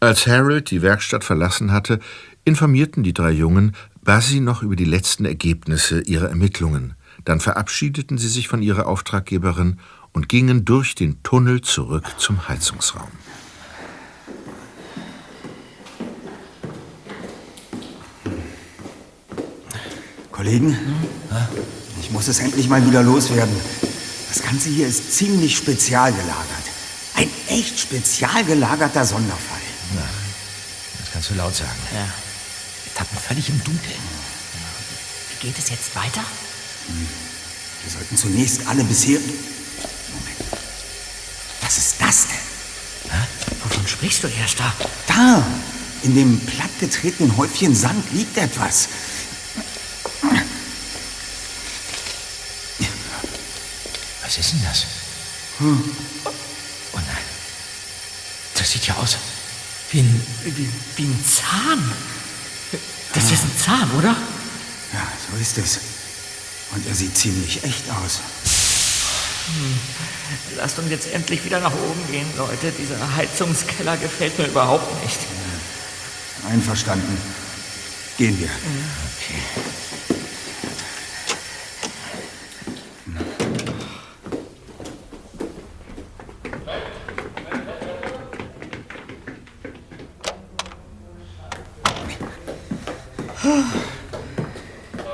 Als 0.00 0.26
Harold 0.26 0.70
die 0.70 0.82
Werkstatt 0.82 1.24
verlassen 1.24 1.72
hatte, 1.72 2.00
informierten 2.44 3.02
die 3.02 3.14
drei 3.14 3.30
Jungen 3.30 3.74
Buzzy 4.02 4.40
noch 4.40 4.62
über 4.62 4.76
die 4.76 4.84
letzten 4.84 5.24
Ergebnisse 5.24 6.02
ihrer 6.02 6.28
Ermittlungen. 6.28 6.96
Dann 7.24 7.40
verabschiedeten 7.40 8.18
sie 8.18 8.28
sich 8.28 8.48
von 8.48 8.60
ihrer 8.60 8.86
Auftraggeberin 8.86 9.80
und 10.16 10.30
gingen 10.30 10.64
durch 10.64 10.94
den 10.94 11.22
Tunnel 11.22 11.60
zurück 11.60 12.06
zum 12.16 12.48
Heizungsraum. 12.48 13.10
Kollegen, 20.32 20.74
ich 22.00 22.10
muss 22.12 22.28
es 22.28 22.38
endlich 22.38 22.66
mal 22.66 22.84
wieder 22.86 23.02
loswerden. 23.02 23.54
Das 24.30 24.42
Ganze 24.42 24.70
hier 24.70 24.88
ist 24.88 25.12
ziemlich 25.12 25.54
spezial 25.54 26.10
gelagert. 26.10 26.64
Ein 27.16 27.28
echt 27.48 27.78
spezial 27.78 28.42
gelagerter 28.44 29.04
Sonderfall. 29.04 29.60
Das 30.98 31.12
kannst 31.12 31.28
du 31.28 31.34
laut 31.34 31.54
sagen. 31.54 31.78
Ja. 31.92 32.06
Wir 32.84 32.94
tappen 32.94 33.18
völlig 33.18 33.50
im 33.50 33.62
Dunkeln. 33.64 34.00
Wie 35.28 35.46
geht 35.46 35.58
es 35.58 35.68
jetzt 35.68 35.94
weiter? 35.94 36.24
Wir 37.82 37.90
sollten 37.92 38.16
zunächst 38.16 38.66
alle 38.66 38.82
bisher... 38.82 39.20
Moment. 40.12 40.38
Was 41.60 41.78
ist 41.78 41.94
das 41.98 42.26
denn? 42.28 43.20
Wovon 43.62 43.86
sprichst 43.86 44.22
du, 44.22 44.28
Erster? 44.28 44.72
Da, 45.06 45.44
in 46.02 46.14
dem 46.14 46.40
plattgetretenen 46.40 47.36
Häufchen 47.36 47.74
Sand 47.74 48.04
liegt 48.12 48.36
etwas. 48.36 48.88
Was 54.22 54.38
ist 54.38 54.52
denn 54.52 54.62
das? 54.64 54.86
Hm. 55.58 55.96
Oh 56.24 56.96
nein. 56.96 57.24
Das 58.54 58.72
sieht 58.72 58.86
ja 58.86 58.94
aus 58.96 59.16
wie 59.90 60.00
ein... 60.00 60.26
Wie, 60.44 60.68
wie 60.96 61.04
ein 61.04 61.24
Zahn. 61.24 61.92
Das 63.14 63.24
ist 63.30 63.44
ein 63.44 63.58
Zahn, 63.58 63.90
oder? 63.92 64.16
Ja, 64.92 65.06
so 65.30 65.40
ist 65.40 65.58
es. 65.58 65.78
Und 66.72 66.86
er 66.86 66.94
sieht 66.94 67.16
ziemlich 67.16 67.62
echt 67.64 67.88
aus. 67.90 68.20
Hm. 69.46 69.78
Lasst 70.56 70.78
uns 70.78 70.90
jetzt 70.90 71.12
endlich 71.12 71.44
wieder 71.44 71.60
nach 71.60 71.72
oben 71.72 72.10
gehen, 72.10 72.26
Leute. 72.36 72.72
Dieser 72.72 73.16
Heizungskeller 73.16 73.96
gefällt 73.96 74.38
mir 74.38 74.46
überhaupt 74.46 75.02
nicht. 75.04 75.18
Einverstanden. 76.50 77.16
Gehen 78.18 78.38
wir. 78.40 78.48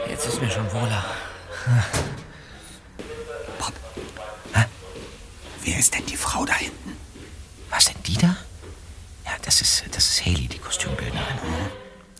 Jetzt 0.08 0.26
ist 0.26 0.40
mir 0.40 0.50
schon 0.50 0.72
wohler. 0.72 1.04
Wer 5.64 5.78
ist 5.78 5.94
denn 5.94 6.04
die 6.06 6.16
Frau 6.16 6.44
da 6.44 6.54
hinten? 6.54 6.96
Was 7.70 7.86
denn, 7.86 8.02
die 8.04 8.16
da? 8.16 8.36
Ja, 9.24 9.32
das 9.42 9.60
ist, 9.60 9.84
das 9.92 10.08
ist 10.08 10.26
Haley, 10.26 10.48
die 10.48 10.58
Kostümbildnerin. 10.58 11.38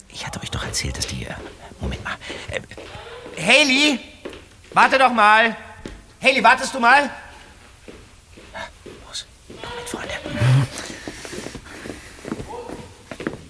Ich 0.08 0.26
hatte 0.26 0.40
euch 0.40 0.50
doch 0.50 0.64
erzählt, 0.64 0.96
dass 0.96 1.06
die... 1.06 1.24
Äh, 1.26 1.34
Moment 1.80 2.04
mal. 2.04 2.16
Äh, 2.50 2.60
Haley! 3.40 3.98
Warte 4.72 4.91
doch 5.02 5.12
mal! 5.12 5.56
Haley, 6.22 6.42
wartest 6.44 6.72
du 6.72 6.78
mal? 6.78 7.10
Los, 9.08 9.26
Moment, 9.48 9.88
Freunde. 9.88 10.14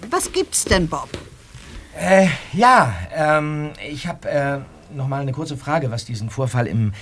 Was 0.09 0.31
gibt's 0.31 0.65
denn, 0.65 0.87
Bob? 0.87 1.09
Äh, 1.95 2.27
ja, 2.53 2.95
ähm, 3.13 3.71
ich 3.87 4.07
habe 4.07 4.27
äh, 4.27 4.59
noch 4.95 5.07
mal 5.07 5.21
eine 5.21 5.31
kurze 5.31 5.55
Frage, 5.55 5.91
was 5.91 6.05
diesen 6.05 6.31
Vorfall 6.31 6.65
im, 6.65 6.93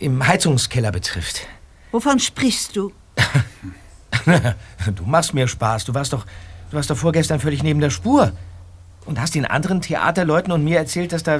im 0.00 0.26
Heizungskeller 0.26 0.90
betrifft. 0.90 1.46
Wovon 1.92 2.18
sprichst 2.18 2.74
du? 2.74 2.92
du 4.96 5.04
machst 5.04 5.32
mir 5.32 5.46
Spaß. 5.46 5.84
Du 5.84 5.94
warst 5.94 6.12
doch, 6.12 6.26
du 6.70 6.76
warst 6.76 6.90
doch 6.90 6.96
vorgestern 6.96 7.38
völlig 7.38 7.62
neben 7.62 7.80
der 7.80 7.90
Spur 7.90 8.32
und 9.06 9.20
hast 9.20 9.36
den 9.36 9.44
anderen 9.44 9.80
Theaterleuten 9.80 10.52
und 10.52 10.64
mir 10.64 10.78
erzählt, 10.78 11.12
dass 11.12 11.22
da, 11.22 11.38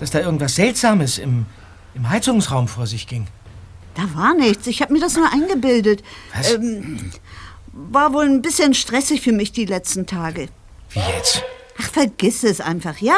dass 0.00 0.10
da 0.10 0.18
irgendwas 0.18 0.56
Seltsames 0.56 1.18
im, 1.18 1.46
im 1.94 2.08
Heizungsraum 2.08 2.68
vor 2.68 2.86
sich 2.86 3.06
ging. 3.06 3.26
Da 3.94 4.02
war 4.14 4.34
nichts. 4.34 4.66
Ich 4.66 4.80
habe 4.80 4.92
mir 4.92 5.00
das 5.00 5.16
nur 5.16 5.30
eingebildet. 5.30 6.02
Was? 6.34 6.54
Ähm, 6.54 7.10
war 7.72 8.12
wohl 8.12 8.24
ein 8.24 8.42
bisschen 8.42 8.74
stressig 8.74 9.20
für 9.22 9.32
mich 9.32 9.52
die 9.52 9.66
letzten 9.66 10.06
Tage. 10.06 10.48
Wie 10.90 11.00
jetzt? 11.00 11.42
Ach, 11.78 11.90
vergiss 11.90 12.44
es 12.44 12.60
einfach, 12.60 12.98
ja? 12.98 13.16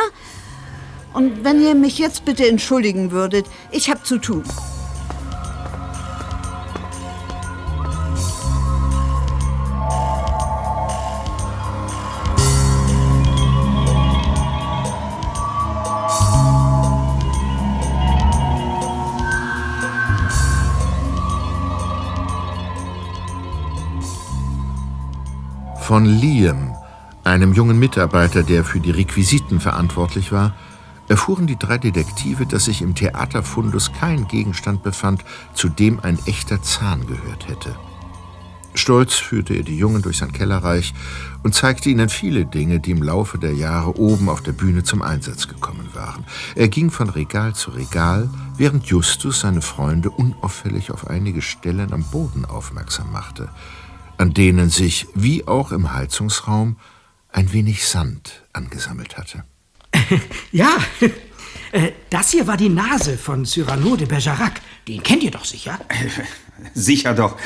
Und 1.12 1.44
wenn 1.44 1.62
ihr 1.62 1.74
mich 1.74 1.98
jetzt 1.98 2.24
bitte 2.24 2.48
entschuldigen 2.48 3.10
würdet, 3.10 3.46
ich 3.70 3.88
habe 3.88 4.02
zu 4.02 4.18
tun. 4.18 4.44
Von 25.94 26.06
Liam, 26.06 26.74
einem 27.22 27.52
jungen 27.52 27.78
Mitarbeiter, 27.78 28.42
der 28.42 28.64
für 28.64 28.80
die 28.80 28.90
Requisiten 28.90 29.60
verantwortlich 29.60 30.32
war, 30.32 30.52
erfuhren 31.06 31.46
die 31.46 31.56
drei 31.56 31.78
Detektive, 31.78 32.46
dass 32.46 32.64
sich 32.64 32.82
im 32.82 32.96
Theaterfundus 32.96 33.92
kein 33.92 34.26
Gegenstand 34.26 34.82
befand, 34.82 35.24
zu 35.54 35.68
dem 35.68 36.00
ein 36.00 36.18
echter 36.26 36.60
Zahn 36.62 37.06
gehört 37.06 37.46
hätte. 37.46 37.76
Stolz 38.74 39.14
führte 39.14 39.54
er 39.54 39.62
die 39.62 39.78
Jungen 39.78 40.02
durch 40.02 40.18
sein 40.18 40.32
Kellerreich 40.32 40.94
und 41.44 41.54
zeigte 41.54 41.90
ihnen 41.90 42.08
viele 42.08 42.44
Dinge, 42.44 42.80
die 42.80 42.90
im 42.90 43.00
Laufe 43.04 43.38
der 43.38 43.54
Jahre 43.54 43.96
oben 43.96 44.28
auf 44.28 44.42
der 44.42 44.50
Bühne 44.50 44.82
zum 44.82 45.00
Einsatz 45.00 45.46
gekommen 45.46 45.90
waren. 45.94 46.24
Er 46.56 46.66
ging 46.66 46.90
von 46.90 47.08
Regal 47.08 47.54
zu 47.54 47.70
Regal, 47.70 48.28
während 48.56 48.86
Justus 48.86 49.38
seine 49.38 49.62
Freunde 49.62 50.10
unauffällig 50.10 50.90
auf 50.90 51.06
einige 51.06 51.40
Stellen 51.40 51.92
am 51.92 52.02
Boden 52.02 52.44
aufmerksam 52.44 53.12
machte. 53.12 53.48
An 54.18 54.34
denen 54.34 54.70
sich, 54.70 55.06
wie 55.14 55.46
auch 55.46 55.72
im 55.72 55.92
Heizungsraum, 55.92 56.76
ein 57.32 57.52
wenig 57.52 57.86
Sand 57.86 58.42
angesammelt 58.52 59.16
hatte. 59.16 59.44
Ja, 60.52 60.70
äh, 61.72 61.90
das 62.10 62.30
hier 62.30 62.46
war 62.46 62.56
die 62.56 62.68
Nase 62.68 63.16
von 63.18 63.44
Cyrano 63.44 63.96
de 63.96 64.06
Bergerac. 64.06 64.60
Den 64.86 65.02
kennt 65.02 65.22
ihr 65.24 65.30
doch 65.32 65.44
sicher. 65.44 65.78
Sicher 66.74 67.14
doch. 67.14 67.36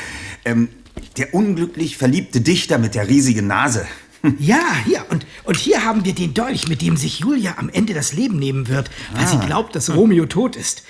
Ähm, 0.45 0.69
der 1.17 1.33
unglücklich 1.33 1.97
verliebte 1.97 2.41
Dichter 2.41 2.77
mit 2.77 2.93
der 2.95 3.07
riesigen 3.07 3.47
Nase. 3.47 3.87
Ja, 4.37 4.59
hier. 4.85 5.05
Und, 5.09 5.25
und 5.45 5.55
hier 5.55 5.85
haben 5.85 6.03
wir 6.03 6.13
den 6.13 6.33
Dolch, 6.33 6.67
mit 6.67 6.81
dem 6.81 6.97
sich 6.97 7.19
Julia 7.19 7.53
am 7.57 7.69
Ende 7.69 7.93
das 7.93 8.11
Leben 8.11 8.37
nehmen 8.37 8.67
wird, 8.67 8.91
weil 9.13 9.25
sie 9.25 9.37
Ah. 9.37 9.45
glaubt, 9.45 9.75
dass 9.77 9.89
Romeo 9.95 10.25
tot 10.25 10.57
ist. 10.57 10.83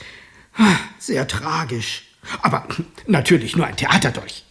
Ah, 0.58 0.76
Sehr 0.98 1.28
tragisch. 1.28 2.06
Aber 2.42 2.68
natürlich 3.06 3.56
nur 3.56 3.68
ein 3.68 3.78
Theaterdolch. 3.78 4.46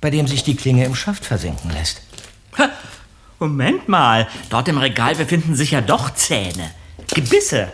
Bei 0.00 0.10
dem 0.10 0.26
sich 0.26 0.42
die 0.42 0.56
Klinge 0.56 0.84
im 0.84 0.94
Schaft 0.94 1.24
versenken 1.24 1.70
lässt. 1.70 2.02
Moment 3.38 3.88
mal, 3.88 4.28
dort 4.50 4.68
im 4.68 4.78
Regal 4.78 5.16
befinden 5.16 5.56
sich 5.56 5.72
ja 5.72 5.80
doch 5.80 6.14
Zähne. 6.14 6.70
Gebisse. 7.14 7.72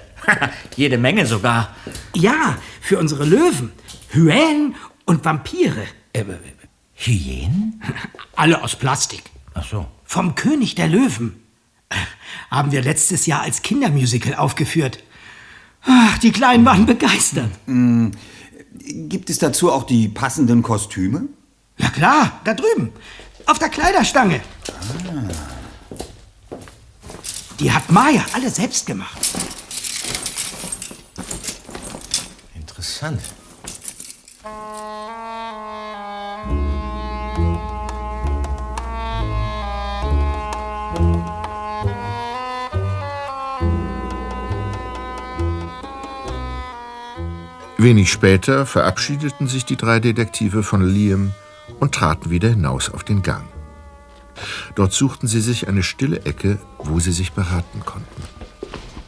Jede 0.77 0.99
Menge 0.99 1.27
sogar. 1.27 1.75
Ja, 2.15 2.57
für 2.81 2.99
unsere 2.99 3.25
Löwen, 3.25 3.73
Hyänen 4.11 4.75
und 5.05 5.25
Vampire. 5.25 5.85
Äh, 6.13 6.25
Hyänen? 6.95 7.83
Alle 8.35 8.63
aus 8.63 8.77
Plastik. 8.77 9.23
Ach 9.55 9.65
so. 9.65 9.87
Vom 10.05 10.35
König 10.35 10.75
der 10.75 10.89
Löwen. 10.89 11.43
Haben 12.51 12.73
wir 12.73 12.83
letztes 12.83 13.27
Jahr 13.27 13.43
als 13.43 13.63
Kindermusical 13.63 14.35
aufgeführt. 14.35 15.03
Ach, 15.83 16.19
die 16.19 16.33
Kleinen 16.33 16.65
waren 16.65 16.87
begeistert. 16.87 17.51
Mm, 17.67 18.11
Gibt 18.79 19.31
es 19.31 19.39
dazu 19.39 19.73
auch 19.73 19.85
die 19.85 20.09
passenden 20.09 20.63
Kostüme? 20.63 21.29
Ja 21.77 21.91
klar, 21.91 22.41
da 22.45 22.55
drüben. 22.55 22.93
Auf 23.47 23.59
der 23.59 23.69
Kleiderstange. 23.69 24.41
Die 27.61 27.73
hat 27.73 27.91
Maya 27.91 28.25
alle 28.35 28.51
selbst 28.51 28.87
gemacht. 28.87 29.19
Interessant. 32.55 33.21
Wenig 47.81 48.11
später 48.11 48.67
verabschiedeten 48.67 49.47
sich 49.47 49.65
die 49.65 49.77
drei 49.77 50.01
Detektive 50.01 50.65
von 50.65 50.83
Liam 50.83 51.33
und 51.79 51.95
traten 51.95 52.29
wieder 52.29 52.49
hinaus 52.49 52.91
auf 52.91 53.05
den 53.05 53.23
Gang. 53.23 53.47
Dort 54.75 54.93
suchten 54.93 55.29
sie 55.29 55.41
sich 55.41 55.69
eine 55.69 55.85
stille 55.85 56.25
Ecke, 56.25 56.59
wo 56.79 56.99
sie 56.99 57.13
sich 57.13 57.35
beraten 57.35 57.81
konnten. 57.87 58.23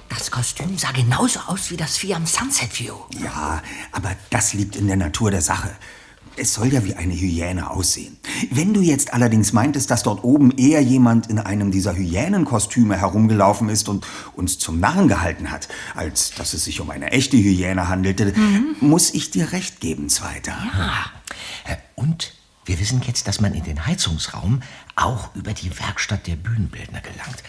Das 0.08 0.30
Kostüm 0.30 0.78
sah 0.78 0.92
genauso 0.92 1.40
aus 1.48 1.72
wie 1.72 1.76
das 1.76 1.96
Vieh 1.96 2.14
am 2.14 2.26
Sunset 2.26 2.78
View. 2.78 2.94
Ja, 3.20 3.60
aber 3.90 4.12
das 4.30 4.52
liegt 4.52 4.76
in 4.76 4.86
der 4.86 4.96
Natur 4.96 5.32
der 5.32 5.42
Sache. 5.42 5.70
Es 6.36 6.54
soll 6.54 6.72
ja 6.72 6.84
wie 6.84 6.94
eine 6.94 7.12
Hyäne 7.14 7.70
aussehen. 7.70 8.16
Wenn 8.50 8.72
du 8.72 8.80
jetzt 8.80 9.12
allerdings 9.12 9.52
meintest, 9.52 9.90
dass 9.90 10.02
dort 10.02 10.24
oben 10.24 10.52
eher 10.52 10.80
jemand 10.80 11.26
in 11.28 11.38
einem 11.38 11.70
dieser 11.70 11.94
Hyänenkostüme 11.94 12.96
herumgelaufen 12.96 13.68
ist 13.68 13.88
und 13.88 14.06
uns 14.34 14.58
zum 14.58 14.80
Narren 14.80 15.08
gehalten 15.08 15.50
hat, 15.50 15.68
als 15.94 16.30
dass 16.30 16.54
es 16.54 16.64
sich 16.64 16.80
um 16.80 16.90
eine 16.90 17.10
echte 17.12 17.36
Hyäne 17.36 17.88
handelte, 17.88 18.32
muss 18.80 19.12
ich 19.12 19.30
dir 19.30 19.52
recht 19.52 19.80
geben, 19.80 20.08
Zweiter. 20.08 20.56
Äh, 21.66 21.76
Und 21.94 22.34
wir 22.64 22.78
wissen 22.78 23.02
jetzt, 23.06 23.26
dass 23.26 23.40
man 23.40 23.52
in 23.54 23.64
den 23.64 23.86
Heizungsraum 23.86 24.62
auch 24.96 25.34
über 25.34 25.52
die 25.52 25.78
Werkstatt 25.78 26.26
der 26.26 26.36
Bühnenbildner 26.36 27.00
gelangt. 27.00 27.42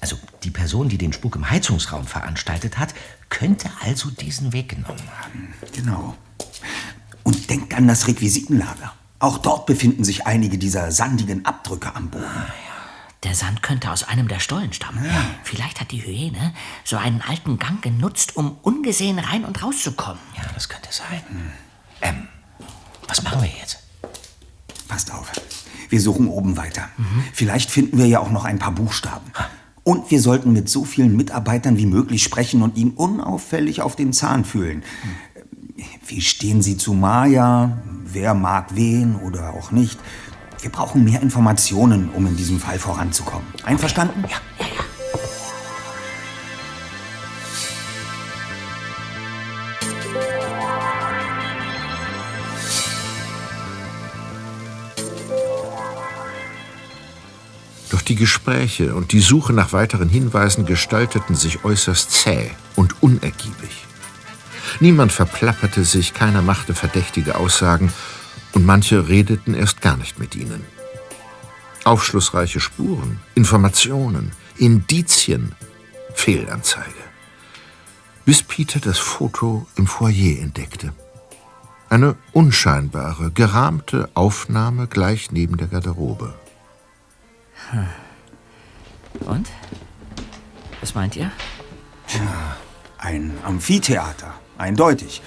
Also 0.00 0.16
die 0.42 0.50
Person, 0.50 0.88
die 0.88 0.98
den 0.98 1.12
Spuk 1.12 1.36
im 1.36 1.48
Heizungsraum 1.48 2.06
veranstaltet 2.06 2.78
hat, 2.78 2.92
könnte 3.28 3.70
also 3.84 4.10
diesen 4.10 4.52
Weg 4.52 4.70
genommen 4.70 5.02
haben. 5.20 5.54
Genau. 5.74 6.16
Und 7.52 7.60
denk 7.60 7.76
an 7.76 7.86
das 7.86 8.06
Requisitenlager. 8.06 8.94
Auch 9.18 9.36
dort 9.36 9.66
befinden 9.66 10.04
sich 10.04 10.26
einige 10.26 10.56
dieser 10.56 10.90
sandigen 10.90 11.44
Abdrücke 11.44 11.94
am 11.94 12.08
Boden. 12.08 12.24
Der 13.24 13.34
Sand 13.34 13.62
könnte 13.62 13.90
aus 13.90 14.04
einem 14.04 14.26
der 14.26 14.40
Stollen 14.40 14.72
stammen. 14.72 15.04
Vielleicht 15.44 15.78
hat 15.78 15.90
die 15.90 16.02
Hyäne 16.02 16.54
so 16.82 16.96
einen 16.96 17.20
alten 17.20 17.58
Gang 17.58 17.82
genutzt, 17.82 18.36
um 18.36 18.56
ungesehen 18.62 19.18
rein 19.18 19.44
und 19.44 19.62
rauszukommen. 19.62 20.18
Ja, 20.34 20.42
das 20.54 20.68
könnte 20.70 20.88
sein. 20.90 21.20
Ähm, 22.00 22.26
was 23.06 23.22
machen 23.22 23.42
wir 23.42 23.50
jetzt? 23.60 23.80
Passt 24.88 25.12
auf. 25.12 25.30
Wir 25.90 26.00
suchen 26.00 26.28
oben 26.28 26.56
weiter. 26.56 26.88
Vielleicht 27.34 27.70
finden 27.70 27.98
wir 27.98 28.06
ja 28.06 28.20
auch 28.20 28.30
noch 28.30 28.46
ein 28.46 28.58
paar 28.58 28.72
Buchstaben. 28.72 29.30
Und 29.84 30.10
wir 30.10 30.20
sollten 30.20 30.52
mit 30.52 30.68
so 30.68 30.84
vielen 30.84 31.16
Mitarbeitern 31.16 31.76
wie 31.76 31.86
möglich 31.86 32.22
sprechen 32.22 32.62
und 32.62 32.76
ihn 32.76 32.92
unauffällig 32.92 33.82
auf 33.82 33.94
den 33.94 34.12
Zahn 34.12 34.44
fühlen. 34.44 34.84
Wie 36.06 36.20
stehen 36.20 36.62
Sie 36.62 36.76
zu 36.76 36.92
Maya? 36.92 37.78
Wer 38.04 38.34
mag 38.34 38.74
wen 38.74 39.16
oder 39.16 39.50
auch 39.54 39.70
nicht? 39.70 39.98
Wir 40.60 40.70
brauchen 40.70 41.04
mehr 41.04 41.22
Informationen, 41.22 42.10
um 42.10 42.26
in 42.26 42.36
diesem 42.36 42.60
Fall 42.60 42.78
voranzukommen. 42.78 43.46
Einverstanden? 43.64 44.24
Ja. 44.28 44.36
Doch 57.92 58.00
die 58.00 58.16
Gespräche 58.16 58.94
und 58.94 59.12
die 59.12 59.20
Suche 59.20 59.52
nach 59.52 59.72
weiteren 59.72 60.08
Hinweisen 60.08 60.64
gestalteten 60.64 61.36
sich 61.36 61.62
äußerst 61.64 62.10
zäh 62.10 62.50
und 62.74 63.02
unergiebig. 63.02 63.81
Niemand 64.80 65.12
verplapperte 65.12 65.84
sich, 65.84 66.14
keiner 66.14 66.42
machte 66.42 66.74
verdächtige 66.74 67.36
Aussagen 67.36 67.92
und 68.52 68.66
manche 68.66 69.08
redeten 69.08 69.54
erst 69.54 69.80
gar 69.80 69.96
nicht 69.96 70.18
mit 70.18 70.34
ihnen. 70.34 70.64
Aufschlussreiche 71.84 72.60
Spuren, 72.60 73.20
Informationen, 73.34 74.32
Indizien, 74.56 75.54
Fehlanzeige. 76.14 77.02
Bis 78.24 78.42
Peter 78.42 78.78
das 78.78 78.98
Foto 78.98 79.66
im 79.76 79.86
Foyer 79.86 80.40
entdeckte. 80.40 80.92
Eine 81.88 82.16
unscheinbare, 82.32 83.32
gerahmte 83.32 84.08
Aufnahme 84.14 84.86
gleich 84.86 85.32
neben 85.32 85.56
der 85.56 85.66
Garderobe. 85.66 86.34
Und? 89.20 89.50
Was 90.80 90.94
meint 90.94 91.16
ihr? 91.16 91.30
Ja, 92.08 92.56
ein 92.98 93.36
Amphitheater, 93.44 94.34
eindeutig. 94.62 95.22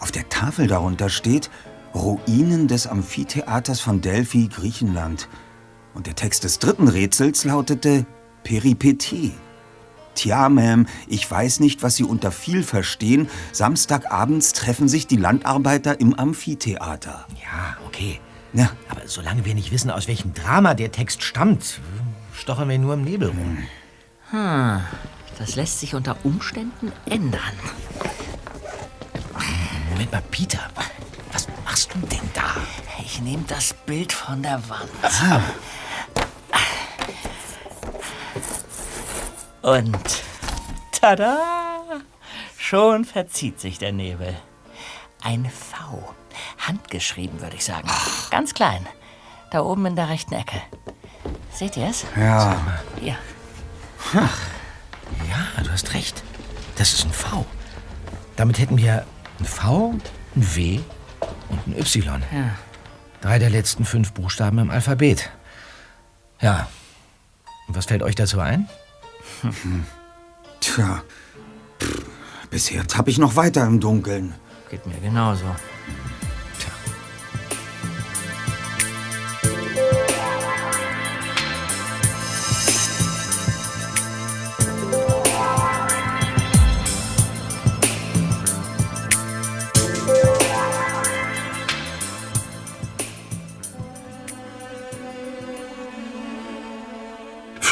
Auf 0.00 0.12
der 0.12 0.28
Tafel 0.28 0.66
darunter 0.66 1.08
steht 1.08 1.50
Ruinen 1.94 2.68
des 2.68 2.86
Amphitheaters 2.86 3.80
von 3.80 4.00
Delphi, 4.00 4.48
Griechenland. 4.48 5.28
Und 5.94 6.06
der 6.06 6.14
Text 6.14 6.44
des 6.44 6.58
dritten 6.58 6.88
Rätsels 6.88 7.44
lautete 7.44 8.06
Peripetie. 8.44 9.32
Tja, 10.14 10.48
Ma'am, 10.48 10.86
ich 11.06 11.30
weiß 11.30 11.60
nicht, 11.60 11.82
was 11.82 11.96
Sie 11.96 12.04
unter 12.04 12.30
viel 12.32 12.62
verstehen. 12.62 13.28
Samstagabends 13.52 14.52
treffen 14.52 14.88
sich 14.88 15.06
die 15.06 15.16
Landarbeiter 15.16 16.00
im 16.00 16.14
Amphitheater. 16.14 17.26
Ja, 17.40 17.76
okay. 17.86 18.20
Ja. 18.52 18.70
Aber 18.88 19.02
solange 19.06 19.44
wir 19.44 19.54
nicht 19.54 19.70
wissen, 19.70 19.90
aus 19.90 20.08
welchem 20.08 20.34
Drama 20.34 20.74
der 20.74 20.90
Text 20.90 21.22
stammt, 21.22 21.80
stochern 22.32 22.68
wir 22.68 22.78
nur 22.78 22.94
im 22.94 23.04
Nebel 23.04 23.28
rum. 23.28 23.58
Hm, 24.30 24.80
das 25.38 25.54
lässt 25.56 25.80
sich 25.80 25.94
unter 25.94 26.16
Umständen 26.24 26.92
ändern. 27.06 27.40
Moment 29.90 30.12
mal, 30.12 30.22
Peter, 30.30 30.60
was 31.32 31.46
machst 31.64 31.94
du 31.94 31.98
denn 32.06 32.30
da? 32.34 32.56
Ich 33.02 33.20
nehme 33.20 33.44
das 33.46 33.72
Bild 33.72 34.12
von 34.12 34.42
der 34.42 34.60
Wand. 34.68 34.90
Ah. 35.02 35.40
Und 39.62 40.22
tada! 40.92 41.38
Schon 42.56 43.04
verzieht 43.04 43.60
sich 43.60 43.78
der 43.78 43.92
Nebel. 43.92 44.36
Ein 45.22 45.50
V. 45.50 46.14
Handgeschrieben, 46.58 47.40
würde 47.40 47.56
ich 47.56 47.64
sagen. 47.64 47.88
Ganz 48.30 48.54
klein. 48.54 48.86
Da 49.50 49.62
oben 49.62 49.86
in 49.86 49.96
der 49.96 50.08
rechten 50.08 50.34
Ecke. 50.34 50.60
Seht 51.52 51.76
ihr 51.76 51.88
es? 51.88 52.04
Ja. 52.16 52.60
Hier. 53.00 53.16
Ja, 54.14 55.62
du 55.62 55.70
hast 55.70 55.94
recht. 55.94 56.22
Das 56.76 56.92
ist 56.92 57.04
ein 57.04 57.12
V. 57.12 57.44
Damit 58.36 58.58
hätten 58.58 58.76
wir 58.76 59.04
ein 59.38 59.44
V, 59.44 59.94
ein 60.36 60.56
W 60.56 60.80
und 61.48 61.66
ein 61.66 61.78
Y. 61.78 62.22
Ja. 62.32 62.56
Drei 63.20 63.38
der 63.38 63.50
letzten 63.50 63.84
fünf 63.84 64.12
Buchstaben 64.12 64.58
im 64.58 64.70
Alphabet. 64.70 65.30
Ja. 66.40 66.68
Und 67.66 67.76
was 67.76 67.86
fällt 67.86 68.02
euch 68.02 68.14
dazu 68.14 68.40
ein? 68.40 68.68
Tja, 70.60 71.02
pff, 71.80 72.04
bisher 72.50 72.86
tapp 72.86 73.08
ich 73.08 73.18
noch 73.18 73.36
weiter 73.36 73.66
im 73.66 73.80
Dunkeln. 73.80 74.34
Geht 74.70 74.86
mir 74.86 74.98
genauso. 75.00 75.44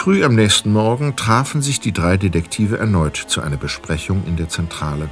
Früh 0.07 0.23
am 0.23 0.37
nächsten 0.37 0.73
Morgen 0.73 1.17
trafen 1.17 1.63
sich 1.63 1.81
die 1.81 1.91
drei 1.91 2.17
Detektive 2.17 2.79
erneut 2.79 3.17
zu 3.17 3.43
einer 3.43 3.57
Besprechung 3.57 4.23
in 4.25 4.37
der 4.37 4.49
Zentrale. 4.49 5.09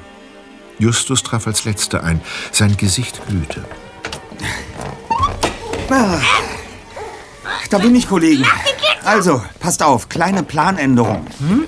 Justus 0.79 1.25
traf 1.25 1.49
als 1.49 1.65
letzter 1.65 2.05
ein. 2.05 2.21
Sein 2.53 2.77
Gesicht 2.77 3.21
glühte. 3.27 3.65
Ah, 5.91 6.21
da 7.71 7.79
bin 7.79 7.97
ich, 7.97 8.09
Kollegen. 8.09 8.47
Also, 9.03 9.43
passt 9.59 9.83
auf, 9.83 10.09
kleine 10.09 10.45
Planänderung. 10.45 11.27
Hm? 11.41 11.65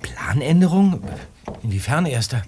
Planänderung? 0.00 1.02
Inwiefern, 1.64 2.06
Erster? 2.06 2.42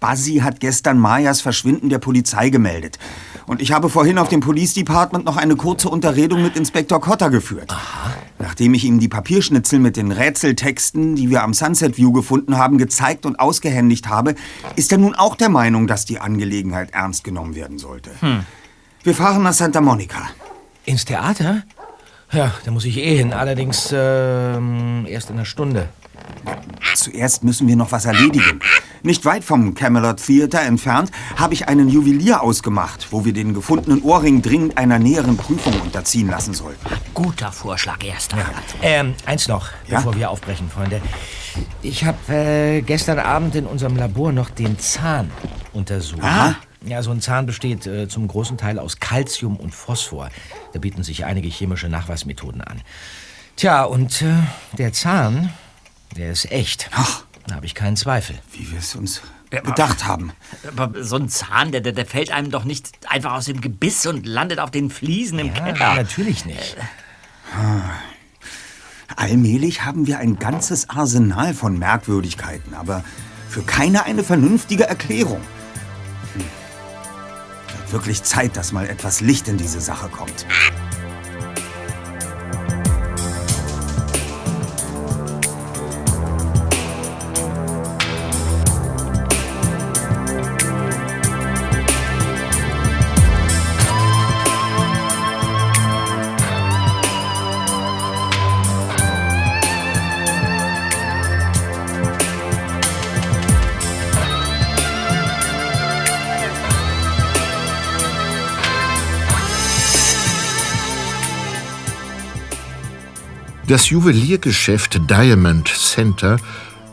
Buzzy 0.00 0.36
hat 0.36 0.60
gestern 0.60 0.98
Mayas 0.98 1.42
Verschwinden 1.42 1.90
der 1.90 1.98
Polizei 1.98 2.48
gemeldet. 2.48 2.98
Und 3.46 3.60
ich 3.60 3.72
habe 3.72 3.88
vorhin 3.88 4.18
auf 4.18 4.28
dem 4.28 4.40
Police 4.40 4.74
Department 4.74 5.24
noch 5.24 5.36
eine 5.36 5.56
kurze 5.56 5.88
Unterredung 5.88 6.42
mit 6.42 6.56
Inspektor 6.56 7.00
Cotter 7.00 7.30
geführt. 7.30 7.70
Aha. 7.70 8.14
Nachdem 8.38 8.74
ich 8.74 8.84
ihm 8.84 8.98
die 8.98 9.08
Papierschnitzel 9.08 9.78
mit 9.78 9.96
den 9.96 10.10
Rätseltexten, 10.12 11.14
die 11.14 11.30
wir 11.30 11.42
am 11.42 11.54
Sunset 11.54 11.96
View 11.96 12.12
gefunden 12.12 12.58
haben, 12.58 12.78
gezeigt 12.78 13.26
und 13.26 13.38
ausgehändigt 13.38 14.08
habe, 14.08 14.34
ist 14.76 14.92
er 14.92 14.98
nun 14.98 15.14
auch 15.14 15.36
der 15.36 15.48
Meinung, 15.48 15.86
dass 15.86 16.04
die 16.04 16.20
Angelegenheit 16.20 16.90
ernst 16.92 17.24
genommen 17.24 17.54
werden 17.54 17.78
sollte. 17.78 18.10
Hm. 18.20 18.44
Wir 19.02 19.14
fahren 19.14 19.42
nach 19.42 19.52
Santa 19.52 19.80
Monica. 19.80 20.30
Ins 20.84 21.04
Theater? 21.04 21.62
Ja, 22.32 22.52
da 22.64 22.70
muss 22.70 22.84
ich 22.84 22.96
eh 22.96 23.16
hin. 23.16 23.32
Allerdings 23.32 23.90
ähm, 23.92 25.06
erst 25.08 25.30
in 25.30 25.36
einer 25.36 25.44
Stunde. 25.44 25.88
Zuerst 26.94 27.42
müssen 27.44 27.66
wir 27.66 27.76
noch 27.76 27.92
was 27.92 28.04
erledigen. 28.04 28.60
Nicht 29.02 29.24
weit 29.24 29.44
vom 29.44 29.74
Camelot 29.74 30.24
Theater 30.24 30.62
entfernt 30.62 31.10
habe 31.36 31.52
ich 31.54 31.68
einen 31.68 31.88
Juwelier 31.88 32.42
ausgemacht, 32.42 33.08
wo 33.10 33.24
wir 33.24 33.32
den 33.32 33.52
gefundenen 33.52 34.02
Ohrring 34.02 34.42
dringend 34.42 34.78
einer 34.78 34.98
näheren 34.98 35.36
Prüfung 35.36 35.74
unterziehen 35.80 36.28
lassen 36.28 36.54
sollten. 36.54 36.80
Guter 37.12 37.52
Vorschlag, 37.52 38.02
Erster. 38.04 38.38
Ja. 38.38 38.46
Ähm, 38.82 39.14
eins 39.26 39.48
noch, 39.48 39.68
Ja? 39.88 39.96
bevor 39.98 40.14
wir 40.16 40.30
aufbrechen, 40.30 40.70
Freunde. 40.70 41.02
Ich 41.82 42.04
habe 42.04 42.32
äh, 42.32 42.80
gestern 42.82 43.18
Abend 43.18 43.54
in 43.56 43.66
unserem 43.66 43.96
Labor 43.96 44.32
noch 44.32 44.50
den 44.50 44.78
Zahn 44.78 45.30
untersucht. 45.72 46.22
Aha. 46.22 46.56
Ja, 46.86 47.02
so 47.02 47.10
ein 47.10 47.20
Zahn 47.20 47.46
besteht 47.46 47.86
äh, 47.86 48.08
zum 48.08 48.28
großen 48.28 48.56
Teil 48.58 48.78
aus 48.78 48.98
Calcium 49.00 49.56
und 49.56 49.74
Phosphor. 49.74 50.28
Da 50.72 50.78
bieten 50.78 51.02
sich 51.02 51.24
einige 51.24 51.48
chemische 51.48 51.88
Nachweismethoden 51.88 52.60
an. 52.60 52.80
Tja, 53.56 53.84
und 53.84 54.22
äh, 54.22 54.34
der 54.76 54.92
Zahn, 54.92 55.50
der 56.16 56.32
ist 56.32 56.50
echt. 56.50 56.90
Ach. 56.94 57.24
Da 57.46 57.56
habe 57.56 57.66
ich 57.66 57.74
keinen 57.74 57.96
Zweifel. 57.96 58.38
Wie 58.52 58.70
wir 58.70 58.78
es 58.78 58.94
uns 58.94 59.20
gedacht 59.50 60.04
haben. 60.06 60.32
Aber 60.76 61.04
so 61.04 61.16
ein 61.16 61.28
Zahn, 61.28 61.70
der, 61.72 61.80
der, 61.80 61.92
der 61.92 62.06
fällt 62.06 62.30
einem 62.32 62.50
doch 62.50 62.64
nicht 62.64 62.90
einfach 63.08 63.34
aus 63.34 63.44
dem 63.44 63.60
Gebiss 63.60 64.06
und 64.06 64.26
landet 64.26 64.58
auf 64.58 64.70
den 64.70 64.90
Fliesen 64.90 65.38
im 65.38 65.48
Ja, 65.48 65.72
Keller. 65.72 65.94
natürlich 65.94 66.44
nicht. 66.44 66.76
Allmählich 69.14 69.84
haben 69.84 70.06
wir 70.06 70.18
ein 70.18 70.38
ganzes 70.38 70.88
Arsenal 70.90 71.54
von 71.54 71.78
Merkwürdigkeiten, 71.78 72.74
aber 72.74 73.04
für 73.48 73.62
keine 73.62 74.04
eine 74.04 74.24
vernünftige 74.24 74.84
Erklärung. 74.84 75.40
Hm. 76.34 76.44
Wirklich 77.92 78.24
Zeit, 78.24 78.56
dass 78.56 78.72
mal 78.72 78.88
etwas 78.88 79.20
Licht 79.20 79.46
in 79.46 79.56
diese 79.56 79.80
Sache 79.80 80.08
kommt. 80.08 80.46
Das 113.74 113.90
Juweliergeschäft 113.90 115.10
Diamond 115.10 115.66
Center 115.66 116.38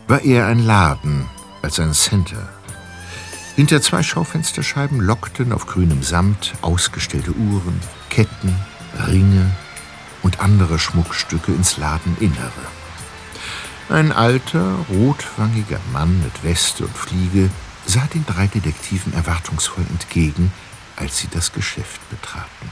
war 0.07 0.23
eher 0.23 0.47
ein 0.47 0.65
Laden 0.65 1.29
als 1.61 1.79
ein 1.79 1.93
Center. 1.93 2.49
Hinter 3.55 3.84
zwei 3.84 4.01
Schaufensterscheiben 4.01 4.99
lockten 4.99 5.53
auf 5.53 5.67
grünem 5.67 6.01
Samt 6.01 6.55
ausgestellte 6.63 7.34
Uhren, 7.34 7.79
Ketten, 8.09 8.55
Ringe 9.07 9.51
und 10.23 10.39
andere 10.39 10.79
Schmuckstücke 10.79 11.51
ins 11.51 11.77
Ladeninnere. 11.77 12.51
Ein 13.89 14.11
alter, 14.11 14.77
rotwangiger 14.89 15.79
Mann 15.93 16.19
mit 16.23 16.43
Weste 16.43 16.86
und 16.86 16.97
Fliege 16.97 17.51
sah 17.86 18.07
den 18.11 18.25
drei 18.25 18.47
Detektiven 18.47 19.13
erwartungsvoll 19.13 19.86
entgegen, 19.88 20.51
als 20.95 21.19
sie 21.19 21.27
das 21.32 21.53
Geschäft 21.53 22.01
betraten. 22.09 22.71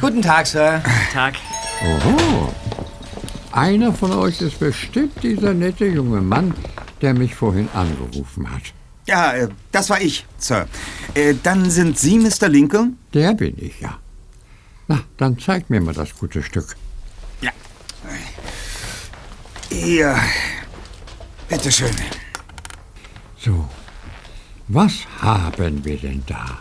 Guten 0.00 0.22
Tag, 0.22 0.46
Sir. 0.46 0.82
Tag. 1.12 1.34
Oho. 1.84 2.54
Einer 3.52 3.92
von 3.92 4.12
euch 4.12 4.40
ist 4.40 4.58
bestimmt 4.58 5.22
dieser 5.22 5.52
nette 5.52 5.84
junge 5.84 6.22
Mann, 6.22 6.54
der 7.02 7.12
mich 7.12 7.34
vorhin 7.34 7.68
angerufen 7.74 8.50
hat. 8.50 8.62
Ja, 9.06 9.34
äh, 9.34 9.48
das 9.72 9.90
war 9.90 10.00
ich, 10.00 10.24
Sir. 10.38 10.66
Äh, 11.14 11.34
dann 11.42 11.70
sind 11.70 11.98
Sie 11.98 12.18
Mr. 12.18 12.48
Lincoln? 12.48 12.96
Der 13.12 13.34
bin 13.34 13.54
ich, 13.58 13.80
ja. 13.80 13.98
Na, 14.88 15.00
dann 15.18 15.38
zeig 15.38 15.68
mir 15.68 15.82
mal 15.82 15.92
das 15.92 16.16
gute 16.16 16.42
Stück. 16.42 16.76
Ja. 17.42 17.50
Hier. 19.68 20.16
Bitteschön. 21.48 21.94
So, 23.36 23.68
was 24.68 24.92
haben 25.20 25.84
wir 25.84 25.98
denn 25.98 26.22
da? 26.26 26.58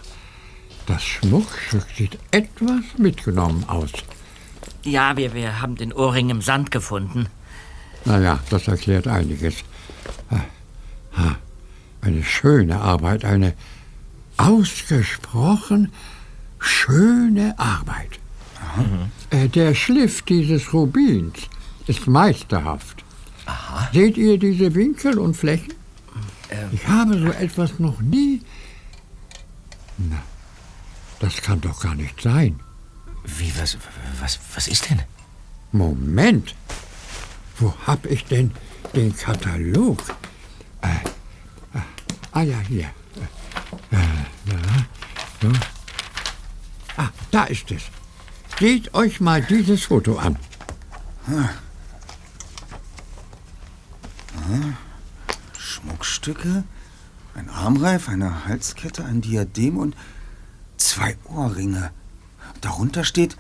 Das 0.90 1.04
Schmuckstück 1.04 1.86
sieht 1.96 2.18
etwas 2.32 2.82
mitgenommen 2.98 3.64
aus. 3.68 3.92
Ja, 4.84 5.16
wir, 5.18 5.36
wir 5.36 5.62
haben 5.62 5.76
den 5.76 5.94
Ohrring 5.94 6.32
im 6.32 6.42
Sand 6.42 6.72
gefunden. 6.72 7.28
Naja, 8.06 8.40
das 8.50 8.68
erklärt 8.68 9.08
einiges. 9.08 9.54
Eine 12.02 12.24
schöne 12.24 12.82
Arbeit, 12.82 13.24
eine 13.24 13.54
ausgesprochen 14.38 15.92
schöne 16.58 17.54
Arbeit. 17.60 18.18
Äh, 19.30 19.48
Der 19.48 19.76
Schliff 19.76 20.24
dieses 20.24 20.74
Rubins 20.74 21.38
ist 21.86 22.08
meisterhaft. 22.08 23.04
Seht 23.94 24.18
ihr 24.18 24.40
diese 24.40 24.74
Winkel 24.74 25.20
und 25.20 25.38
Flächen? 25.38 25.76
Ich 26.72 26.88
habe 26.88 27.20
so 27.20 27.28
etwas 27.28 27.78
noch 27.78 28.02
nie. 28.02 28.42
Na, 30.00 30.18
das 31.20 31.42
kann 31.42 31.62
doch 31.62 31.80
gar 31.82 31.96
nicht 31.96 32.22
sein. 32.22 32.60
Wie, 33.24 33.52
was, 33.60 33.78
was, 34.22 34.40
was 34.56 34.68
ist 34.68 34.90
denn? 34.90 35.02
Moment. 35.72 36.56
Wo 37.58 37.74
hab 37.86 38.06
ich 38.06 38.26
denn 38.26 38.52
den 38.96 39.16
Katalog? 39.16 40.00
Äh, 40.82 40.88
äh, 41.78 41.82
ah 42.32 42.42
ja, 42.42 42.60
hier. 42.60 42.90
Äh, 43.92 43.96
äh, 43.96 44.52
ja, 44.52 44.86
so. 45.42 45.52
Ah, 46.98 47.10
da 47.32 47.44
ist 47.46 47.70
es. 47.72 47.84
Seht 48.60 48.94
euch 48.94 49.22
mal 49.22 49.42
dieses 49.42 49.84
Foto 49.84 50.18
an. 50.18 50.38
Ah. 51.28 51.50
Ah. 54.36 54.74
Schmuckstücke, 55.58 56.64
ein 57.36 57.50
Armreif, 57.50 58.10
eine 58.10 58.46
Halskette, 58.46 59.06
ein 59.06 59.22
Diadem 59.22 59.78
und 59.78 59.96
zwei 60.80 61.16
Ohrringe. 61.26 61.92
Darunter 62.62 63.04
steht 63.04 63.38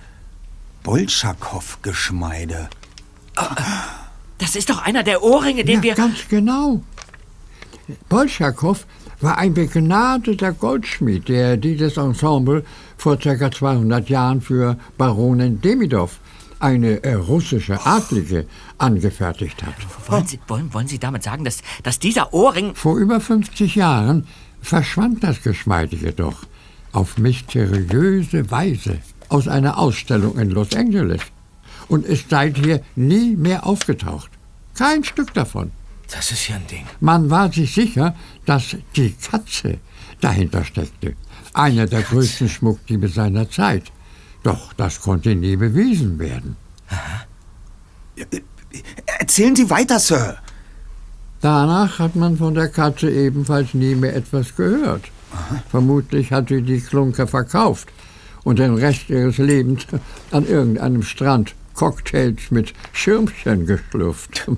Bolschakow-Geschmeide. 0.84 2.70
Das 4.38 4.56
ist 4.56 4.70
doch 4.70 4.82
einer 4.82 5.04
der 5.04 5.24
Ohrringe, 5.24 5.64
den 5.64 5.78
ja, 5.78 5.84
wir... 5.84 5.96
ganz 5.96 6.28
genau. 6.30 6.82
Bolschakow 8.08 8.86
war 9.22 9.38
ein 9.38 9.54
begnadeter 9.54 10.54
Goldschmied, 10.54 11.28
der 11.28 11.58
dieses 11.58 11.98
Ensemble 11.98 12.64
vor 12.98 13.18
ca. 13.18 13.52
200 13.52 14.10
Jahren 14.10 14.42
für 14.42 14.78
Baronin 14.98 15.60
Demidov, 15.62 16.20
eine 16.60 17.04
äh, 17.04 17.14
russische 17.14 17.86
Adlige, 17.86 18.46
angefertigt 18.78 19.64
hat. 19.64 19.74
Wollen 20.08 20.28
Sie, 20.28 20.40
wollen, 20.48 20.74
wollen 20.74 20.88
Sie 20.88 21.00
damit 21.00 21.24
sagen, 21.24 21.44
dass, 21.44 21.62
dass 21.84 22.00
dieser 22.00 22.34
Ohrring... 22.34 22.76
Vor 22.76 22.98
über 22.98 23.20
50 23.20 23.76
Jahren 23.76 24.28
verschwand 24.62 25.24
das 25.24 25.42
Geschmeide 25.42 25.96
jedoch 25.96 26.44
auf 26.92 27.18
mysteriöse 27.18 28.50
Weise 28.52 29.00
aus 29.30 29.48
einer 29.48 29.78
Ausstellung 29.78 30.38
in 30.40 30.50
Los 30.50 30.76
Angeles 30.76 31.22
und 31.88 32.06
ist 32.06 32.30
seither 32.30 32.82
nie 32.96 33.36
mehr 33.36 33.66
aufgetaucht. 33.66 34.32
Kein 34.76 35.04
Stück 35.04 35.34
davon. 35.34 35.72
Das 36.12 36.32
ist 36.32 36.48
ja 36.48 36.56
ein 36.56 36.68
Ding. 36.68 36.86
Man 37.00 37.30
war 37.30 37.52
sich 37.52 37.74
sicher, 37.74 38.16
dass 38.46 38.76
die 38.96 39.14
Katze 39.14 39.78
dahinter 40.22 40.64
steckte. 40.64 41.16
Einer 41.54 41.86
der 41.86 42.02
größten 42.02 42.50
Schmuckdiebe 42.50 43.08
seiner 43.08 43.50
Zeit. 43.50 43.92
Doch 44.44 44.74
das 44.74 45.02
konnte 45.02 45.36
nie 45.36 45.56
bewiesen 45.56 46.18
werden. 46.18 46.56
Erzählen 49.06 49.56
Sie 49.56 49.70
weiter, 49.70 50.00
Sir. 50.00 50.38
Danach 51.42 52.00
hat 52.00 52.16
man 52.16 52.38
von 52.38 52.54
der 52.54 52.70
Katze 52.70 53.10
ebenfalls 53.10 53.74
nie 53.74 53.96
mehr 53.96 54.16
etwas 54.16 54.56
gehört. 54.56 55.04
Vermutlich 55.70 56.32
hat 56.32 56.50
sie 56.50 56.62
die 56.62 56.82
Klunker 56.82 57.28
verkauft 57.28 57.90
und 58.44 58.60
den 58.60 58.76
Rest 58.76 59.10
ihres 59.10 59.38
Lebens 59.38 59.86
an 60.32 60.48
irgendeinem 60.48 61.04
Strand 61.04 61.56
Cocktails 61.74 62.52
mit 62.52 62.74
Schirmchen 62.92 63.66
geschlürft. 63.66 64.50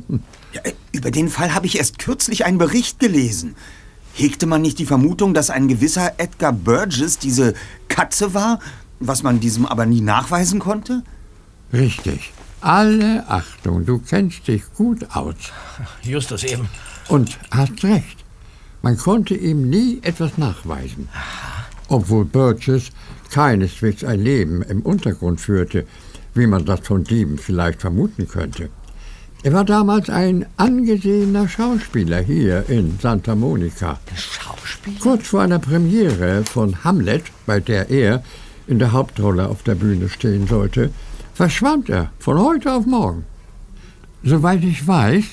Ja, 0.54 0.62
über 0.92 1.12
den 1.12 1.30
Fall 1.30 1.54
habe 1.54 1.66
ich 1.66 1.78
erst 1.78 2.00
kürzlich 2.00 2.46
einen 2.46 2.58
Bericht 2.58 3.00
gelesen. 3.00 3.56
Hegte 4.14 4.46
man 4.46 4.62
nicht 4.62 4.80
die 4.80 4.86
Vermutung, 4.86 5.34
dass 5.34 5.50
ein 5.50 5.68
gewisser 5.68 6.14
Edgar 6.18 6.52
Burgess 6.52 7.20
diese 7.20 7.54
Katze 7.88 8.34
war, 8.34 8.60
was 9.00 9.24
man 9.24 9.40
diesem 9.40 9.66
aber 9.66 9.86
nie 9.86 10.02
nachweisen 10.02 10.60
konnte? 10.60 11.04
Richtig. 11.72 12.34
Alle 12.60 13.26
Achtung, 13.28 13.86
du 13.86 14.00
kennst 14.00 14.48
dich 14.48 14.64
gut 14.76 15.06
aus. 15.16 15.36
Justus 16.04 16.44
eben. 16.44 16.68
Und 17.08 17.40
hast 17.50 17.84
recht. 17.84 18.21
Man 18.82 18.98
konnte 18.98 19.36
ihm 19.36 19.70
nie 19.70 20.00
etwas 20.02 20.38
nachweisen. 20.38 21.10
Obwohl 21.88 22.26
Burgess 22.26 22.92
keineswegs 23.32 24.04
ein 24.04 24.20
Leben 24.20 24.62
im 24.64 24.82
Untergrund 24.82 25.40
führte, 25.40 25.86
wie 26.34 26.48
man 26.48 26.66
das 26.66 26.80
von 26.82 27.04
Dieben 27.04 27.38
vielleicht 27.38 27.82
vermuten 27.82 28.28
könnte. 28.28 28.70
Er 29.44 29.54
war 29.54 29.66
damals 29.66 30.10
ein 30.10 30.46
angesehener 30.58 31.48
Schauspieler 31.48 32.22
hier 32.22 32.70
in 32.70 33.00
Santa 33.02 33.36
Monica. 33.36 34.00
Schauspieler? 34.16 35.00
Kurz 35.00 35.28
vor 35.28 35.42
einer 35.42 35.60
Premiere 35.60 36.44
von 36.44 36.84
Hamlet, 36.84 37.24
bei 37.46 37.60
der 37.60 37.90
er 37.90 38.24
in 38.68 38.80
der 38.80 38.92
Hauptrolle 38.92 39.50
auf 39.50 39.64
der 39.64 39.76
Bühne 39.76 40.10
stehen 40.10 40.48
sollte, 40.48 40.92
verschwand 41.34 41.90
er 41.90 42.12
von 42.20 42.40
heute 42.40 42.72
auf 42.72 42.86
morgen. 42.86 43.26
Soweit 44.24 44.64
ich 44.64 44.88
weiß, 44.88 45.24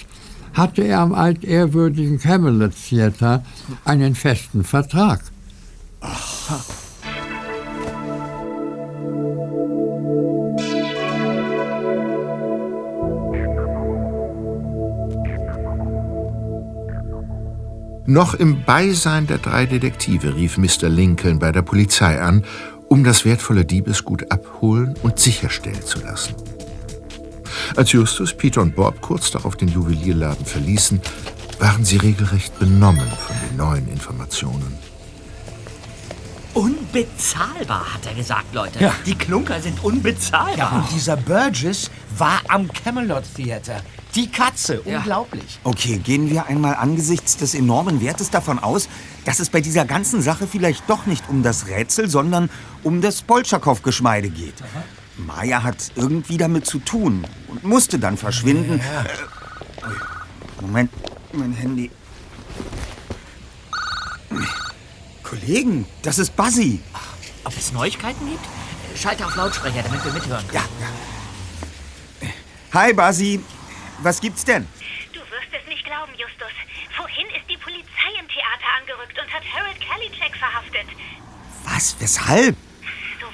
hatte 0.59 0.83
er 0.83 0.99
am 0.99 1.15
altehrwürdigen 1.15 2.19
Camelot 2.19 2.73
Theater 2.89 3.45
einen 3.85 4.15
festen 4.15 4.65
Vertrag. 4.65 5.21
Ach. 6.01 6.61
Noch 18.07 18.33
im 18.33 18.65
Beisein 18.65 19.27
der 19.27 19.37
drei 19.37 19.67
Detektive 19.67 20.35
rief 20.35 20.57
Mr. 20.57 20.89
Lincoln 20.89 21.39
bei 21.39 21.53
der 21.53 21.61
Polizei 21.61 22.19
an, 22.19 22.43
um 22.89 23.05
das 23.05 23.27
wertvolle 23.27 23.67
Diebesgut 23.67 24.33
abholen 24.33 24.95
und 25.03 25.19
sicherstellen 25.19 25.83
zu 25.83 26.01
lassen. 26.01 26.35
Als 27.77 27.93
Justus, 27.93 28.35
Peter 28.35 28.61
und 28.61 28.75
Bob 28.75 29.01
kurz 29.01 29.31
darauf 29.31 29.57
den 29.57 29.69
Juwelierladen 29.69 30.45
verließen, 30.45 31.01
waren 31.59 31.85
sie 31.85 31.97
regelrecht 31.97 32.59
benommen 32.59 33.09
von 33.09 33.37
den 33.49 33.57
neuen 33.57 33.89
Informationen. 33.89 34.79
Unbezahlbar, 36.55 37.95
hat 37.95 38.07
er 38.07 38.15
gesagt, 38.15 38.53
Leute. 38.53 38.81
Ja. 38.83 38.93
Die 39.07 39.15
Klunker 39.15 39.61
sind 39.61 39.83
unbezahlbar. 39.85 40.57
Ja, 40.57 40.69
und 40.71 40.91
dieser 40.93 41.17
Burgess 41.17 41.91
war 42.17 42.41
am 42.49 42.73
Camelot 42.73 43.23
Theater. 43.37 43.81
Die 44.15 44.29
Katze, 44.29 44.81
unglaublich. 44.81 45.61
Okay, 45.63 45.99
gehen 45.99 46.31
wir 46.31 46.47
einmal 46.47 46.75
angesichts 46.75 47.37
des 47.37 47.55
enormen 47.55 48.01
Wertes 48.01 48.31
davon 48.31 48.59
aus, 48.59 48.89
dass 49.25 49.39
es 49.39 49.51
bei 49.51 49.61
dieser 49.61 49.85
ganzen 49.85 50.23
Sache 50.23 50.47
vielleicht 50.47 50.89
doch 50.89 51.07
nicht 51.07 51.29
um 51.29 51.43
das 51.43 51.69
Rätsel, 51.69 52.09
sondern 52.09 52.51
um 52.83 53.03
das 53.03 53.23
Bolschakow-Geschmeide 53.23 54.31
geht. 54.31 54.55
Maya 55.19 55.63
hat 55.63 55.93
irgendwie 55.97 56.37
damit 56.37 56.67
zu 56.67 56.79
tun 56.79 57.27
und 57.49 57.65
musste 57.65 57.99
dann 57.99 58.17
verschwinden. 58.17 58.81
Äh, 58.81 59.87
ui, 59.87 59.97
Moment, 60.61 60.91
mein 61.33 61.53
Handy. 61.53 61.91
Kollegen, 65.23 65.87
das 66.03 66.19
ist 66.19 66.35
Buzzy. 66.37 66.81
Ob 67.45 67.57
es 67.57 67.73
Neuigkeiten 67.73 68.27
gibt? 68.29 68.45
Schalte 68.97 69.27
auf 69.27 69.37
Lautsprecher, 69.37 69.83
damit 69.83 70.05
wir 70.05 70.13
mithören 70.13 70.47
können. 70.49 70.65
Ja, 72.21 72.31
Hi, 72.73 72.93
Buzzy. 72.93 73.41
Was 74.03 74.21
gibt's 74.21 74.45
denn? 74.45 74.67
Du 75.13 75.21
wirst 75.21 75.49
es 75.53 75.67
nicht 75.69 75.85
glauben, 75.85 76.13
Justus. 76.13 76.53
Vorhin 76.97 77.27
ist 77.29 77.49
die 77.51 77.57
Polizei 77.57 78.11
im 78.21 78.29
Theater 78.29 78.69
angerückt 78.81 79.19
und 79.19 79.33
hat 79.33 79.43
Harold 79.53 79.81
Kellycheck 79.81 80.37
verhaftet. 80.37 80.87
Was? 81.65 81.97
Weshalb? 81.99 82.57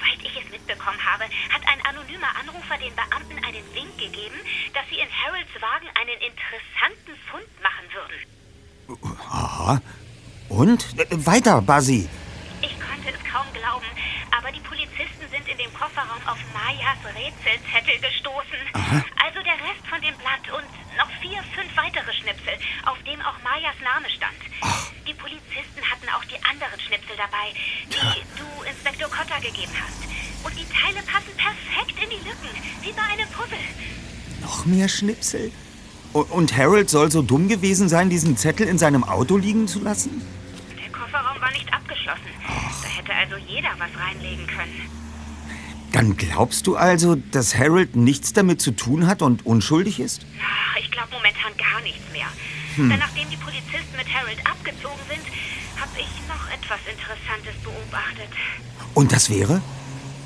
Soweit 0.05 0.21
ich 0.23 0.43
es 0.43 0.51
mitbekommen 0.51 0.99
habe, 1.03 1.23
hat 1.23 1.61
ein 1.65 1.81
anonymer 1.85 2.27
Anrufer 2.39 2.77
den 2.77 2.93
Beamten 2.95 3.43
einen 3.43 3.63
Wink 3.73 3.97
gegeben, 3.97 4.35
dass 4.73 4.83
sie 4.89 4.99
in 4.99 5.07
Harolds 5.09 5.49
Wagen 5.59 5.87
einen 5.95 6.19
interessanten 6.21 7.15
Fund 7.29 7.49
machen 7.61 7.85
würden. 7.93 9.17
Aha. 9.29 9.81
Und? 10.49 10.85
Weiter, 11.25 11.61
Buzzy. 11.61 12.07
Ich 12.61 12.79
konnte 12.79 13.09
es 13.09 13.31
kaum 13.31 13.45
glauben, 13.53 13.85
aber 14.31 14.51
die 14.51 14.59
in 14.59 14.84
dem 15.65 15.73
Kofferraum 15.73 16.21
auf 16.29 16.37
Mayas 16.53 17.01
Rätselzettel 17.09 17.97
gestoßen. 17.97 18.61
Also 19.17 19.41
der 19.41 19.57
Rest 19.65 19.81
von 19.89 19.99
dem 20.01 20.13
Blatt 20.21 20.45
und 20.53 20.69
noch 20.97 21.09
vier, 21.21 21.41
fünf 21.57 21.73
weitere 21.75 22.13
Schnipsel, 22.13 22.53
auf 22.85 23.01
dem 23.03 23.19
auch 23.25 23.37
Mayas 23.41 23.75
Name 23.81 24.05
stand. 24.13 24.37
Die 25.09 25.13
Polizisten 25.17 25.81
hatten 25.81 26.07
auch 26.13 26.23
die 26.29 26.37
anderen 26.45 26.79
Schnipsel 26.79 27.17
dabei, 27.17 27.49
die 27.89 28.21
du 28.37 28.45
Inspektor 28.69 29.09
Cotter 29.09 29.41
gegeben 29.41 29.73
hast. 29.73 30.05
Und 30.45 30.53
die 30.53 30.69
Teile 30.69 31.01
passen 31.01 31.33
perfekt 31.33 31.97
in 31.97 32.09
die 32.13 32.21
Lücken, 32.21 32.53
wie 32.81 32.93
bei 32.93 33.01
einem 33.01 33.29
Puzzle. 33.33 33.57
Noch 34.41 34.65
mehr 34.65 34.87
Schnipsel? 34.87 35.51
Und 36.13 36.55
Harold 36.55 36.89
soll 36.89 37.11
so 37.11 37.21
dumm 37.21 37.49
gewesen 37.49 37.89
sein, 37.89 38.09
diesen 38.09 38.37
Zettel 38.37 38.67
in 38.67 38.77
seinem 38.77 39.03
Auto 39.03 39.35
liegen 39.35 39.67
zu 39.67 39.81
lassen? 39.81 40.21
Der 40.77 40.91
Kofferraum 40.91 41.41
war 41.41 41.51
nicht 41.51 41.73
abgeschlossen. 41.73 42.29
Da 42.45 42.87
hätte 42.87 43.13
also 43.13 43.35
jeder 43.37 43.71
was 43.77 43.89
reinlegen 43.99 44.47
können. 44.47 44.94
Dann 45.95 46.17
glaubst 46.17 46.67
du 46.67 46.75
also, 46.75 47.15
dass 47.15 47.55
Harold 47.55 47.95
nichts 47.95 48.33
damit 48.33 48.59
zu 48.61 48.71
tun 48.71 49.07
hat 49.07 49.21
und 49.21 49.45
unschuldig 49.45 50.01
ist? 50.01 50.25
Ach, 50.43 50.75
ich 50.77 50.91
glaube 50.91 51.07
momentan 51.13 51.55
gar 51.55 51.79
nichts 51.83 52.03
mehr. 52.11 52.27
Hm. 52.75 52.89
Denn 52.89 52.99
nachdem 52.99 53.29
die 53.29 53.37
Polizisten 53.37 53.95
mit 53.95 54.13
Harold 54.13 54.35
abgezogen 54.45 54.99
sind, 55.07 55.23
habe 55.79 55.95
ich 55.95 56.11
noch 56.27 56.51
etwas 56.51 56.83
Interessantes 56.91 57.55
beobachtet. 57.63 58.27
Und 58.93 59.13
das 59.13 59.29
wäre? 59.29 59.61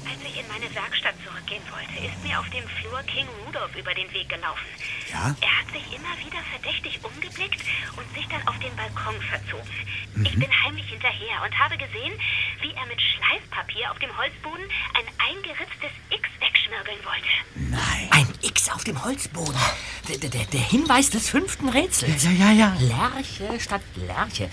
Als 0.09 0.17
ich 0.25 0.41
in 0.41 0.47
meine 0.47 0.73
Werkstatt 0.73 1.13
zurückgehen 1.49 1.63
wollte, 1.71 2.05
ist 2.05 2.23
mir 2.23 2.39
auf 2.39 2.49
dem 2.49 2.63
Flur 2.79 3.01
King 3.03 3.27
Rudolph 3.45 3.75
über 3.75 3.93
den 3.93 4.11
Weg 4.13 4.29
gelaufen. 4.29 4.65
Ja? 5.11 5.35
Er 5.41 5.57
hat 5.57 5.67
sich 5.73 5.85
immer 5.93 6.13
wieder 6.19 6.41
verdächtig 6.51 6.99
umgeblickt 7.03 7.61
und 7.97 8.05
sich 8.13 8.27
dann 8.27 8.45
auf 8.47 8.57
den 8.59 8.75
Balkon 8.75 9.19
verzogen. 9.21 9.69
Mhm. 10.15 10.25
Ich 10.25 10.35
bin 10.37 10.49
heimlich 10.63 10.85
hinterher 10.85 11.41
und 11.43 11.57
habe 11.57 11.77
gesehen, 11.77 12.13
wie 12.61 12.71
er 12.73 12.85
mit 12.85 13.01
Schleifpapier 13.01 13.91
auf 13.91 13.99
dem 13.99 14.15
Holzboden 14.15 14.65
ein 14.93 15.07
eingeritztes 15.17 15.93
X 16.09 16.29
wegschmirgeln 16.39 16.99
wollte. 17.03 17.29
Ein 18.11 18.27
X 18.41 18.69
auf 18.69 18.83
dem 18.83 19.03
Holzboden. 19.03 19.55
Der, 20.07 20.17
der, 20.17 20.45
der 20.45 20.59
Hinweis 20.59 21.09
des 21.09 21.29
fünften 21.29 21.69
Rätsels. 21.69 22.23
Ja, 22.23 22.31
ja, 22.31 22.51
ja. 22.51 22.75
Lerche 22.79 23.59
statt 23.59 23.81
Lerche. 23.95 24.49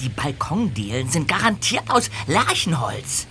Die 0.00 0.08
Balkondielen 0.08 1.08
sind 1.08 1.28
garantiert 1.28 1.90
aus 1.90 2.10
Lärchenholz. 2.26 3.26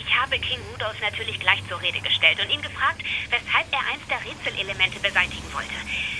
Ich 0.00 0.18
habe 0.18 0.38
King 0.38 0.58
Rudolph 0.72 1.00
natürlich 1.00 1.38
gleich 1.40 1.60
zur 1.68 1.80
Rede 1.80 2.00
gestellt 2.00 2.40
und 2.40 2.50
ihn 2.50 2.62
gefragt, 2.62 3.02
weshalb 3.28 3.66
er 3.72 3.80
eins 3.92 4.06
der 4.08 4.24
Rätselelemente 4.24 4.98
beseitigen 4.98 5.52
wollte. 5.52 5.74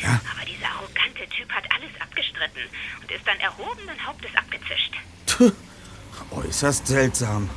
Aber 0.04 0.44
dieser 0.44 0.68
arrogante 0.68 1.26
Typ 1.28 1.50
hat 1.50 1.64
alles 1.74 1.90
abgestritten 2.00 2.62
und 3.00 3.10
ist 3.10 3.26
dann 3.26 3.38
erhobenen 3.40 4.06
Hauptes 4.06 4.30
abgezischt. 4.36 4.92
Tch, 5.26 5.52
äußerst 6.30 6.86
seltsam. 6.86 7.48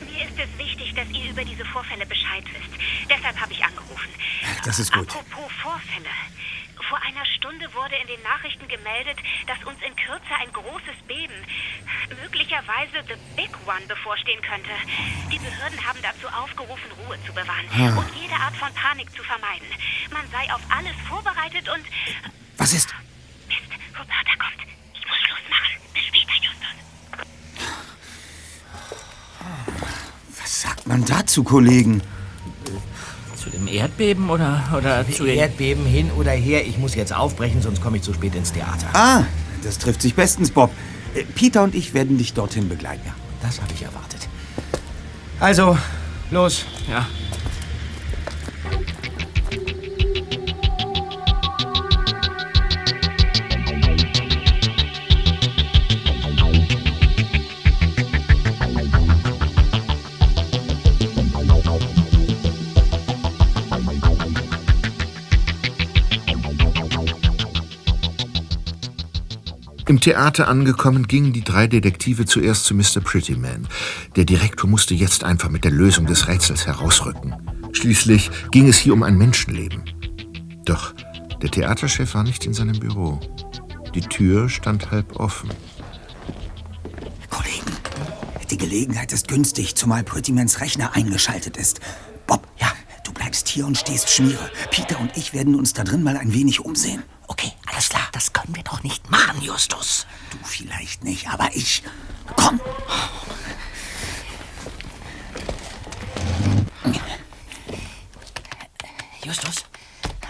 Mir 0.00 0.24
ist 0.24 0.38
es 0.38 0.58
wichtig, 0.58 0.94
dass 0.94 1.08
ihr 1.10 1.30
über 1.30 1.44
diese 1.44 1.64
Vorfälle 1.66 2.04
Bescheid 2.06 2.44
wisst. 2.44 2.80
Deshalb 3.08 3.40
habe 3.40 3.52
ich 3.52 3.64
angerufen. 3.64 4.08
Das 4.64 4.78
ist 4.78 4.92
gut. 4.92 5.08
Apropos 5.08 5.52
Vorfälle. 5.62 6.10
Vor 6.88 6.98
einer 7.02 7.26
Stunde 7.26 7.72
wurde 7.74 7.96
in 7.96 8.06
den 8.06 8.22
Nachrichten 8.22 8.66
gemeldet, 8.66 9.18
dass 9.46 9.62
uns 9.64 9.76
in 9.82 9.94
Kürze 9.94 10.34
ein 10.40 10.50
großes 10.52 10.96
Beben, 11.06 11.34
möglicherweise 12.16 13.04
The 13.06 13.14
Big 13.36 13.50
One, 13.66 13.84
bevorstehen 13.86 14.40
könnte. 14.42 14.70
Die 15.32 15.38
Behörden 15.38 15.78
haben 15.86 15.98
dazu 16.02 16.26
aufgerufen, 16.32 16.90
Ruhe 17.04 17.16
zu 17.26 17.32
bewahren 17.32 17.66
Ah. 17.72 17.98
und 17.98 18.08
jede 18.16 18.34
Art 18.34 18.56
von 18.56 18.72
Panik 18.74 19.10
zu 19.14 19.22
vermeiden. 19.22 19.66
Man 20.12 20.24
sei 20.30 20.52
auf 20.52 20.60
alles 20.70 20.96
vorbereitet 21.08 21.68
und... 21.68 21.84
Was 22.56 22.72
ist? 22.72 22.94
Mist, 23.48 23.60
Roberta 23.92 24.34
kommt. 24.38 24.60
Ich 24.94 25.06
muss 25.06 25.18
Schluss 25.24 25.44
machen. 25.50 25.76
Bis 25.94 26.04
später, 26.04 26.34
Justus. 26.42 26.76
Was 30.40 30.62
sagt 30.62 30.86
man 30.86 31.04
dazu, 31.04 31.44
Kollegen? 31.44 32.02
Zu 33.36 33.50
dem 33.50 33.68
Erdbeben 33.68 34.30
oder, 34.30 34.64
oder 34.76 35.08
zu 35.08 35.24
den... 35.24 35.38
Erdbeben 35.38 35.86
hin 35.86 36.10
oder 36.12 36.32
her. 36.32 36.66
Ich 36.66 36.76
muss 36.78 36.94
jetzt 36.94 37.12
aufbrechen, 37.12 37.62
sonst 37.62 37.80
komme 37.80 37.98
ich 37.98 38.02
zu 38.02 38.12
spät 38.12 38.34
ins 38.34 38.52
Theater. 38.52 38.88
Ah, 38.94 39.24
das 39.62 39.78
trifft 39.78 40.02
sich 40.02 40.14
bestens, 40.14 40.50
Bob. 40.50 40.72
Äh, 41.18 41.24
Peter 41.34 41.62
und 41.62 41.74
ich 41.74 41.94
werden 41.94 42.18
dich 42.18 42.34
dorthin 42.34 42.68
begleiten. 42.68 43.12
Das 43.42 43.60
habe 43.60 43.72
ich 43.72 43.82
erwartet. 43.82 44.28
Also, 45.40 45.76
Los. 46.30 46.64
Ja. 46.90 47.06
Im 69.98 70.02
Theater 70.02 70.46
angekommen, 70.46 71.08
gingen 71.08 71.32
die 71.32 71.42
drei 71.42 71.66
Detektive 71.66 72.24
zuerst 72.24 72.66
zu 72.66 72.74
Mr. 72.76 73.00
Prettyman. 73.02 73.66
Der 74.14 74.24
Direktor 74.24 74.70
musste 74.70 74.94
jetzt 74.94 75.24
einfach 75.24 75.48
mit 75.48 75.64
der 75.64 75.72
Lösung 75.72 76.06
des 76.06 76.28
Rätsels 76.28 76.68
herausrücken. 76.68 77.34
Schließlich 77.72 78.30
ging 78.52 78.68
es 78.68 78.78
hier 78.78 78.92
um 78.92 79.02
ein 79.02 79.18
Menschenleben. 79.18 79.82
Doch 80.64 80.94
der 81.42 81.50
Theaterchef 81.50 82.14
war 82.14 82.22
nicht 82.22 82.46
in 82.46 82.54
seinem 82.54 82.78
Büro. 82.78 83.18
Die 83.92 84.02
Tür 84.02 84.48
stand 84.48 84.92
halb 84.92 85.18
offen. 85.18 85.50
Kollegen, 87.28 87.72
die 88.52 88.56
Gelegenheit 88.56 89.12
ist 89.12 89.26
günstig, 89.26 89.74
zumal 89.74 90.04
Prettymans 90.04 90.60
Rechner 90.60 90.94
eingeschaltet 90.94 91.56
ist. 91.56 91.80
Bob, 92.28 92.46
ja, 92.60 92.70
du 93.02 93.10
bleibst 93.10 93.48
hier 93.48 93.66
und 93.66 93.76
stehst 93.76 94.10
Schmiere. 94.10 94.48
Peter 94.70 95.00
und 95.00 95.16
ich 95.16 95.34
werden 95.34 95.56
uns 95.56 95.72
da 95.72 95.82
drin 95.82 96.04
mal 96.04 96.16
ein 96.16 96.32
wenig 96.32 96.60
umsehen. 96.60 97.02
Okay, 97.26 97.50
alles 97.66 97.88
klar. 97.88 97.97
Das 98.18 98.32
können 98.32 98.56
wir 98.56 98.64
doch 98.64 98.82
nicht 98.82 99.08
machen, 99.12 99.40
Justus. 99.40 100.04
Du 100.32 100.38
vielleicht 100.42 101.04
nicht, 101.04 101.28
aber 101.28 101.54
ich. 101.54 101.84
Komm! 102.34 102.60
Justus, 109.22 109.66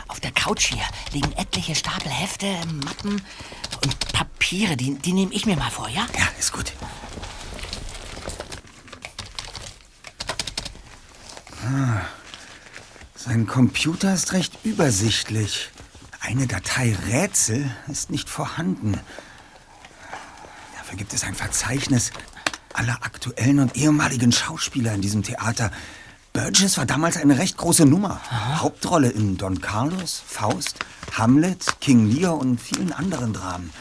auf 0.07 0.21
der 0.21 0.33
Couch 0.33 0.67
hier 0.67 0.85
liegen 1.13 1.33
etliche 1.33 1.75
Stapel 1.75 2.11
Hefte, 2.11 2.59
Mappen 2.85 3.23
und 3.83 4.13
Papiere. 4.13 4.77
Die, 4.77 4.95
die 4.97 5.15
nehme 5.15 5.33
ich 5.33 5.47
mir 5.47 5.57
mal 5.57 5.71
vor, 5.71 5.89
ja? 5.89 6.07
Ja, 6.15 6.29
ist 6.39 6.53
gut. 6.53 6.75
Ah, 11.65 12.03
sein 13.15 13.47
Computer 13.47 14.13
ist 14.13 14.35
recht 14.35 14.59
übersichtlich. 14.63 15.71
Eine 16.21 16.47
Datei 16.47 16.97
Rätsel 17.11 17.71
ist 17.89 18.11
nicht 18.11 18.29
vorhanden. 18.29 18.99
Dafür 20.77 20.99
gibt 20.99 21.13
es 21.13 21.25
ein 21.25 21.35
Verzeichnis 21.35 22.13
aller 22.73 23.05
aktuellen 23.05 23.61
und 23.61 23.77
ehemaligen 23.77 24.33
Schauspieler 24.33 24.95
in 24.95 25.01
diesem 25.01 25.23
Theater. 25.23 25.71
Burgess 26.33 26.77
war 26.79 26.87
damals 26.87 27.17
eine 27.17 27.39
recht 27.39 27.57
große 27.57 27.85
Nummer. 27.85 28.21
Hauptrolle 28.61 29.09
in 29.09 29.37
Don 29.37 29.61
Carlos, 29.61 30.23
Faust, 30.27 30.79
Hamlet, 31.17 31.81
King 31.81 32.11
Lear 32.11 32.37
und 32.37 32.61
vielen 32.61 32.93
anderen 32.93 33.33
Dramen. 33.33 33.73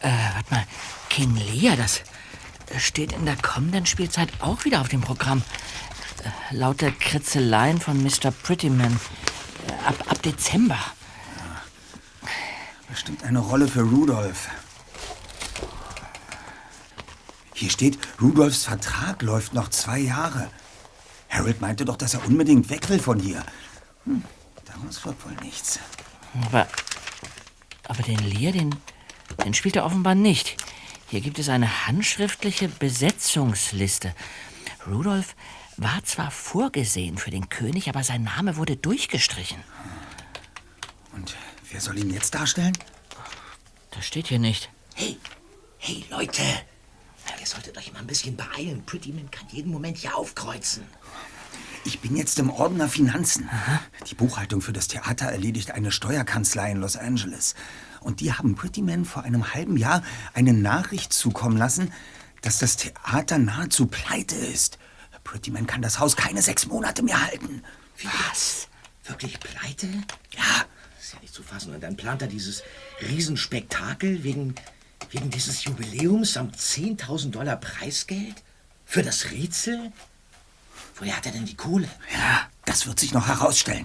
Äh, 0.00 0.10
warte 0.34 0.54
mal. 0.54 0.66
King 1.08 1.36
Lear, 1.36 1.76
das 1.76 2.02
steht 2.78 3.12
in 3.12 3.24
der 3.24 3.36
kommenden 3.36 3.86
Spielzeit 3.86 4.28
auch 4.40 4.64
wieder 4.64 4.80
auf 4.80 4.88
dem 4.88 5.00
Programm. 5.00 5.42
Äh, 6.22 6.54
laut 6.54 6.80
der 6.80 6.92
Kritzeleien 6.92 7.80
von 7.80 8.02
Mr. 8.02 8.30
Prettyman. 8.30 9.00
Äh, 9.66 9.88
ab, 9.88 10.04
ab 10.08 10.22
Dezember. 10.22 10.78
Bestimmt 13.04 13.24
eine 13.24 13.40
Rolle 13.40 13.68
für 13.68 13.82
Rudolph. 13.82 14.48
Hier 17.52 17.68
steht, 17.68 17.98
Rudolphs 18.18 18.64
Vertrag 18.64 19.20
läuft 19.20 19.52
noch 19.52 19.68
zwei 19.68 19.98
Jahre. 19.98 20.48
Harold 21.28 21.60
meinte 21.60 21.84
doch, 21.84 21.98
dass 21.98 22.14
er 22.14 22.24
unbedingt 22.24 22.70
weg 22.70 22.88
will 22.88 22.98
von 22.98 23.20
hier. 23.20 23.44
Hm, 24.06 24.24
daraus 24.64 25.04
wird 25.04 25.22
wohl 25.22 25.36
nichts. 25.44 25.80
Aber, 26.46 26.66
aber 27.88 28.02
den 28.04 28.20
Lear, 28.20 28.52
den, 28.52 28.74
den 29.44 29.52
spielt 29.52 29.76
er 29.76 29.84
offenbar 29.84 30.14
nicht. 30.14 30.56
Hier 31.08 31.20
gibt 31.20 31.38
es 31.38 31.50
eine 31.50 31.86
handschriftliche 31.86 32.68
Besetzungsliste. 32.68 34.14
Rudolph 34.86 35.36
war 35.76 36.02
zwar 36.04 36.30
vorgesehen 36.30 37.18
für 37.18 37.30
den 37.30 37.50
König, 37.50 37.90
aber 37.90 38.02
sein 38.02 38.22
Name 38.22 38.56
wurde 38.56 38.78
durchgestrichen. 38.78 39.62
Und 41.12 41.36
wer 41.70 41.82
soll 41.82 41.98
ihn 41.98 42.10
jetzt 42.10 42.34
darstellen? 42.34 42.72
Das 43.94 44.06
steht 44.06 44.28
hier 44.28 44.38
nicht. 44.38 44.70
Hey, 44.94 45.18
hey, 45.78 46.04
Leute. 46.10 46.42
Ihr 47.40 47.46
solltet 47.46 47.76
euch 47.76 47.92
mal 47.92 47.98
ein 47.98 48.06
bisschen 48.06 48.36
beeilen. 48.36 48.84
Prettyman 48.86 49.30
kann 49.30 49.46
jeden 49.50 49.70
Moment 49.70 49.98
hier 49.98 50.16
aufkreuzen. 50.16 50.84
Ich 51.84 52.00
bin 52.00 52.16
jetzt 52.16 52.38
im 52.38 52.48
Ordner 52.48 52.88
Finanzen. 52.88 53.50
Die 54.06 54.14
Buchhaltung 54.14 54.62
für 54.62 54.72
das 54.72 54.88
Theater 54.88 55.26
erledigt 55.26 55.72
eine 55.72 55.92
Steuerkanzlei 55.92 56.70
in 56.70 56.78
Los 56.78 56.96
Angeles. 56.96 57.54
Und 58.00 58.20
die 58.20 58.32
haben 58.32 58.54
Prettyman 58.54 59.04
vor 59.04 59.24
einem 59.24 59.52
halben 59.52 59.76
Jahr 59.76 60.02
eine 60.32 60.54
Nachricht 60.54 61.12
zukommen 61.12 61.58
lassen, 61.58 61.92
dass 62.40 62.58
das 62.58 62.78
Theater 62.78 63.36
nahezu 63.36 63.86
pleite 63.86 64.36
ist. 64.36 64.78
Prettyman 65.24 65.66
kann 65.66 65.82
das 65.82 65.98
Haus 65.98 66.16
keine 66.16 66.40
sechs 66.40 66.66
Monate 66.66 67.02
mehr 67.02 67.20
halten. 67.26 67.62
Was? 68.02 68.68
Wirklich 69.04 69.38
pleite? 69.38 69.86
Ja. 70.30 70.64
Das 70.96 71.04
ist 71.04 71.12
ja 71.12 71.20
nicht 71.20 71.34
zu 71.34 71.42
fassen. 71.42 71.74
Und 71.74 71.82
dann 71.82 71.96
plant 71.96 72.22
er 72.22 72.28
dieses 72.28 72.62
Riesenspektakel 73.04 74.24
wegen, 74.24 74.54
wegen 75.10 75.30
dieses 75.30 75.64
Jubiläums 75.64 76.34
samt 76.34 76.56
10.000 76.56 77.30
Dollar 77.30 77.56
Preisgeld? 77.56 78.42
Für 78.84 79.02
das 79.02 79.30
Rätsel? 79.30 79.92
Woher 80.96 81.16
hat 81.16 81.26
er 81.26 81.32
denn 81.32 81.46
die 81.46 81.56
Kohle? 81.56 81.88
Ja, 82.12 82.48
das 82.64 82.86
wird 82.86 83.00
sich 83.00 83.12
noch 83.12 83.26
herausstellen. 83.26 83.84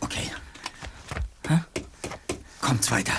Okay. 0.00 0.30
Kommt's 2.60 2.90
weiter. 2.90 3.12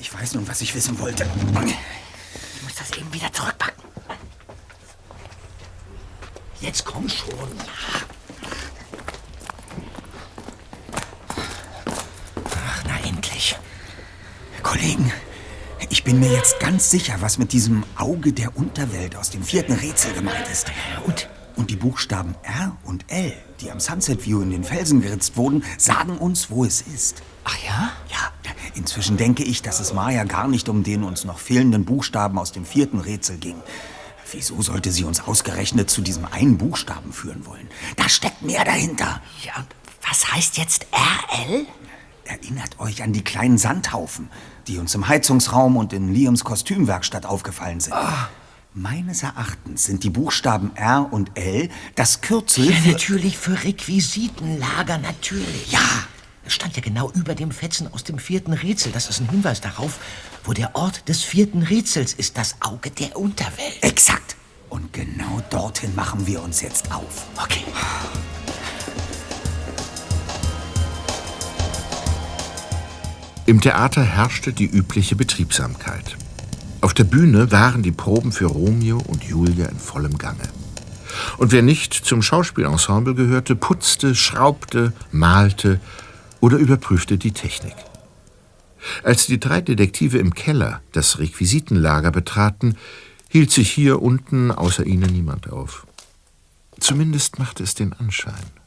Ich 0.00 0.12
weiß 0.12 0.34
nun, 0.34 0.46
was 0.46 0.60
ich 0.60 0.74
wissen 0.74 0.98
wollte. 0.98 1.24
Ich 1.24 2.62
muss 2.62 2.74
das 2.76 2.96
eben 2.96 3.12
wieder 3.12 3.32
zurückpacken. 3.32 3.82
Jetzt 6.60 6.84
komm 6.84 7.08
schon. 7.08 7.56
Ja. 7.58 8.02
Ach, 12.54 12.82
na 12.86 13.00
endlich. 13.08 13.56
Kollegen, 14.62 15.12
ich 15.90 16.04
bin 16.04 16.20
mir 16.20 16.32
jetzt 16.32 16.60
ganz 16.60 16.90
sicher, 16.90 17.16
was 17.20 17.38
mit 17.38 17.52
diesem 17.52 17.84
Auge 17.96 18.32
der 18.32 18.56
Unterwelt 18.56 19.16
aus 19.16 19.30
dem 19.30 19.42
vierten 19.42 19.72
Rätsel 19.72 20.12
gemeint 20.14 20.48
ist. 20.50 20.66
Und, 21.04 21.28
und 21.56 21.70
die 21.70 21.76
Buchstaben 21.76 22.34
R 22.42 22.76
und 22.84 23.04
L, 23.08 23.32
die 23.60 23.70
am 23.70 23.80
Sunset 23.80 24.24
View 24.24 24.40
in 24.42 24.50
den 24.50 24.64
Felsen 24.64 25.02
geritzt 25.02 25.36
wurden, 25.36 25.64
sagen 25.78 26.16
uns, 26.18 26.50
wo 26.50 26.64
es 26.64 26.80
ist. 26.82 27.22
Ach 27.44 27.56
ja? 27.64 27.92
Ja, 28.10 28.32
inzwischen 28.74 29.16
denke 29.16 29.42
ich, 29.42 29.62
dass 29.62 29.80
es 29.80 29.92
Maya 29.92 30.24
gar 30.24 30.48
nicht 30.48 30.68
um 30.68 30.82
den 30.82 31.02
uns 31.02 31.24
noch 31.24 31.38
fehlenden 31.38 31.84
Buchstaben 31.84 32.38
aus 32.38 32.52
dem 32.52 32.64
vierten 32.64 33.00
Rätsel 33.00 33.36
ging. 33.38 33.56
Wieso 34.30 34.62
sollte 34.62 34.92
sie 34.92 35.04
uns 35.04 35.20
ausgerechnet 35.20 35.90
zu 35.90 36.00
diesem 36.00 36.24
einen 36.24 36.56
Buchstaben 36.56 37.12
führen 37.12 37.44
wollen? 37.44 37.68
Da 37.96 38.08
steckt 38.08 38.42
mehr 38.42 38.64
dahinter. 38.64 39.20
Ja, 39.44 39.56
und 39.56 39.66
was 40.08 40.32
heißt 40.32 40.56
jetzt 40.56 40.86
RL? 40.92 41.66
Erinnert 42.24 42.80
euch 42.80 43.02
an 43.02 43.12
die 43.12 43.24
kleinen 43.24 43.58
Sandhaufen, 43.58 44.30
die 44.68 44.78
uns 44.78 44.94
im 44.94 45.08
Heizungsraum 45.08 45.76
und 45.76 45.92
in 45.92 46.12
Liams 46.12 46.44
Kostümwerkstatt 46.44 47.26
aufgefallen 47.26 47.80
sind. 47.80 47.94
Meines 48.74 49.22
Erachtens 49.22 49.84
sind 49.84 50.02
die 50.02 50.08
Buchstaben 50.08 50.74
R 50.76 51.08
und 51.10 51.32
L 51.34 51.68
das 51.94 52.22
Kürzel 52.22 52.70
Ja, 52.70 52.76
für... 52.76 52.88
natürlich 52.92 53.36
für 53.36 53.64
Requisitenlager, 53.64 54.96
natürlich. 54.98 55.70
Ja. 55.70 55.80
Es 56.44 56.54
stand 56.54 56.74
ja 56.74 56.82
genau 56.82 57.10
über 57.12 57.34
dem 57.34 57.50
Fetzen 57.50 57.92
aus 57.92 58.02
dem 58.02 58.18
vierten 58.18 58.52
Rätsel. 58.52 58.90
Das 58.90 59.08
ist 59.08 59.20
ein 59.20 59.28
Hinweis 59.28 59.60
darauf, 59.60 59.98
wo 60.44 60.52
der 60.52 60.74
Ort 60.74 61.08
des 61.08 61.22
vierten 61.22 61.62
Rätsels 61.62 62.14
ist, 62.14 62.36
das 62.38 62.56
Auge 62.60 62.90
der 62.90 63.16
Unterwelt. 63.16 63.78
Exakt. 63.82 64.36
Und 64.68 64.92
genau 64.92 65.42
dorthin 65.50 65.94
machen 65.94 66.26
wir 66.26 66.42
uns 66.42 66.62
jetzt 66.62 66.90
auf. 66.92 67.26
Okay. 67.40 67.64
Im 73.44 73.60
Theater 73.60 74.02
herrschte 74.02 74.52
die 74.52 74.66
übliche 74.66 75.16
Betriebsamkeit. 75.16 76.16
Auf 76.80 76.94
der 76.94 77.04
Bühne 77.04 77.50
waren 77.50 77.82
die 77.82 77.90
Proben 77.90 78.30
für 78.30 78.46
Romeo 78.46 78.98
und 78.98 79.24
Julia 79.24 79.66
in 79.66 79.78
vollem 79.78 80.16
Gange. 80.16 80.48
Und 81.38 81.50
wer 81.50 81.62
nicht 81.62 81.92
zum 81.92 82.22
Schauspielensemble 82.22 83.14
gehörte, 83.14 83.56
putzte, 83.56 84.14
schraubte, 84.14 84.92
malte 85.10 85.80
oder 86.40 86.56
überprüfte 86.56 87.18
die 87.18 87.32
Technik. 87.32 87.74
Als 89.02 89.26
die 89.26 89.40
drei 89.40 89.60
Detektive 89.60 90.18
im 90.18 90.34
Keller 90.34 90.80
das 90.92 91.18
Requisitenlager 91.18 92.12
betraten, 92.12 92.76
hielt 93.28 93.50
sich 93.50 93.70
hier 93.70 94.02
unten 94.02 94.52
außer 94.52 94.86
ihnen 94.86 95.12
niemand 95.12 95.50
auf. 95.50 95.86
Zumindest 96.78 97.40
machte 97.40 97.64
es 97.64 97.74
den 97.74 97.92
Anschein. 97.92 98.61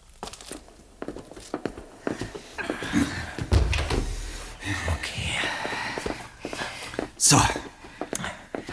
So. 7.27 7.41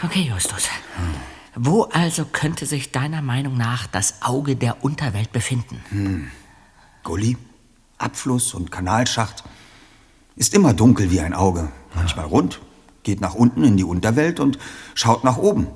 Okay, 0.03 0.29
Justus. 0.31 0.69
Wo 1.55 1.85
also 1.85 2.23
könnte 2.25 2.67
sich 2.67 2.91
deiner 2.91 3.23
Meinung 3.23 3.57
nach 3.57 3.87
das 3.87 4.21
Auge 4.21 4.55
der 4.55 4.83
Unterwelt 4.83 5.31
befinden? 5.31 5.83
Hm. 5.89 6.31
Gully, 7.01 7.35
Abfluss 7.97 8.53
und 8.53 8.71
Kanalschacht. 8.71 9.43
Ist 10.35 10.53
immer 10.53 10.75
dunkel 10.75 11.09
wie 11.09 11.19
ein 11.19 11.33
Auge. 11.33 11.71
Manchmal 11.95 12.25
rund, 12.25 12.61
geht 13.01 13.21
nach 13.21 13.33
unten 13.33 13.63
in 13.63 13.75
die 13.75 13.83
Unterwelt 13.83 14.39
und 14.39 14.59
schaut 14.93 15.23
nach 15.23 15.37
oben. 15.37 15.69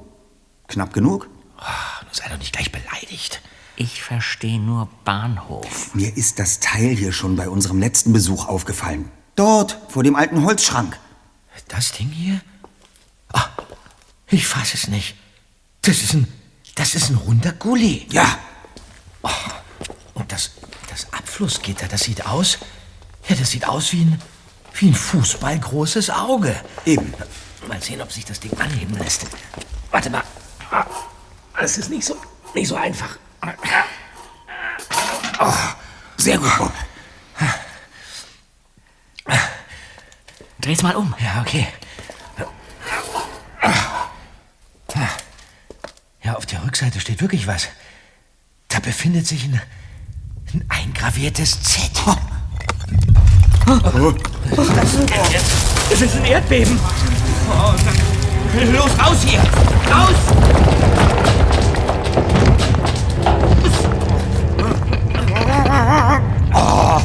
Knapp 0.67 0.93
genug? 0.93 1.27
Oh, 1.57 2.03
nun 2.03 2.13
sei 2.13 2.29
doch 2.29 2.37
nicht 2.37 2.53
gleich 2.53 2.71
beleidigt. 2.71 3.41
Ich 3.75 4.03
verstehe 4.03 4.59
nur 4.59 4.87
Bahnhof. 5.03 5.95
Mir 5.95 6.15
ist 6.15 6.37
das 6.37 6.59
Teil 6.59 6.95
hier 6.95 7.11
schon 7.11 7.37
bei 7.37 7.49
unserem 7.49 7.79
letzten 7.79 8.13
Besuch 8.13 8.47
aufgefallen. 8.47 9.09
Dort, 9.35 9.79
vor 9.89 10.03
dem 10.03 10.15
alten 10.15 10.43
Holzschrank. 10.43 10.99
Das 11.69 11.91
Ding 11.91 12.09
hier? 12.09 12.39
Ah, 13.33 13.49
ich 14.27 14.45
fass 14.47 14.73
es 14.73 14.87
nicht. 14.87 15.15
Das 15.81 16.01
ist 16.01 16.13
ein, 16.13 16.31
das 16.75 16.95
ist 16.95 17.09
ein 17.09 17.15
runder 17.15 17.51
Gully. 17.53 18.05
Ja. 18.11 18.37
Oh, 19.23 19.29
und 20.15 20.31
das, 20.31 20.51
das 20.89 21.11
Abflussgitter, 21.13 21.87
das 21.87 22.01
sieht 22.01 22.25
aus, 22.25 22.57
ja, 23.29 23.35
das 23.35 23.51
sieht 23.51 23.67
aus 23.67 23.91
wie 23.93 24.01
ein, 24.03 24.21
wie 24.73 24.87
ein 24.89 24.95
fußballgroßes 24.95 26.09
Auge. 26.09 26.59
Eben. 26.85 27.13
Mal 27.67 27.81
sehen, 27.81 28.01
ob 28.01 28.11
sich 28.11 28.23
das 28.25 28.39
Ding 28.39 28.57
anheben 28.59 28.97
lässt. 28.97 29.25
Warte 29.91 30.09
mal. 30.09 30.23
Ah, 30.71 30.85
Das 31.59 31.77
ist 31.77 31.89
nicht 31.89 32.05
so, 32.05 32.15
nicht 32.53 32.67
so 32.67 32.75
einfach. 32.75 33.17
Oh, 35.39 35.53
sehr 36.17 36.37
gut, 36.37 36.57
Bob. 36.57 36.73
Dreh's 40.59 40.81
mal 40.81 40.95
um. 40.95 41.13
Ja, 41.19 41.41
okay. 41.41 41.67
Ja, 46.23 46.35
auf 46.35 46.45
der 46.45 46.63
Rückseite 46.63 46.99
steht 46.99 47.21
wirklich 47.21 47.47
was. 47.47 47.67
Da 48.67 48.79
befindet 48.79 49.25
sich 49.25 49.45
ein, 49.45 49.61
ein 50.53 50.65
eingraviertes 50.67 51.61
Z. 51.61 51.91
Das 53.65 54.93
ist, 54.93 55.09
das 55.89 56.01
ist 56.01 56.15
ein 56.15 56.25
Erdbeben. 56.25 56.79
Oh, 57.49 57.73
los, 58.71 58.91
raus 58.99 59.17
hier! 59.25 59.39
Raus! 59.91 60.15
Oh, 66.53 67.01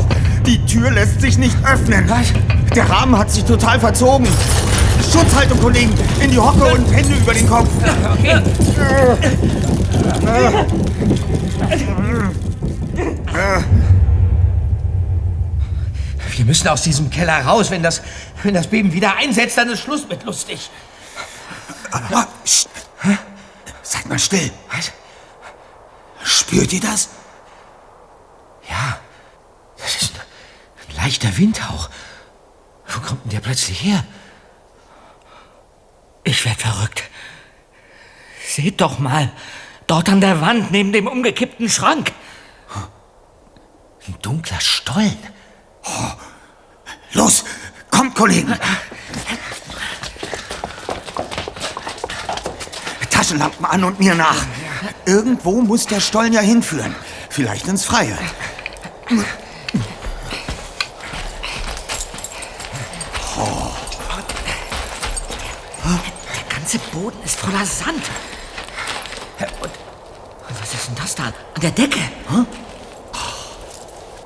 die 0.47 0.65
Tür 0.67 0.91
lässt 0.91 1.21
sich 1.21 1.39
nicht 1.39 1.57
öffnen. 1.65 2.09
Was? 2.09 2.33
Der 2.75 2.89
Rahmen 2.89 3.17
hat 3.19 3.31
sich 3.31 3.45
total 3.45 3.79
verzogen. 3.79 4.27
Schutzhaltung, 5.11 5.61
Kollegen. 5.61 5.92
In 6.20 6.30
die 6.30 6.38
Hocke 6.38 6.64
und 6.64 6.90
Hände 6.92 7.14
über 7.14 7.34
den 7.34 7.48
Kopf. 7.48 7.68
Okay. 8.18 8.42
Wir 16.36 16.44
müssen 16.44 16.68
aus 16.68 16.82
diesem 16.82 17.11
Keller 17.11 17.44
raus. 17.44 17.70
Wenn 17.70 17.82
das, 17.82 18.03
wenn 18.42 18.55
das 18.55 18.66
Beben 18.66 18.92
wieder 18.92 19.16
einsetzt, 19.16 19.59
dann 19.59 19.70
ist 19.70 19.80
Schluss 19.80 20.09
mit 20.09 20.24
lustig. 20.24 20.70
Pst. 22.44 22.68
Seid 23.82 24.09
mal 24.09 24.18
still. 24.18 24.50
Was? 24.70 24.92
Spürt 26.22 26.72
ihr 26.72 26.80
das? 26.80 27.11
Ja, 28.68 28.98
das 29.76 30.03
ist 30.03 30.12
ein 30.14 30.96
leichter 30.96 31.36
Windhauch. 31.36 31.90
Wo 32.86 33.00
kommt 33.00 33.24
denn 33.24 33.30
der 33.32 33.40
plötzlich 33.40 33.82
her? 33.82 34.05
Ich 36.33 36.47
werd 36.47 36.62
verrückt. 36.62 37.03
Seht 38.49 38.80
doch 38.80 38.99
mal. 38.99 39.30
Dort 39.87 40.09
an 40.09 40.22
der 40.22 40.41
Wand 40.41 40.70
neben 40.70 40.91
dem 40.91 41.07
umgekippten 41.07 41.68
Schrank. 41.68 42.11
Ein 44.09 44.16
dunkler 44.22 44.59
Stollen. 44.59 45.18
Oh. 45.85 46.12
Los, 47.12 47.45
kommt, 47.91 48.14
Kollegen. 48.14 48.59
Taschenlampen 53.11 53.66
an 53.66 53.85
und 53.85 54.01
mir 54.01 54.14
nach. 54.14 54.47
Irgendwo 55.05 55.61
muss 55.61 55.87
der 55.87 56.01
Stollen 56.01 56.33
ja 56.33 56.41
hinführen. 56.41 56.95
Vielleicht 57.28 57.66
ins 57.68 57.85
Freie. 57.85 58.16
Oh. 63.37 63.72
Der 65.85 66.59
ganze 66.59 66.78
Boden 66.93 67.18
ist 67.24 67.40
voller 67.40 67.64
Sand. 67.64 68.03
Und, 69.40 69.70
was 70.61 70.74
ist 70.74 70.88
denn 70.88 70.95
das 70.95 71.14
da? 71.14 71.24
An 71.24 71.61
der 71.62 71.70
Decke? 71.70 71.99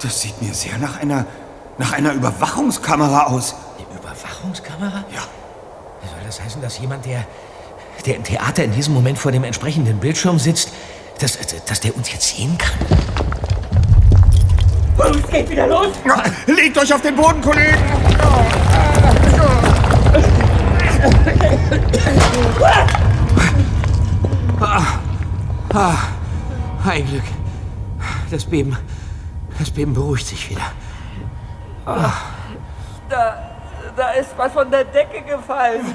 Das 0.03 0.21
sieht 0.21 0.43
mir 0.43 0.53
sehr 0.53 0.77
nach 0.79 1.01
einer, 1.01 1.25
nach 1.79 1.93
einer 1.93 2.13
Überwachungskamera 2.13 3.27
aus. 3.27 3.55
Eine 3.79 3.99
Überwachungskamera? 3.99 5.05
Ja. 5.15 5.23
Soll 6.03 6.19
das 6.27 6.41
heißen, 6.41 6.61
dass 6.61 6.79
jemand, 6.79 7.07
der, 7.07 7.25
der 8.05 8.17
im 8.17 8.25
Theater 8.25 8.65
in 8.65 8.73
diesem 8.73 8.95
Moment 8.95 9.19
vor 9.19 9.31
dem 9.33 9.45
entsprechenden 9.45 9.99
Bildschirm 9.99 10.39
sitzt, 10.39 10.71
dass, 11.21 11.39
dass 11.67 11.81
der 11.81 11.97
uns 11.97 12.13
jetzt 12.13 12.37
sehen 12.37 12.59
kann? 12.59 12.73
Es 14.99 15.31
geht 15.31 15.51
wieder 15.51 15.67
los. 15.69 15.93
Legt 16.47 16.77
euch 16.79 16.93
auf 16.93 17.01
den 17.01 17.15
Boden, 17.15 17.41
Kollegen. 17.41 17.77
Ah, 25.75 25.99
ein 26.87 27.07
Glück. 27.07 27.23
Das 28.31 28.45
Beben, 28.45 28.77
das 29.59 29.71
Beben 29.71 29.93
beruhigt 29.95 30.27
sich 30.27 30.51
wieder. 30.51 30.73
Ah, 31.85 32.13
Da, 33.09 33.51
da 33.97 34.11
ist 34.13 34.31
was 34.37 34.53
von 34.53 34.71
der 34.71 34.85
Decke 34.85 35.23
gefallen. 35.23 35.95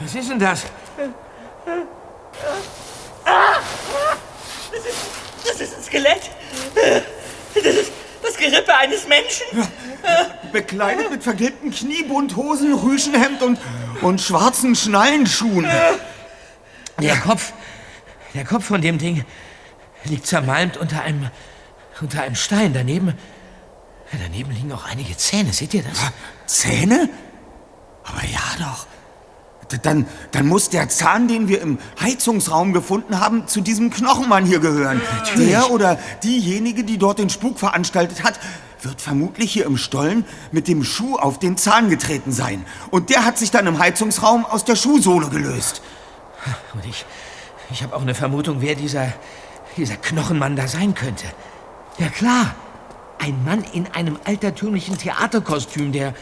was 0.00 0.14
ist 0.14 0.30
denn 0.30 0.38
das? 0.38 0.64
Ah! 3.24 3.56
Das 4.70 4.80
ist, 4.86 4.96
das 5.46 5.60
ist 5.60 5.76
ein 5.76 5.82
Skelett. 5.82 6.30
Das 7.54 7.64
ist 7.64 7.92
das 8.22 8.36
Gerippe 8.36 8.74
eines 8.74 9.06
Menschen. 9.06 9.46
Bekleidet 10.52 11.10
mit 11.10 11.22
vergilbten 11.22 11.70
Kniebundhosen, 11.70 12.72
Rüschenhemd 12.72 13.42
und, 13.42 13.58
und 14.02 14.20
schwarzen 14.20 14.74
Schnallenschuhen. 14.74 15.66
Der 17.00 17.16
Kopf, 17.16 17.52
der 18.34 18.44
Kopf 18.44 18.64
von 18.64 18.80
dem 18.80 18.98
Ding 18.98 19.24
liegt 20.04 20.26
zermalmt 20.26 20.76
unter 20.76 21.02
einem, 21.02 21.30
unter 22.00 22.22
einem 22.22 22.34
Stein. 22.34 22.72
Daneben, 22.72 23.14
daneben 24.12 24.52
liegen 24.52 24.72
auch 24.72 24.84
einige 24.84 25.16
Zähne. 25.16 25.52
Seht 25.52 25.74
ihr 25.74 25.82
das? 25.82 25.98
Zähne? 26.46 27.08
Aber 28.04 28.24
ja 28.24 28.40
doch. 28.58 28.86
Dann, 29.82 30.06
dann 30.30 30.46
muss 30.46 30.70
der 30.70 30.88
Zahn, 30.88 31.28
den 31.28 31.46
wir 31.48 31.60
im 31.60 31.78
Heizungsraum 32.00 32.72
gefunden 32.72 33.20
haben, 33.20 33.46
zu 33.48 33.60
diesem 33.60 33.90
Knochenmann 33.90 34.46
hier 34.46 34.60
gehören. 34.60 35.02
Natürlich. 35.18 35.50
Der 35.50 35.70
oder 35.70 35.98
diejenige, 36.22 36.84
die 36.84 36.96
dort 36.96 37.18
den 37.18 37.28
Spuk 37.28 37.58
veranstaltet 37.58 38.24
hat, 38.24 38.40
wird 38.84 39.00
vermutlich 39.00 39.52
hier 39.52 39.66
im 39.66 39.76
Stollen 39.76 40.24
mit 40.52 40.68
dem 40.68 40.84
Schuh 40.84 41.16
auf 41.16 41.38
den 41.38 41.56
Zahn 41.56 41.90
getreten 41.90 42.32
sein. 42.32 42.64
Und 42.90 43.10
der 43.10 43.24
hat 43.24 43.38
sich 43.38 43.50
dann 43.50 43.66
im 43.66 43.78
Heizungsraum 43.78 44.44
aus 44.44 44.64
der 44.64 44.76
Schuhsohle 44.76 45.28
gelöst. 45.28 45.82
Und 46.74 46.84
ich, 46.86 47.04
ich 47.70 47.82
habe 47.82 47.94
auch 47.96 48.02
eine 48.02 48.14
Vermutung, 48.14 48.60
wer 48.60 48.74
dieser, 48.74 49.12
dieser 49.76 49.96
Knochenmann 49.96 50.56
da 50.56 50.68
sein 50.68 50.94
könnte. 50.94 51.26
Ja 51.98 52.08
klar, 52.08 52.54
ein 53.18 53.44
Mann 53.44 53.64
in 53.72 53.86
einem 53.88 54.18
altertümlichen 54.24 54.96
Theaterkostüm, 54.98 55.92
der, 55.92 56.14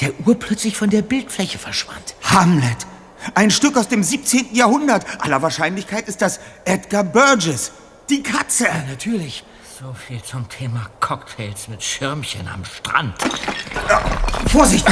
der 0.00 0.12
urplötzlich 0.26 0.76
von 0.76 0.90
der 0.90 1.02
Bildfläche 1.02 1.58
verschwand. 1.58 2.14
Hamlet. 2.22 2.86
Ein 3.34 3.50
Stück 3.50 3.76
aus 3.76 3.88
dem 3.88 4.02
17. 4.02 4.54
Jahrhundert. 4.54 5.04
Aller 5.20 5.42
Wahrscheinlichkeit 5.42 6.08
ist 6.08 6.22
das 6.22 6.40
Edgar 6.64 7.04
Burgess. 7.04 7.72
Die 8.08 8.22
Katze. 8.22 8.64
Ja, 8.64 8.84
natürlich. 8.88 9.44
So 9.80 9.92
viel 9.92 10.20
zum 10.20 10.48
Thema 10.48 10.90
Cocktails 10.98 11.68
mit 11.68 11.84
Schirmchen 11.84 12.48
am 12.48 12.64
Strand. 12.64 13.14
Vorsicht! 14.48 14.84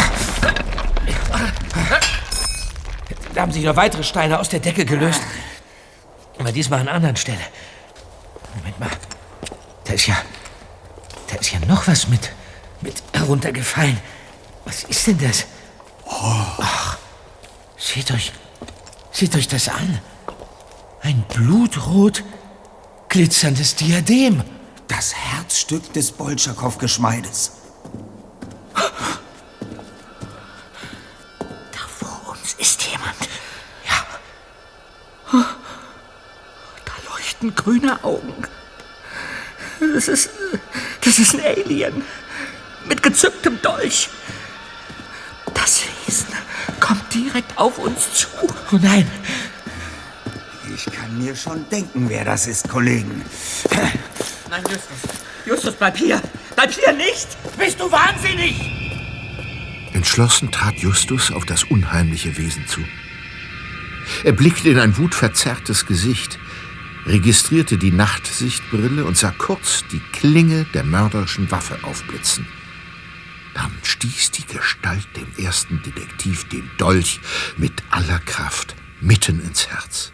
Da 3.35 3.41
haben 3.41 3.51
sich 3.51 3.65
noch 3.65 3.75
weitere 3.75 4.05
Steine 4.05 4.39
aus 4.39 4.49
der 4.49 4.61
Decke 4.61 4.85
gelöst. 4.85 5.21
Aber 6.39 6.53
diesmal 6.53 6.79
an 6.79 6.87
einer 6.87 6.97
anderen 6.99 7.17
Stelle. 7.17 7.41
Moment 8.55 8.79
mal. 8.79 8.91
Da 9.83 9.95
ist 9.95 10.07
ja. 10.07 10.19
Da 11.31 11.37
ist 11.37 11.51
ja 11.51 11.59
noch 11.67 11.89
was 11.89 12.07
mit. 12.07 12.31
mit 12.81 13.03
heruntergefallen. 13.13 13.99
Was 14.67 14.85
ist 14.85 15.05
denn 15.09 15.19
das? 15.19 15.47
Ach, 16.09 16.97
seht 17.77 18.13
euch. 18.13 18.31
Seht 19.11 19.35
euch 19.35 19.49
das 19.49 19.69
an. 19.69 20.01
Ein 21.03 21.25
blutrot 21.29 22.23
glitzerndes 23.09 23.75
Diadem. 23.75 24.45
Das 24.89 25.15
Herzstück 25.15 25.93
des 25.93 26.13
Bolschakow-Geschmeides. 26.13 27.53
Da 31.73 31.81
vor 31.99 32.33
uns 32.33 32.55
ist 32.59 32.83
jemand. 32.83 33.17
und 37.47 37.57
grüne 37.57 38.03
Augen. 38.03 38.35
Das 39.95 40.09
ist. 40.09 40.31
Das 41.03 41.19
ist 41.19 41.35
ein 41.35 41.41
Alien. 41.45 42.03
Mit 42.89 43.03
gezücktem 43.03 43.61
Dolch. 43.63 44.09
Das 45.55 45.83
Wesen 46.07 46.27
kommt 46.81 47.13
direkt 47.15 47.57
auf 47.59 47.79
uns 47.79 48.13
zu. 48.15 48.27
Oh 48.73 48.79
nein! 48.81 49.11
Ich 50.75 50.85
kann 50.87 51.17
mir 51.19 51.35
schon 51.35 51.69
denken, 51.71 52.09
wer 52.09 52.25
das 52.25 52.47
ist, 52.47 52.69
Kollegen. 52.69 53.25
Nein, 54.51 54.63
Justus. 54.63 54.99
Justus, 55.45 55.75
bleib 55.75 55.97
hier. 55.97 56.23
Bleib 56.55 56.73
hier 56.73 56.93
nicht. 56.93 57.29
Bist 57.59 57.81
du 57.81 57.91
wahnsinnig? 57.91 58.55
Entschlossen 59.93 60.51
trat 60.53 60.79
Justus 60.79 61.33
auf 61.33 61.45
das 61.45 61.65
unheimliche 61.65 62.37
Wesen 62.37 62.67
zu. 62.67 62.81
Er 64.25 64.33
blickte 64.33 64.69
in 64.69 64.79
ein 64.79 64.97
wutverzerrtes 64.99 65.87
Gesicht, 65.87 66.39
registrierte 67.07 67.77
die 67.79 67.91
Nachtsichtbrille 67.91 69.05
und 69.05 69.17
sah 69.17 69.33
kurz 69.37 69.85
die 69.91 70.01
Klinge 70.13 70.65
der 70.75 70.85
mörderischen 70.85 71.51
Waffe 71.51 71.79
aufblitzen. 71.83 72.47
Dann 73.55 73.73
stieß 73.83 74.33
die 74.33 74.47
Gestalt 74.47 75.09
dem 75.17 75.45
ersten 75.45 75.83
Detektiv 75.83 76.49
den 76.49 76.71
Dolch 76.79 77.21
mit 77.57 77.73
aller 77.91 78.19
Kraft 78.21 78.77
mitten 79.01 79.41
ins 79.41 79.69
Herz. 79.69 80.13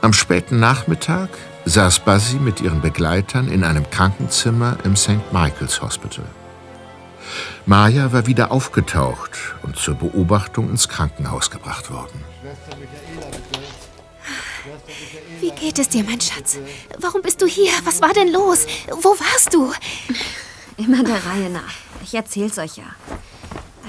Am 0.00 0.12
späten 0.12 0.60
Nachmittag 0.60 1.28
saß 1.64 2.00
Buzzy 2.00 2.36
mit 2.36 2.60
ihren 2.60 2.80
Begleitern 2.80 3.48
in 3.48 3.64
einem 3.64 3.90
Krankenzimmer 3.90 4.76
im 4.84 4.94
St. 4.94 5.32
Michael's 5.32 5.82
Hospital. 5.82 6.24
Maya 7.66 8.12
war 8.12 8.26
wieder 8.26 8.52
aufgetaucht 8.52 9.56
und 9.62 9.76
zur 9.76 9.94
Beobachtung 9.94 10.70
ins 10.70 10.88
Krankenhaus 10.88 11.50
gebracht 11.50 11.90
worden. 11.90 12.24
Wie 15.40 15.50
geht 15.50 15.78
es 15.78 15.88
dir, 15.88 16.04
mein 16.04 16.20
Schatz? 16.20 16.58
Warum 16.98 17.20
bist 17.20 17.42
du 17.42 17.46
hier? 17.46 17.72
Was 17.84 18.00
war 18.00 18.12
denn 18.12 18.32
los? 18.32 18.66
Wo 18.88 19.10
warst 19.10 19.52
du? 19.52 19.72
Immer 20.76 21.02
der 21.02 21.26
Reihe 21.26 21.50
nach. 21.50 21.74
Ich 22.04 22.14
erzähl's 22.14 22.56
euch 22.58 22.76
ja. 22.76 22.86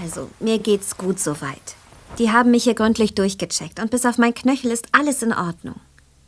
Also, 0.01 0.29
mir 0.39 0.57
geht's 0.57 0.97
gut 0.97 1.19
soweit. 1.19 1.75
Die 2.17 2.31
haben 2.31 2.51
mich 2.51 2.63
hier 2.63 2.73
gründlich 2.73 3.13
durchgecheckt 3.13 3.79
und 3.79 3.91
bis 3.91 4.05
auf 4.05 4.17
mein 4.17 4.33
Knöchel 4.33 4.71
ist 4.71 4.87
alles 4.91 5.21
in 5.21 5.33
Ordnung. 5.33 5.75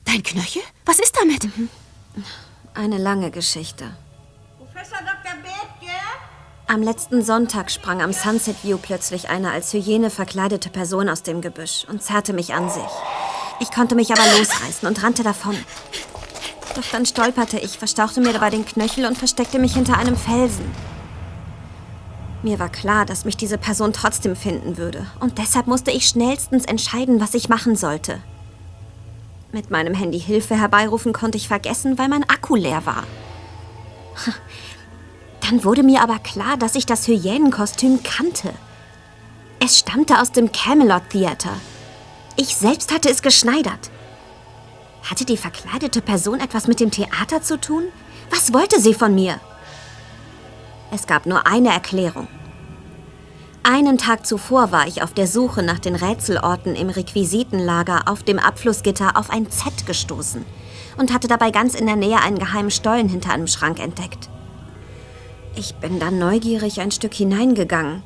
Dein 0.06 0.24
Knöchel? 0.24 0.62
Was 0.86 1.00
ist 1.00 1.16
damit? 1.20 1.48
Eine 2.74 2.98
lange 2.98 3.32
Geschichte. 3.32 3.92
Professor 4.58 5.00
Dr. 5.00 5.38
Bethke? 5.42 5.94
Am 6.68 6.82
letzten 6.82 7.24
Sonntag 7.24 7.70
sprang 7.72 8.02
am 8.02 8.14
Sunset 8.14 8.64
View 8.64 8.78
plötzlich 8.78 9.30
eine 9.30 9.52
als 9.52 9.74
Hyäne 9.74 10.10
verkleidete 10.10 10.70
Person 10.70 11.10
aus 11.10 11.24
dem 11.24 11.42
Gebüsch 11.42 11.86
und 11.90 12.02
zerrte 12.02 12.34
mich 12.34 12.54
an 12.54 12.70
sich. 12.70 12.84
Ich 13.60 13.72
konnte 13.72 13.96
mich 13.96 14.12
aber 14.12 14.24
losreißen 14.38 14.88
und 14.88 15.04
rannte 15.04 15.24
davon. 15.24 15.56
Doch 16.76 16.86
dann 16.92 17.06
stolperte 17.06 17.60
ich, 17.60 17.78
verstauchte 17.78 18.22
mir 18.22 18.34
dabei 18.34 18.50
den 18.50 18.66
Knöchel 18.66 19.06
und 19.06 19.18
versteckte 19.18 19.60
mich 19.60 19.74
hinter 19.74 19.98
einem 19.98 20.16
Felsen. 20.16 20.74
Mir 22.44 22.58
war 22.58 22.70
klar, 22.70 23.06
dass 23.06 23.26
mich 23.26 23.38
diese 23.38 23.58
Person 23.58 23.94
trotzdem 23.94 24.36
finden 24.36 24.78
würde. 24.78 25.06
Und 25.20 25.38
deshalb 25.38 25.68
musste 25.68 25.92
ich 25.92 26.08
schnellstens 26.08 26.66
entscheiden, 26.66 27.20
was 27.20 27.36
ich 27.36 27.50
machen 27.50 27.76
sollte. 27.76 28.20
Mit 29.54 29.70
meinem 29.70 29.94
Handy 29.94 30.20
Hilfe 30.20 30.58
herbeirufen 30.58 31.12
konnte 31.12 31.38
ich 31.38 31.50
vergessen, 31.50 31.98
weil 31.98 32.08
mein 32.08 32.28
Akku 32.30 32.56
leer 32.56 32.86
war. 32.86 33.04
Dann 35.42 35.66
wurde 35.66 35.84
mir 35.84 36.02
aber 36.02 36.20
klar, 36.20 36.56
dass 36.56 36.76
ich 36.76 36.86
das 36.86 37.08
Hyänenkostüm 37.08 38.02
kannte. 38.04 38.54
Es 39.60 39.78
stammte 39.78 40.22
aus 40.22 40.32
dem 40.32 40.52
Camelot 40.54 41.10
Theater. 41.10 41.54
Ich 42.38 42.56
selbst 42.56 42.94
hatte 42.94 43.10
es 43.10 43.22
geschneidert. 43.22 43.92
Hatte 45.04 45.26
die 45.26 45.38
verkleidete 45.38 46.02
Person 46.02 46.40
etwas 46.40 46.68
mit 46.68 46.80
dem 46.80 46.92
Theater 46.92 47.42
zu 47.42 47.60
tun? 47.60 47.84
Was 48.30 48.54
wollte 48.54 48.80
sie 48.80 48.94
von 48.94 49.14
mir? 49.14 49.42
Es 50.92 51.08
gab 51.08 51.26
nur 51.26 51.46
eine 51.46 51.70
Erklärung. 51.70 52.28
Einen 53.64 54.00
Tag 54.00 54.26
zuvor 54.26 54.72
war 54.72 54.88
ich 54.88 55.04
auf 55.04 55.14
der 55.14 55.28
Suche 55.28 55.62
nach 55.62 55.78
den 55.78 55.96
Rätselorten 55.96 56.76
im 56.76 56.90
Requisitenlager 56.90 58.08
auf 58.08 58.24
dem 58.24 58.40
Abflussgitter 58.40 59.16
auf 59.18 59.30
ein 59.30 59.52
Z 59.52 59.86
gestoßen 59.86 60.44
und 60.98 61.14
hatte 61.14 61.28
dabei 61.28 61.52
ganz 61.52 61.76
in 61.76 61.86
der 61.86 61.96
Nähe 61.96 62.20
einen 62.20 62.40
geheimen 62.40 62.72
Stollen 62.72 63.08
hinter 63.08 63.32
einem 63.32 63.46
Schrank 63.46 63.80
entdeckt. 63.80 64.30
Ich 65.56 65.76
bin 65.76 66.00
dann 66.00 66.18
neugierig 66.18 66.82
ein 66.82 66.90
Stück 66.90 67.14
hineingegangen, 67.14 68.02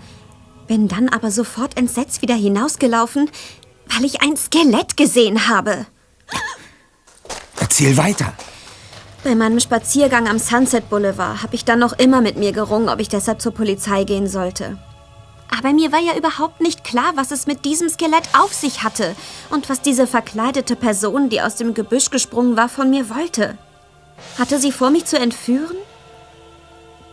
bin 0.68 0.90
dann 0.90 1.08
aber 1.08 1.32
sofort 1.32 1.78
entsetzt 1.78 2.22
wieder 2.22 2.36
hinausgelaufen, 2.36 3.30
weil 3.88 4.04
ich 4.04 4.22
ein 4.22 4.36
Skelett 4.36 4.98
gesehen 4.98 5.48
habe. 5.48 5.86
Erzähl 7.62 7.96
weiter. 7.96 8.34
Bei 9.24 9.36
meinem 9.36 9.62
Spaziergang 9.62 10.28
am 10.28 10.38
Sunset 10.38 10.90
Boulevard 10.90 11.44
habe 11.44 11.56
ich 11.56 11.64
dann 11.64 11.80
noch 11.80 11.94
immer 11.94 12.20
mit 12.20 12.38
mir 12.38 12.52
gerungen, 12.52 12.90
ob 12.90 13.00
ich 13.00 13.08
deshalb 13.08 13.42
zur 13.42 13.54
Polizei 13.54 14.04
gehen 14.04 14.28
sollte. 14.28 14.78
Aber 15.58 15.74
mir 15.74 15.92
war 15.92 16.00
ja 16.00 16.18
überhaupt 16.18 16.60
nicht 16.60 16.84
klar, 16.84 17.14
was 17.16 17.32
es 17.32 17.48
mit 17.48 17.64
diesem 17.66 17.88
Skelett 17.88 18.28
auf 18.38 18.54
sich 18.54 18.84
hatte 18.84 19.16
und 19.50 19.70
was 19.70 19.82
diese 19.82 20.08
verkleidete 20.08 20.76
Person, 20.76 21.30
die 21.30 21.42
aus 21.42 21.56
dem 21.56 21.74
Gebüsch 21.74 22.10
gesprungen 22.10 22.58
war, 22.58 22.68
von 22.68 22.90
mir 22.90 23.10
wollte. 23.10 23.58
Hatte 24.38 24.60
sie 24.60 24.72
vor, 24.72 24.90
mich 24.90 25.06
zu 25.06 25.18
entführen? 25.18 25.78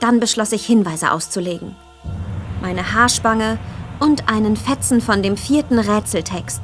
Dann 0.00 0.18
beschloss 0.18 0.52
ich, 0.52 0.66
Hinweise 0.66 1.12
auszulegen. 1.12 1.76
Meine 2.60 2.92
Haarspange 2.92 3.58
und 4.00 4.28
einen 4.28 4.56
Fetzen 4.56 5.00
von 5.00 5.22
dem 5.22 5.36
vierten 5.36 5.78
Rätseltext. 5.78 6.62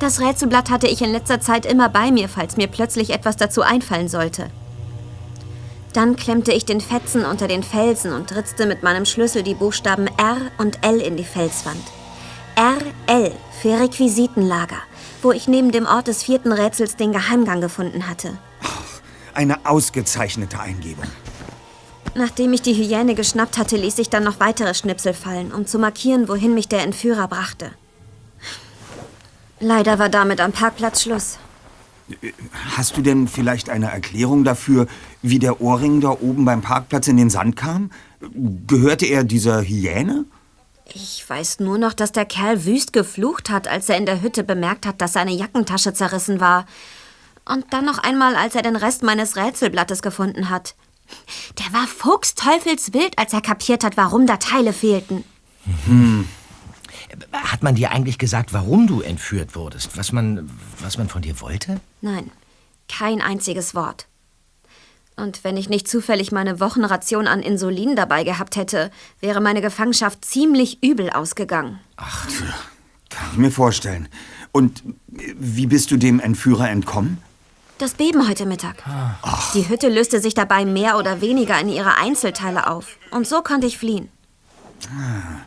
Das 0.00 0.20
Rätselblatt 0.20 0.70
hatte 0.70 0.88
ich 0.88 1.02
in 1.02 1.12
letzter 1.12 1.40
Zeit 1.40 1.66
immer 1.66 1.88
bei 1.88 2.10
mir, 2.10 2.28
falls 2.28 2.56
mir 2.56 2.66
plötzlich 2.68 3.10
etwas 3.10 3.36
dazu 3.36 3.62
einfallen 3.62 4.08
sollte. 4.08 4.50
Dann 5.92 6.16
klemmte 6.16 6.52
ich 6.52 6.64
den 6.64 6.80
Fetzen 6.80 7.24
unter 7.24 7.48
den 7.48 7.62
Felsen 7.62 8.12
und 8.12 8.34
ritzte 8.34 8.66
mit 8.66 8.82
meinem 8.82 9.06
Schlüssel 9.06 9.42
die 9.42 9.54
Buchstaben 9.54 10.06
R 10.18 10.36
und 10.58 10.84
L 10.84 11.00
in 11.00 11.16
die 11.16 11.24
Felswand. 11.24 11.82
RL 12.56 13.32
für 13.62 13.80
Requisitenlager, 13.80 14.78
wo 15.22 15.32
ich 15.32 15.48
neben 15.48 15.70
dem 15.70 15.86
Ort 15.86 16.08
des 16.08 16.22
vierten 16.22 16.52
Rätsels 16.52 16.96
den 16.96 17.12
Geheimgang 17.12 17.60
gefunden 17.60 18.08
hatte. 18.08 18.36
Eine 19.32 19.64
ausgezeichnete 19.64 20.58
Eingebung. 20.58 21.06
Nachdem 22.14 22.52
ich 22.52 22.62
die 22.62 22.74
Hyäne 22.74 23.14
geschnappt 23.14 23.58
hatte, 23.58 23.76
ließ 23.76 23.98
ich 23.98 24.10
dann 24.10 24.24
noch 24.24 24.40
weitere 24.40 24.74
Schnipsel 24.74 25.14
fallen, 25.14 25.52
um 25.52 25.66
zu 25.66 25.78
markieren, 25.78 26.28
wohin 26.28 26.52
mich 26.52 26.66
der 26.66 26.82
Entführer 26.82 27.28
brachte. 27.28 27.70
Leider 29.60 29.98
war 29.98 30.08
damit 30.08 30.40
am 30.40 30.52
Parkplatz 30.52 31.02
Schluss. 31.02 31.38
Hast 32.76 32.96
du 32.96 33.02
denn 33.02 33.28
vielleicht 33.28 33.68
eine 33.70 33.90
Erklärung 33.90 34.44
dafür, 34.44 34.86
wie 35.22 35.38
der 35.38 35.60
Ohrring 35.60 36.00
da 36.00 36.10
oben 36.10 36.44
beim 36.44 36.62
Parkplatz 36.62 37.08
in 37.08 37.16
den 37.16 37.30
Sand 37.30 37.56
kam? 37.56 37.90
Gehörte 38.66 39.06
er 39.06 39.24
dieser 39.24 39.62
Hyäne? 39.62 40.24
Ich 40.94 41.22
weiß 41.28 41.60
nur 41.60 41.76
noch, 41.76 41.92
dass 41.92 42.12
der 42.12 42.24
Kerl 42.24 42.64
wüst 42.64 42.92
geflucht 42.92 43.50
hat, 43.50 43.68
als 43.68 43.88
er 43.88 43.98
in 43.98 44.06
der 44.06 44.22
Hütte 44.22 44.42
bemerkt 44.42 44.86
hat, 44.86 45.02
dass 45.02 45.12
seine 45.12 45.32
Jackentasche 45.32 45.92
zerrissen 45.92 46.40
war. 46.40 46.66
Und 47.44 47.66
dann 47.72 47.84
noch 47.84 47.98
einmal, 47.98 48.36
als 48.36 48.54
er 48.54 48.62
den 48.62 48.76
Rest 48.76 49.02
meines 49.02 49.36
Rätselblattes 49.36 50.00
gefunden 50.00 50.48
hat. 50.48 50.74
Der 51.58 51.72
war 51.72 51.86
fuchsteufelswild, 51.86 53.18
als 53.18 53.32
er 53.32 53.40
kapiert 53.40 53.84
hat, 53.84 53.96
warum 53.96 54.26
da 54.26 54.36
Teile 54.36 54.72
fehlten. 54.72 55.24
Hm. 55.86 56.28
Hat 57.32 57.62
man 57.62 57.74
dir 57.74 57.90
eigentlich 57.90 58.18
gesagt, 58.18 58.52
warum 58.52 58.86
du 58.86 59.00
entführt 59.00 59.54
wurdest? 59.54 59.96
Was 59.96 60.12
man, 60.12 60.50
was 60.80 60.98
man 60.98 61.08
von 61.08 61.22
dir 61.22 61.40
wollte? 61.40 61.80
Nein, 62.00 62.30
kein 62.88 63.20
einziges 63.20 63.74
Wort. 63.74 64.06
Und 65.16 65.42
wenn 65.42 65.56
ich 65.56 65.68
nicht 65.68 65.88
zufällig 65.88 66.30
meine 66.30 66.60
Wochenration 66.60 67.26
an 67.26 67.42
Insulin 67.42 67.96
dabei 67.96 68.22
gehabt 68.22 68.54
hätte, 68.54 68.92
wäre 69.20 69.40
meine 69.40 69.60
Gefangenschaft 69.60 70.24
ziemlich 70.24 70.82
übel 70.82 71.10
ausgegangen. 71.10 71.80
Ach, 71.96 72.28
kann 73.10 73.26
ich 73.32 73.38
mir 73.38 73.50
vorstellen. 73.50 74.08
Und 74.52 74.84
wie 75.08 75.66
bist 75.66 75.90
du 75.90 75.96
dem 75.96 76.20
Entführer 76.20 76.70
entkommen? 76.70 77.18
Das 77.78 77.94
Beben 77.94 78.28
heute 78.28 78.46
Mittag. 78.46 78.82
Ach. 78.86 79.52
Die 79.52 79.68
Hütte 79.68 79.88
löste 79.88 80.20
sich 80.20 80.34
dabei 80.34 80.64
mehr 80.64 80.98
oder 80.98 81.20
weniger 81.20 81.60
in 81.60 81.68
ihre 81.68 81.96
Einzelteile 81.96 82.68
auf. 82.68 82.96
Und 83.10 83.26
so 83.26 83.42
konnte 83.42 83.66
ich 83.66 83.78
fliehen. 83.78 84.08
Ah, 84.86 85.40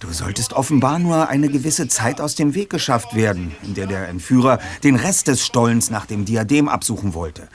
Du 0.00 0.12
solltest 0.12 0.52
offenbar 0.52 0.98
nur 0.98 1.28
eine 1.28 1.48
gewisse 1.48 1.86
Zeit 1.88 2.20
aus 2.20 2.34
dem 2.34 2.54
Weg 2.54 2.70
geschafft 2.70 3.14
werden, 3.14 3.54
in 3.62 3.74
der 3.74 3.86
der 3.86 4.08
Entführer 4.08 4.58
den 4.82 4.96
Rest 4.96 5.28
des 5.28 5.46
Stollens 5.46 5.90
nach 5.90 6.06
dem 6.06 6.24
Diadem 6.24 6.68
absuchen 6.68 7.14
wollte. 7.14 7.48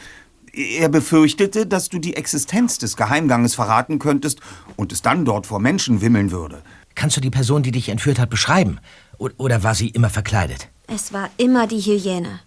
Er 0.54 0.90
befürchtete, 0.90 1.66
dass 1.68 1.90
du 1.90 1.99
die 1.99 2.16
Existenz 2.16 2.78
des 2.80 2.95
Geheimganges 2.95 3.54
verraten 3.56 3.99
könntest 3.99 4.40
und 4.78 4.91
es 4.91 5.02
dann 5.02 5.26
dort 5.26 5.45
vor 5.45 5.60
Menschen 5.60 6.02
wimmeln 6.02 6.32
würde. 6.32 6.64
Kannst 6.95 7.18
du 7.18 7.22
die 7.22 7.30
Person, 7.30 7.62
die 7.64 7.72
dich 7.72 7.90
entführt 7.90 8.18
hat, 8.18 8.30
beschreiben? 8.30 8.80
O 9.20 9.30
oder 9.38 9.62
war 9.64 9.76
sie 9.76 9.90
immer 9.90 10.10
verkleidet? 10.10 10.70
Es 10.88 11.12
war 11.14 11.30
immer 11.38 11.68
die 11.68 11.82
Hyäne. 11.82 12.40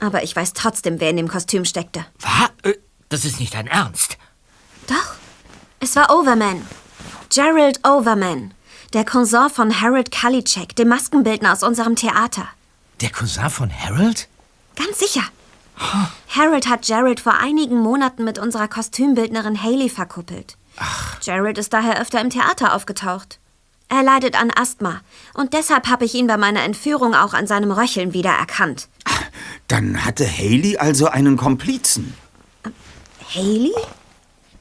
Aber 0.00 0.22
ich 0.22 0.34
weiß 0.36 0.52
trotzdem, 0.54 1.00
wer 1.00 1.10
in 1.10 1.16
dem 1.16 1.28
Kostüm 1.28 1.64
steckte. 1.64 2.04
Was? 2.20 2.50
Äh, 2.70 2.74
Das 3.08 3.24
ist 3.24 3.38
nicht 3.40 3.54
dein 3.54 3.68
Ernst. 3.68 4.18
Doch, 4.88 5.14
es 5.80 5.94
war 5.96 6.14
Overman. 6.14 6.60
Gerald 7.34 7.80
Overman. 7.84 8.54
Der 8.92 9.04
Cousin 9.04 9.50
von 9.50 9.80
Harold 9.80 10.12
Kalicek, 10.12 10.76
dem 10.76 10.86
Maskenbildner 10.86 11.52
aus 11.52 11.64
unserem 11.64 11.96
Theater. 11.96 12.46
Der 13.00 13.10
Cousin 13.10 13.50
von 13.50 13.72
Harold? 13.72 14.28
Ganz 14.76 15.00
sicher. 15.00 15.24
Harold 16.28 16.68
hat 16.68 16.86
Gerald 16.86 17.18
vor 17.18 17.34
einigen 17.34 17.80
Monaten 17.80 18.22
mit 18.22 18.38
unserer 18.38 18.68
Kostümbildnerin 18.68 19.60
Haley 19.60 19.88
verkuppelt. 19.88 20.56
Gerald 21.24 21.58
ist 21.58 21.72
daher 21.72 22.00
öfter 22.00 22.20
im 22.20 22.30
Theater 22.30 22.72
aufgetaucht. 22.72 23.40
Er 23.88 24.04
leidet 24.04 24.40
an 24.40 24.52
Asthma 24.54 25.00
und 25.32 25.54
deshalb 25.54 25.88
habe 25.88 26.04
ich 26.04 26.14
ihn 26.14 26.28
bei 26.28 26.36
meiner 26.36 26.62
Entführung 26.62 27.16
auch 27.16 27.34
an 27.34 27.48
seinem 27.48 27.72
Röcheln 27.72 28.12
wiedererkannt. 28.12 28.86
Dann 29.66 30.04
hatte 30.04 30.24
Haley 30.24 30.76
also 30.76 31.08
einen 31.08 31.36
Komplizen. 31.36 32.14
Haley? 33.34 33.72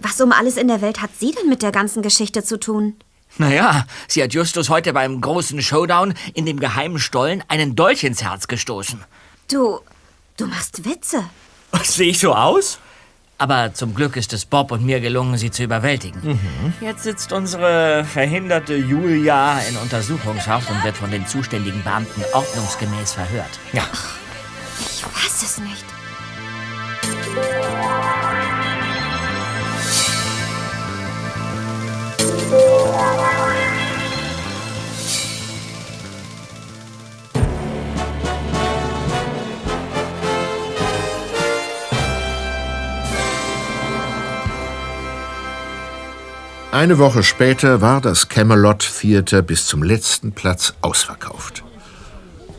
Was 0.04 0.20
um 0.20 0.34
alles 0.34 0.58
in 0.58 0.68
der 0.68 0.82
Welt 0.82 1.02
hat 1.02 1.12
sie 1.18 1.32
denn 1.32 1.48
mit 1.48 1.62
der 1.62 1.72
ganzen 1.72 2.04
Geschichte 2.04 2.44
zu 2.44 2.60
tun? 2.60 2.98
Naja, 3.38 3.86
sie 4.10 4.22
hat 4.22 4.34
Justus 4.34 4.70
heute 4.70 4.92
beim 4.92 5.22
großen 5.22 5.62
Showdown 5.62 6.14
in 6.34 6.46
dem 6.46 6.60
geheimen 6.60 7.00
Stollen 7.00 7.42
einen 7.48 7.76
Dolch 7.76 8.04
ins 8.04 8.22
Herz 8.22 8.48
gestoßen. 8.48 9.04
Du, 9.50 9.80
du 10.36 10.46
machst 10.46 10.84
Witze. 10.86 11.24
Sehe 11.84 12.10
ich 12.10 12.20
so 12.20 12.36
aus? 12.36 12.80
Aber 13.38 13.74
zum 13.74 13.96
Glück 13.96 14.18
ist 14.18 14.34
es 14.34 14.46
Bob 14.46 14.72
und 14.72 14.86
mir 14.86 15.00
gelungen, 15.00 15.38
sie 15.38 15.52
zu 15.52 15.64
überwältigen. 15.64 16.40
Jetzt 16.82 17.04
sitzt 17.04 17.32
unsere 17.32 18.06
verhinderte 18.06 18.76
Julia 18.76 19.60
in 19.62 19.78
Untersuchungshaft 19.78 20.70
und 20.70 20.84
wird 20.84 20.98
von 20.98 21.12
den 21.12 21.26
zuständigen 21.26 21.82
Beamten 21.84 22.24
ordnungsgemäß 22.34 23.14
verhört. 23.14 23.60
Ja. 23.72 23.84
Ich 24.80 25.04
weiß 25.04 25.44
es 25.44 25.58
nicht. 25.60 25.86
Eine 46.84 46.98
Woche 46.98 47.24
später 47.24 47.80
war 47.80 48.02
das 48.02 48.28
Camelot 48.28 48.80
Theater 49.00 49.42
bis 49.42 49.68
zum 49.68 49.84
letzten 49.84 50.34
Platz 50.34 50.74
ausverkauft. 50.82 51.64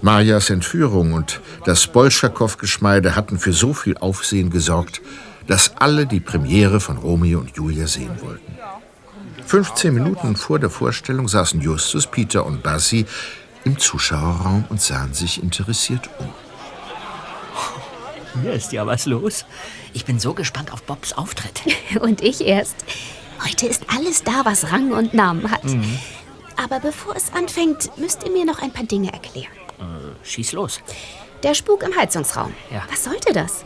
Majas 0.00 0.48
Entführung 0.48 1.12
und 1.12 1.40
das 1.66 1.88
Bolschakow-Geschmeide 1.88 3.16
hatten 3.16 3.38
für 3.38 3.52
so 3.52 3.74
viel 3.74 3.98
Aufsehen 3.98 4.48
gesorgt, 4.50 5.02
dass 5.46 5.76
alle 5.76 6.06
die 6.06 6.20
Premiere 6.20 6.80
von 6.80 6.96
Romeo 6.96 7.40
und 7.40 7.56
Julia 7.56 7.86
sehen 7.86 8.12
wollten. 8.22 8.56
15 9.46 9.94
Minuten 9.94 10.36
vor 10.36 10.58
der 10.58 10.70
Vorstellung 10.70 11.28
saßen 11.28 11.60
Justus, 11.60 12.06
Peter 12.06 12.44
und 12.46 12.62
Bassi 12.62 13.06
im 13.64 13.78
Zuschauerraum 13.78 14.64
und 14.68 14.80
sahen 14.80 15.14
sich 15.14 15.42
interessiert 15.42 16.08
um. 16.18 16.28
Hier 18.42 18.52
ist 18.52 18.72
ja 18.72 18.86
was 18.86 19.06
los. 19.06 19.44
Ich 19.92 20.04
bin 20.04 20.18
so 20.18 20.34
gespannt 20.34 20.72
auf 20.72 20.82
Bobs 20.82 21.12
Auftritt. 21.12 21.62
Und 22.00 22.20
ich 22.20 22.40
erst. 22.44 22.74
Heute 23.44 23.66
ist 23.66 23.84
alles 23.86 24.24
da, 24.24 24.44
was 24.44 24.72
Rang 24.72 24.90
und 24.90 25.14
Namen 25.14 25.50
hat. 25.50 25.64
Mhm. 25.64 25.98
Aber 26.56 26.80
bevor 26.80 27.14
es 27.14 27.32
anfängt, 27.32 27.96
müsst 27.96 28.24
ihr 28.24 28.30
mir 28.32 28.44
noch 28.44 28.60
ein 28.60 28.72
paar 28.72 28.84
Dinge 28.84 29.12
erklären. 29.12 29.52
Äh, 29.78 30.26
schieß 30.26 30.52
los. 30.52 30.80
Der 31.42 31.54
Spuk 31.54 31.82
im 31.82 31.94
Heizungsraum. 31.96 32.52
Ja. 32.72 32.82
Was 32.90 33.04
sollte 33.04 33.32
das? 33.32 33.64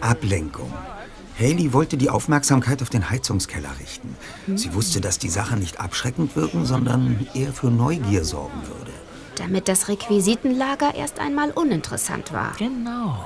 Ablenkung. 0.00 0.72
Haley 1.40 1.72
wollte 1.72 1.96
die 1.96 2.10
Aufmerksamkeit 2.10 2.82
auf 2.82 2.90
den 2.90 3.08
Heizungskeller 3.08 3.70
richten. 3.80 4.14
Sie 4.56 4.74
wusste, 4.74 5.00
dass 5.00 5.18
die 5.18 5.30
Sache 5.30 5.56
nicht 5.56 5.80
abschreckend 5.80 6.36
wirken, 6.36 6.66
sondern 6.66 7.26
eher 7.32 7.54
für 7.54 7.70
Neugier 7.70 8.24
sorgen 8.24 8.60
würde. 8.66 8.92
Damit 9.36 9.68
das 9.68 9.88
Requisitenlager 9.88 10.94
erst 10.94 11.18
einmal 11.18 11.50
uninteressant 11.52 12.30
war. 12.34 12.52
Genau. 12.58 13.24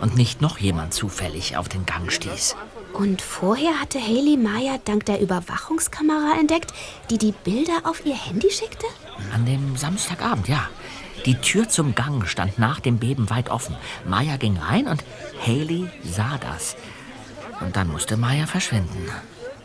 Und 0.00 0.16
nicht 0.16 0.40
noch 0.40 0.56
jemand 0.56 0.94
zufällig 0.94 1.58
auf 1.58 1.68
den 1.68 1.84
Gang 1.84 2.10
stieß. 2.10 2.56
Und 2.94 3.20
vorher 3.20 3.78
hatte 3.78 4.00
Haley 4.00 4.38
Maya 4.38 4.78
dank 4.82 5.04
der 5.04 5.20
Überwachungskamera 5.20 6.40
entdeckt, 6.40 6.72
die 7.10 7.18
die 7.18 7.34
Bilder 7.44 7.82
auf 7.84 8.06
ihr 8.06 8.16
Handy 8.16 8.50
schickte? 8.50 8.86
An 9.34 9.44
dem 9.44 9.76
Samstagabend, 9.76 10.48
ja. 10.48 10.66
Die 11.26 11.34
Tür 11.34 11.68
zum 11.68 11.94
Gang 11.94 12.26
stand 12.26 12.58
nach 12.58 12.80
dem 12.80 12.96
Beben 12.96 13.28
weit 13.28 13.50
offen. 13.50 13.76
Maya 14.06 14.38
ging 14.38 14.56
rein 14.56 14.88
und 14.88 15.04
Haley 15.46 15.88
sah 16.02 16.38
das. 16.38 16.74
Und 17.60 17.76
dann 17.76 17.88
musste 17.88 18.16
Maya 18.16 18.46
verschwinden. 18.46 19.08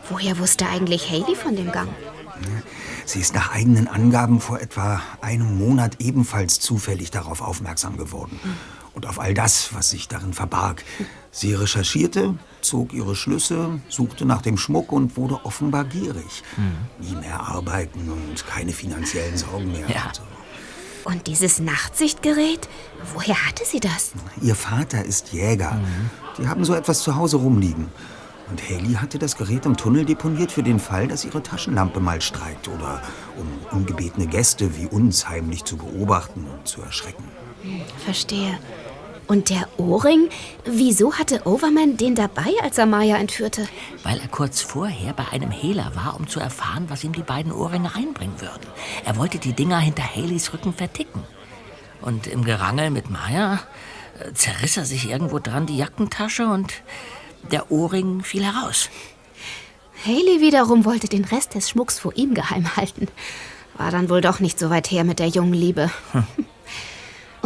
Woher 0.08 0.38
wusste 0.38 0.68
eigentlich 0.68 1.10
Haley 1.10 1.34
von 1.34 1.56
dem 1.56 1.72
Gang? 1.72 1.88
Sie 3.04 3.20
ist 3.20 3.34
nach 3.34 3.52
eigenen 3.52 3.88
Angaben 3.88 4.40
vor 4.40 4.60
etwa 4.60 5.00
einem 5.20 5.58
Monat 5.58 6.00
ebenfalls 6.00 6.60
zufällig 6.60 7.10
darauf 7.10 7.40
aufmerksam 7.40 7.96
geworden. 7.96 8.38
Und 8.94 9.06
auf 9.06 9.20
all 9.20 9.34
das, 9.34 9.74
was 9.74 9.90
sich 9.90 10.08
darin 10.08 10.32
verbarg. 10.32 10.82
Sie 11.30 11.54
recherchierte, 11.54 12.34
zog 12.62 12.92
ihre 12.94 13.14
Schlüsse, 13.14 13.80
suchte 13.88 14.24
nach 14.24 14.42
dem 14.42 14.56
Schmuck 14.56 14.90
und 14.90 15.16
wurde 15.16 15.44
offenbar 15.44 15.84
gierig. 15.84 16.42
Nie 16.98 17.14
mehr 17.16 17.40
arbeiten 17.40 18.10
und 18.10 18.46
keine 18.46 18.72
finanziellen 18.72 19.36
Sorgen 19.36 19.70
mehr. 19.70 19.88
Ja. 19.88 20.06
Und 20.06 20.14
so. 20.16 20.22
Und 21.06 21.28
dieses 21.28 21.60
Nachtsichtgerät? 21.60 22.68
Woher 23.14 23.46
hatte 23.46 23.64
sie 23.64 23.78
das? 23.78 24.10
Ihr 24.42 24.56
Vater 24.56 25.04
ist 25.04 25.32
Jäger. 25.32 25.80
Die 26.36 26.48
haben 26.48 26.64
so 26.64 26.74
etwas 26.74 26.98
zu 27.00 27.14
Hause 27.14 27.36
rumliegen. 27.36 27.86
Und 28.50 28.60
Haley 28.68 28.94
hatte 28.94 29.20
das 29.20 29.36
Gerät 29.36 29.66
im 29.66 29.76
Tunnel 29.76 30.04
deponiert 30.04 30.50
für 30.50 30.64
den 30.64 30.80
Fall, 30.80 31.06
dass 31.06 31.24
ihre 31.24 31.44
Taschenlampe 31.44 32.00
mal 32.00 32.20
streikt 32.20 32.66
oder 32.66 33.00
um 33.36 33.46
ungebetene 33.70 34.26
Gäste 34.26 34.76
wie 34.76 34.86
uns 34.86 35.28
heimlich 35.28 35.64
zu 35.64 35.76
beobachten 35.76 36.48
und 36.48 36.66
zu 36.66 36.82
erschrecken. 36.82 37.24
Verstehe. 38.04 38.58
Und 39.26 39.50
der 39.50 39.68
Ohrring? 39.78 40.28
Wieso 40.64 41.14
hatte 41.14 41.46
Overman 41.46 41.96
den 41.96 42.14
dabei, 42.14 42.52
als 42.62 42.78
er 42.78 42.86
Maya 42.86 43.16
entführte? 43.16 43.66
Weil 44.04 44.20
er 44.20 44.28
kurz 44.28 44.60
vorher 44.60 45.12
bei 45.14 45.28
einem 45.32 45.50
Hehler 45.50 45.92
war, 45.94 46.16
um 46.16 46.28
zu 46.28 46.38
erfahren, 46.38 46.86
was 46.88 47.02
ihm 47.02 47.12
die 47.12 47.22
beiden 47.22 47.52
Ohrringe 47.52 47.94
einbringen 47.94 48.40
würden. 48.40 48.66
Er 49.04 49.16
wollte 49.16 49.38
die 49.38 49.52
Dinger 49.52 49.78
hinter 49.78 50.04
Haleys 50.04 50.52
Rücken 50.52 50.72
verticken. 50.72 51.22
Und 52.02 52.26
im 52.28 52.44
Gerangel 52.44 52.90
mit 52.90 53.10
Maya 53.10 53.60
äh, 54.20 54.32
zerriss 54.32 54.76
er 54.76 54.84
sich 54.84 55.10
irgendwo 55.10 55.40
dran 55.40 55.66
die 55.66 55.76
Jackentasche 55.76 56.46
und 56.46 56.72
der 57.50 57.72
Ohrring 57.72 58.22
fiel 58.22 58.44
heraus. 58.44 58.90
Haley 60.04 60.40
wiederum 60.40 60.84
wollte 60.84 61.08
den 61.08 61.24
Rest 61.24 61.54
des 61.54 61.70
Schmucks 61.70 61.98
vor 61.98 62.12
ihm 62.16 62.34
geheim 62.34 62.76
halten. 62.76 63.08
War 63.76 63.90
dann 63.90 64.08
wohl 64.08 64.20
doch 64.20 64.40
nicht 64.40 64.58
so 64.58 64.70
weit 64.70 64.90
her 64.90 65.04
mit 65.04 65.18
der 65.18 65.28
jungen 65.28 65.54
Liebe. 65.54 65.90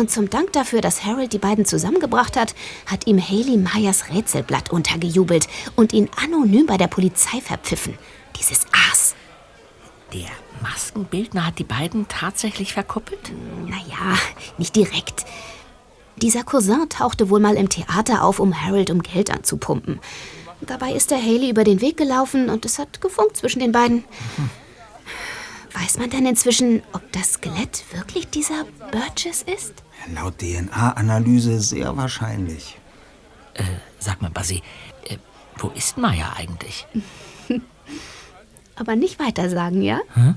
Und 0.00 0.10
zum 0.10 0.30
Dank 0.30 0.54
dafür, 0.54 0.80
dass 0.80 1.04
Harold 1.04 1.34
die 1.34 1.38
beiden 1.38 1.66
zusammengebracht 1.66 2.34
hat, 2.38 2.54
hat 2.86 3.06
ihm 3.06 3.20
Haley 3.20 3.58
Meyers 3.58 4.08
Rätselblatt 4.08 4.70
untergejubelt 4.70 5.46
und 5.76 5.92
ihn 5.92 6.08
anonym 6.16 6.64
bei 6.64 6.78
der 6.78 6.86
Polizei 6.86 7.42
verpfiffen. 7.42 7.98
Dieses 8.38 8.60
Aas. 8.72 9.14
Der 10.14 10.30
Maskenbildner 10.62 11.44
hat 11.44 11.58
die 11.58 11.64
beiden 11.64 12.08
tatsächlich 12.08 12.72
verkuppelt? 12.72 13.30
Naja, 13.66 14.18
nicht 14.56 14.74
direkt. 14.74 15.26
Dieser 16.16 16.44
Cousin 16.44 16.88
tauchte 16.88 17.28
wohl 17.28 17.40
mal 17.40 17.56
im 17.56 17.68
Theater 17.68 18.24
auf, 18.24 18.40
um 18.40 18.58
Harold 18.58 18.88
um 18.88 19.02
Geld 19.02 19.30
anzupumpen. 19.30 20.00
Dabei 20.62 20.94
ist 20.94 21.12
er 21.12 21.20
Haley 21.20 21.50
über 21.50 21.64
den 21.64 21.82
Weg 21.82 21.98
gelaufen 21.98 22.48
und 22.48 22.64
es 22.64 22.78
hat 22.78 23.02
gefunkt 23.02 23.36
zwischen 23.36 23.60
den 23.60 23.72
beiden. 23.72 24.04
Weiß 25.74 25.98
man 25.98 26.08
denn 26.08 26.24
inzwischen, 26.24 26.82
ob 26.94 27.12
das 27.12 27.34
Skelett 27.34 27.84
wirklich 27.92 28.30
dieser 28.30 28.64
Burgess 28.90 29.42
ist? 29.42 29.74
Laut 30.14 30.38
DNA-Analyse 30.38 31.60
sehr 31.60 31.96
wahrscheinlich. 31.96 32.78
Äh, 33.54 33.64
sag 33.98 34.22
mal, 34.22 34.30
Bassi, 34.30 34.62
äh, 35.08 35.16
wo 35.58 35.68
ist 35.68 35.98
Maya 35.98 36.32
eigentlich? 36.36 36.86
Aber 38.76 38.96
nicht 38.96 39.20
weiter 39.20 39.50
sagen, 39.50 39.82
ja? 39.82 40.00
Hm? 40.14 40.36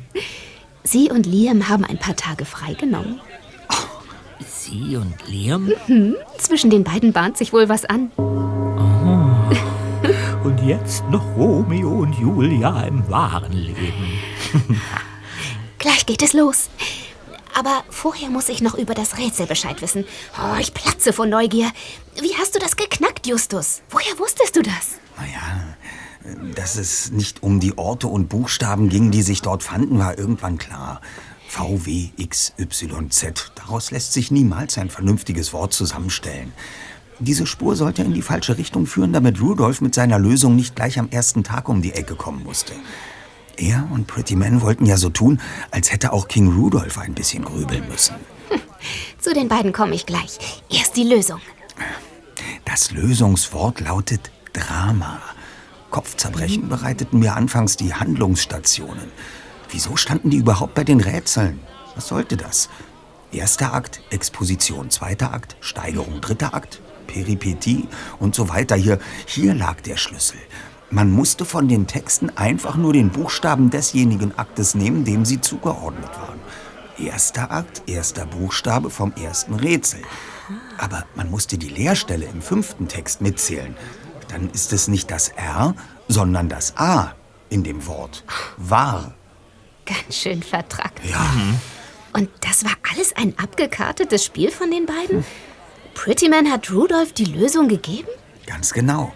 Sie 0.84 1.10
und 1.10 1.26
Liam 1.26 1.70
haben 1.70 1.86
ein 1.86 1.98
paar 1.98 2.16
Tage 2.16 2.46
freigenommen. 2.46 3.22
Sie 4.46 4.98
und 4.98 5.16
Liam? 5.28 5.72
Mhm. 5.88 6.16
Zwischen 6.38 6.70
den 6.70 6.84
beiden 6.84 7.14
bahnt 7.14 7.38
sich 7.38 7.54
wohl 7.54 7.70
was 7.70 7.86
an. 7.86 8.12
Und 10.44 10.62
jetzt 10.66 11.06
noch 11.10 11.24
Romeo 11.38 11.90
und 11.90 12.20
Julia 12.20 12.82
im 12.82 13.10
wahren 13.10 13.54
Leben. 13.54 14.20
Gleich 15.80 16.06
geht 16.06 16.22
es 16.22 16.34
los. 16.34 16.70
Aber 17.54 17.84
vorher 17.90 18.30
muss 18.30 18.50
ich 18.50 18.62
noch 18.62 18.76
über 18.76 18.94
das 18.94 19.18
Rätsel 19.18 19.46
Bescheid 19.46 19.82
wissen. 19.82 20.06
Oh, 20.38 20.58
ich 20.60 20.74
platze 20.74 21.14
vor 21.14 21.26
Neugier. 21.26 21.72
Wie 22.20 22.36
hast 22.38 22.56
du 22.56 22.60
das 22.60 22.76
geknackt, 22.76 23.28
Justus? 23.28 23.82
Woher 23.90 24.18
wusstest 24.18 24.56
du 24.56 24.62
das? 24.62 24.96
Dass 26.56 26.78
es 26.78 27.12
nicht 27.12 27.44
um 27.44 27.60
die 27.60 27.78
Orte 27.78 28.08
und 28.08 28.30
Buchstaben 28.30 28.90
ging, 28.90 29.12
die 29.12 29.22
sich 29.22 29.42
dort 29.42 29.62
fanden, 29.62 30.00
war 30.00 30.18
irgendwann 30.18 30.58
klar. 30.58 31.02
VWXYZ. 31.50 33.52
Daraus 33.56 33.92
lässt 33.92 34.14
sich 34.14 34.32
niemals 34.32 34.78
ein 34.78 34.90
vernünftiges 34.90 35.54
Wort 35.54 35.74
zusammenstellen. 35.74 36.54
Diese 37.20 37.46
Spur 37.46 37.76
sollte 37.76 38.02
in 38.02 38.14
die 38.14 38.24
falsche 38.24 38.58
Richtung 38.58 38.88
führen, 38.88 39.14
damit 39.14 39.40
Rudolph 39.40 39.82
mit 39.82 39.94
seiner 39.94 40.18
Lösung 40.18 40.56
nicht 40.56 40.76
gleich 40.76 40.98
am 40.98 41.10
ersten 41.10 41.44
Tag 41.44 41.70
um 41.70 41.82
die 41.82 41.94
Ecke 41.94 42.16
kommen 42.16 42.44
musste. 42.44 42.74
Er 43.58 43.88
und 43.92 44.08
Pretty 44.08 44.36
Man 44.36 44.62
wollten 44.62 44.86
ja 44.86 44.98
so 44.98 45.10
tun, 45.10 45.40
als 45.72 45.92
hätte 45.92 46.14
auch 46.14 46.28
King 46.28 46.54
Rudolph 46.56 46.98
ein 46.98 47.14
bisschen 47.14 47.44
grübeln 47.46 47.88
müssen. 47.88 48.16
Zu 49.20 49.34
den 49.34 49.48
beiden 49.48 49.74
komme 49.74 49.96
ich 49.96 50.06
gleich. 50.06 50.38
Erst 50.70 50.96
die 50.98 51.04
Lösung. 51.04 51.40
Das 52.66 52.92
Lösungswort 52.92 53.80
lautet 53.82 54.32
Drama. 54.54 55.20
Kopfzerbrechen 55.92 56.70
bereiteten 56.70 57.20
mir 57.20 57.36
anfangs 57.36 57.78
die 57.78 57.94
Handlungsstationen. 57.94 59.12
Wieso 59.70 59.96
standen 59.96 60.30
die 60.30 60.38
überhaupt 60.38 60.74
bei 60.74 60.84
den 60.84 61.00
Rätseln? 61.00 61.60
Was 61.96 62.08
sollte 62.08 62.36
das? 62.38 62.70
Erster 63.32 63.74
Akt, 63.74 64.02
Exposition. 64.10 64.90
Zweiter 64.90 65.34
Akt, 65.34 65.56
Steigerung. 65.60 66.22
Dritter 66.22 66.54
Akt, 66.54 66.82
Peripetie 67.08 67.88
und 68.20 68.36
so 68.36 68.50
weiter. 68.50 68.76
Hier, 68.76 69.00
hier 69.26 69.54
lag 69.54 69.82
der 69.82 69.98
Schlüssel. 69.98 70.38
Man 70.94 71.10
musste 71.10 71.44
von 71.44 71.68
den 71.68 71.88
Texten 71.88 72.30
einfach 72.38 72.76
nur 72.76 72.94
den 72.94 73.10
Buchstaben 73.10 73.72
desjenigen 73.72 74.38
Aktes 74.38 74.76
nehmen, 74.76 75.04
dem 75.04 75.26
sie 75.26 75.42
zugeordnet 75.42 76.12
waren. 76.20 76.40
Erster 77.00 77.50
Akt, 77.50 77.82
erster 77.88 78.28
Buchstabe 78.28 78.92
vom 78.92 79.12
ersten 79.14 79.56
Rätsel. 79.56 80.02
Aber 80.78 81.04
man 81.16 81.32
musste 81.32 81.58
die 81.58 81.70
Leerstelle 81.70 82.26
im 82.26 82.44
fünften 82.44 82.88
Text 82.88 83.22
mitzählen. 83.22 83.76
Dann 84.28 84.52
ist 84.52 84.72
es 84.72 84.88
nicht 84.88 85.10
das 85.10 85.30
R, 85.30 85.74
sondern 86.08 86.48
das 86.48 86.78
A 86.78 87.16
in 87.50 87.64
dem 87.64 87.88
Wort. 87.88 88.24
War. 88.58 89.16
Ganz 89.88 90.16
schön 90.16 90.44
vertrackt. 90.44 91.04
Ja. 91.10 91.26
Und 92.14 92.30
das 92.42 92.66
war 92.66 92.74
alles 92.92 93.16
ein 93.16 93.34
abgekartetes 93.40 94.24
Spiel 94.24 94.52
von 94.52 94.70
den 94.70 94.86
beiden? 94.86 95.26
Prettyman 95.96 96.52
hat 96.52 96.72
Rudolph 96.72 97.14
die 97.14 97.26
Lösung 97.26 97.68
gegeben? 97.68 98.10
Ganz 98.46 98.72
genau. 98.74 99.12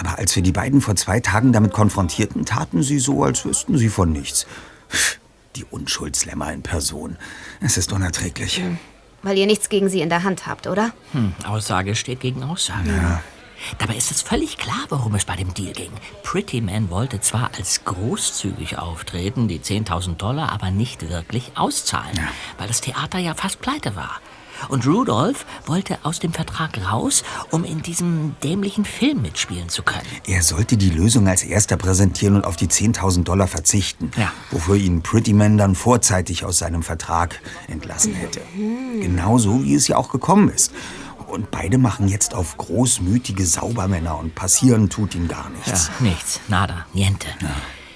Aber 0.00 0.18
als 0.18 0.34
wir 0.34 0.42
die 0.42 0.52
beiden 0.52 0.80
vor 0.80 0.96
zwei 0.96 1.20
Tagen 1.20 1.52
damit 1.52 1.74
konfrontierten, 1.74 2.46
taten 2.46 2.82
sie 2.82 2.98
so, 2.98 3.22
als 3.22 3.44
wüssten 3.44 3.76
sie 3.76 3.90
von 3.90 4.10
nichts. 4.10 4.46
Die 5.56 5.64
Unschuldslämmer 5.64 6.50
in 6.54 6.62
Person. 6.62 7.18
Es 7.60 7.76
ist 7.76 7.92
unerträglich. 7.92 8.62
Weil 9.22 9.36
ihr 9.36 9.44
nichts 9.44 9.68
gegen 9.68 9.90
sie 9.90 10.00
in 10.00 10.08
der 10.08 10.24
Hand 10.24 10.46
habt, 10.46 10.66
oder? 10.66 10.92
Hm, 11.12 11.34
Aussage 11.44 11.94
steht 11.94 12.20
gegen 12.20 12.42
Aussage. 12.42 12.88
Ja. 12.88 13.22
Dabei 13.76 13.94
ist 13.94 14.10
es 14.10 14.22
völlig 14.22 14.56
klar, 14.56 14.86
worum 14.88 15.14
es 15.16 15.26
bei 15.26 15.36
dem 15.36 15.52
Deal 15.52 15.74
ging. 15.74 15.92
Pretty 16.22 16.62
Man 16.62 16.88
wollte 16.88 17.20
zwar 17.20 17.50
als 17.58 17.84
großzügig 17.84 18.78
auftreten, 18.78 19.48
die 19.48 19.60
10.000 19.60 20.16
Dollar 20.16 20.50
aber 20.50 20.70
nicht 20.70 21.10
wirklich 21.10 21.52
auszahlen, 21.56 22.18
weil 22.56 22.68
das 22.68 22.80
Theater 22.80 23.18
ja 23.18 23.34
fast 23.34 23.60
pleite 23.60 23.96
war. 23.96 24.18
Und 24.68 24.86
Rudolph 24.86 25.46
wollte 25.66 25.98
aus 26.02 26.20
dem 26.20 26.32
Vertrag 26.32 26.78
raus, 26.90 27.24
um 27.50 27.64
in 27.64 27.82
diesem 27.82 28.34
dämlichen 28.42 28.84
Film 28.84 29.22
mitspielen 29.22 29.68
zu 29.68 29.82
können. 29.82 30.06
Er 30.26 30.42
sollte 30.42 30.76
die 30.76 30.90
Lösung 30.90 31.28
als 31.28 31.42
erster 31.42 31.76
präsentieren 31.76 32.36
und 32.36 32.44
auf 32.44 32.56
die 32.56 32.68
10.000 32.68 33.24
Dollar 33.24 33.46
verzichten, 33.48 34.10
Ja. 34.16 34.32
wofür 34.50 34.76
ihn 34.76 35.02
Pretty 35.02 35.32
Man 35.32 35.58
dann 35.58 35.74
vorzeitig 35.74 36.44
aus 36.44 36.58
seinem 36.58 36.82
Vertrag 36.82 37.40
entlassen 37.68 38.14
hätte. 38.14 38.40
Genauso 39.00 39.64
wie 39.64 39.74
es 39.74 39.88
ja 39.88 39.96
auch 39.96 40.10
gekommen 40.10 40.48
ist. 40.50 40.72
Und 41.26 41.50
beide 41.52 41.78
machen 41.78 42.08
jetzt 42.08 42.34
auf 42.34 42.56
großmütige 42.56 43.46
Saubermänner 43.46 44.18
und 44.18 44.34
passieren 44.34 44.90
tut 44.90 45.14
ihnen 45.14 45.28
gar 45.28 45.48
nichts. 45.50 45.86
Ja, 45.86 46.04
nichts, 46.04 46.40
nada, 46.48 46.86
niente. 46.92 47.28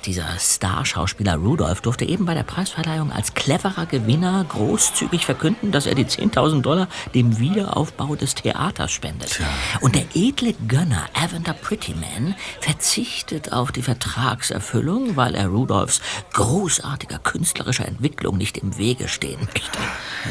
Dieser 0.06 0.39
Starschauspieler 0.39 1.36
Rudolph 1.36 1.81
durfte 1.81 2.05
eben 2.05 2.26
bei 2.26 2.35
der 2.35 2.43
Preisverleihung 2.43 3.10
als 3.10 3.32
cleverer 3.32 3.86
Gewinner 3.86 4.44
großzügig 4.47 5.24
verkünden, 5.24 5.72
dass 5.72 5.86
er 5.86 5.94
die 5.94 6.05
10.000 6.05 6.60
Dollar 6.60 6.89
dem 7.14 7.39
Wiederaufbau 7.39 8.14
des 8.14 8.35
Theaters 8.35 8.93
spendet. 8.93 9.40
Und 9.81 9.94
der 9.94 10.05
edle 10.14 10.52
Gönner 10.68 11.06
Evander 11.14 11.55
Prettyman 11.55 12.35
verzichtet 12.60 13.52
auf 13.52 13.72
die 13.72 13.81
Vertragserfüllung, 13.82 15.16
weil 15.16 15.35
er 15.35 15.48
Rudolphs 15.48 16.02
großartiger 16.35 17.18
künstlerischer 17.18 17.89
Entwicklung 17.89 18.36
nicht 18.36 18.59
im 18.59 18.76
Wege 18.76 19.09
stehen 19.09 19.40
möchte. 19.40 19.78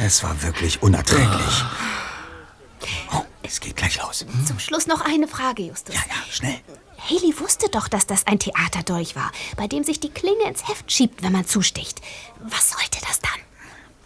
Es 0.05 0.21
war 0.21 0.43
wirklich 0.43 0.83
unerträglich. 0.83 1.63
Oh, 3.11 3.23
es 3.41 3.59
geht 3.59 3.75
gleich 3.75 3.99
los. 3.99 4.23
Zum 4.45 4.59
Schluss 4.59 4.85
noch 4.85 5.01
eine 5.01 5.27
Frage, 5.27 5.63
Justus. 5.63 5.95
Ja, 5.95 6.01
ja, 6.07 6.31
schnell. 6.31 6.59
Haley 7.09 7.37
wusste 7.39 7.69
doch, 7.69 7.87
dass 7.89 8.07
das 8.07 8.27
ein 8.27 8.39
Theaterdolch 8.39 9.15
war, 9.15 9.31
bei 9.57 9.67
dem 9.67 9.83
sich 9.83 9.99
die 9.99 10.09
Klinge 10.09 10.47
ins 10.47 10.67
Heft 10.67 10.91
schiebt, 10.91 11.21
wenn 11.21 11.33
man 11.33 11.45
zusticht. 11.45 12.01
Was 12.39 12.69
sollte 12.71 12.99
das 13.05 13.19
dann? 13.19 13.41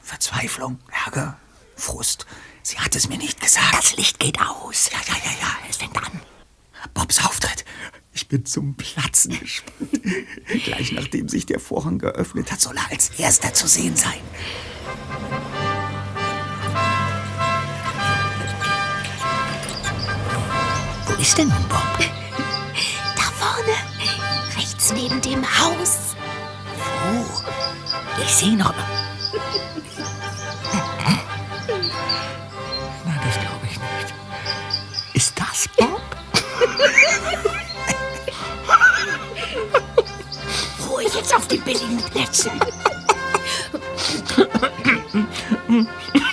Verzweiflung, 0.02 0.80
Ärger, 1.06 1.38
Frust. 1.76 2.26
Sie 2.64 2.80
hat 2.80 2.95
es 2.95 3.07
mir 3.07 3.18
nicht 3.18 3.40
gesagt. 3.40 3.74
Das 3.78 3.95
Licht 3.95 4.19
geht 4.19 4.40
aus. 4.41 4.90
Ja, 4.91 4.99
ja, 5.07 5.14
ja, 5.24 5.32
ja. 5.40 5.57
Es 5.69 5.78
fängt 5.78 5.95
an. 5.95 6.22
Bobs 6.94 7.24
Auftritt. 7.24 7.65
Ich 8.14 8.28
bin 8.28 8.45
zum 8.45 8.76
Platzen 8.76 9.40
gespannt. 9.40 10.02
Gleich 10.65 10.91
nachdem 10.91 11.30
sich 11.30 11.45
der 11.45 11.60
Vorhang 11.60 11.99
geöffnet 11.99 12.52
hat, 12.52 12.60
soll 12.60 12.76
er 12.76 12.90
als 12.90 13.11
erster 13.11 13.53
zu 13.53 13.68
sehen 13.68 13.95
sein. 13.95 14.19
Wo 21.06 21.14
ist 21.22 21.38
denn 21.38 21.48
nun 21.48 21.68
Bob? 21.69 22.16
Vorne, 23.48 23.78
rechts 24.57 24.91
neben 24.94 25.22
dem 25.22 25.41
Haus. 25.41 26.15
Wo? 26.76 27.26
Ich 28.22 28.36
sehe 28.36 28.57
noch. 28.57 28.74
Nein, 33.06 33.19
das 33.24 33.40
glaube 33.40 33.65
ich 33.72 33.80
nicht. 33.80 34.14
Ist 35.14 35.40
das 35.40 35.69
Bob? 35.78 36.02
Ruhe 40.90 41.03
jetzt 41.03 41.34
auf 41.34 41.48
die 41.48 41.57
billigen 41.57 42.02
Plätze. 42.03 42.52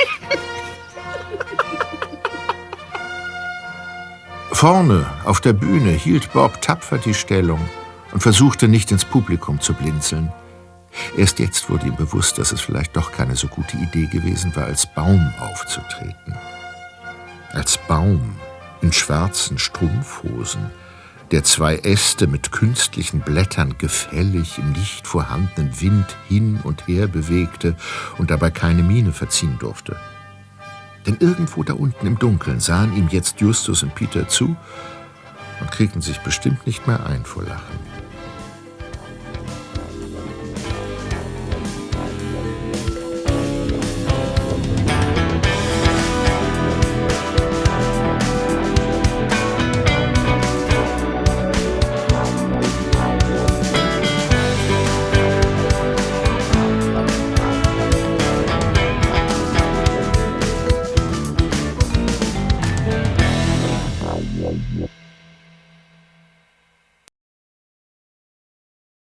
Vorne 4.65 5.05
auf 5.27 5.43
der 5.43 5.53
Bühne 5.53 5.91
hielt 5.91 6.33
Bob 6.33 6.63
tapfer 6.63 6.97
die 6.97 7.13
Stellung 7.13 7.61
und 8.13 8.23
versuchte 8.23 8.67
nicht 8.67 8.91
ins 8.93 9.05
Publikum 9.05 9.61
zu 9.61 9.75
blinzeln. 9.75 10.33
Erst 11.19 11.39
jetzt 11.39 11.69
wurde 11.69 11.89
ihm 11.89 11.97
bewusst, 11.97 12.39
dass 12.39 12.51
es 12.51 12.63
vielleicht 12.63 12.97
doch 12.97 13.13
keine 13.13 13.37
so 13.37 13.47
gute 13.47 13.77
Idee 13.77 14.07
gewesen 14.07 14.57
war, 14.57 14.65
als 14.65 14.87
Baum 14.87 15.31
aufzutreten. 15.39 16.35
Als 17.53 17.77
Baum 17.77 18.37
in 18.81 18.91
schwarzen 18.91 19.59
Strumpfhosen, 19.59 20.71
der 21.31 21.45
zwei 21.45 21.77
Äste 21.77 22.27
mit 22.27 22.51
künstlichen 22.51 23.21
Blättern 23.21 23.77
gefällig 23.77 24.57
im 24.57 24.73
nicht 24.73 25.07
vorhandenen 25.07 25.79
Wind 25.83 26.17
hin 26.27 26.59
und 26.65 26.89
her 26.89 27.07
bewegte 27.07 27.77
und 28.17 28.31
dabei 28.31 28.51
keine 28.51 28.83
Miene 28.83 29.13
verziehen 29.13 29.59
durfte. 29.59 29.95
Denn 31.07 31.17
irgendwo 31.21 31.63
da 31.63 31.75
unten 31.75 32.07
im 32.07 32.19
Dunkeln 32.19 32.61
sahen 32.61 32.97
ihm 32.97 33.09
jetzt 33.09 33.41
Justus 33.41 33.83
und 33.83 33.95
Peter 33.95 34.27
zu 34.29 34.57
und 35.61 35.71
kriegten 35.71 36.01
sich 36.01 36.19
bestimmt 36.21 36.67
nicht 36.67 36.87
mehr 36.87 37.05
ein 37.07 37.25
vor 37.25 37.43
Lachen. 37.43 37.84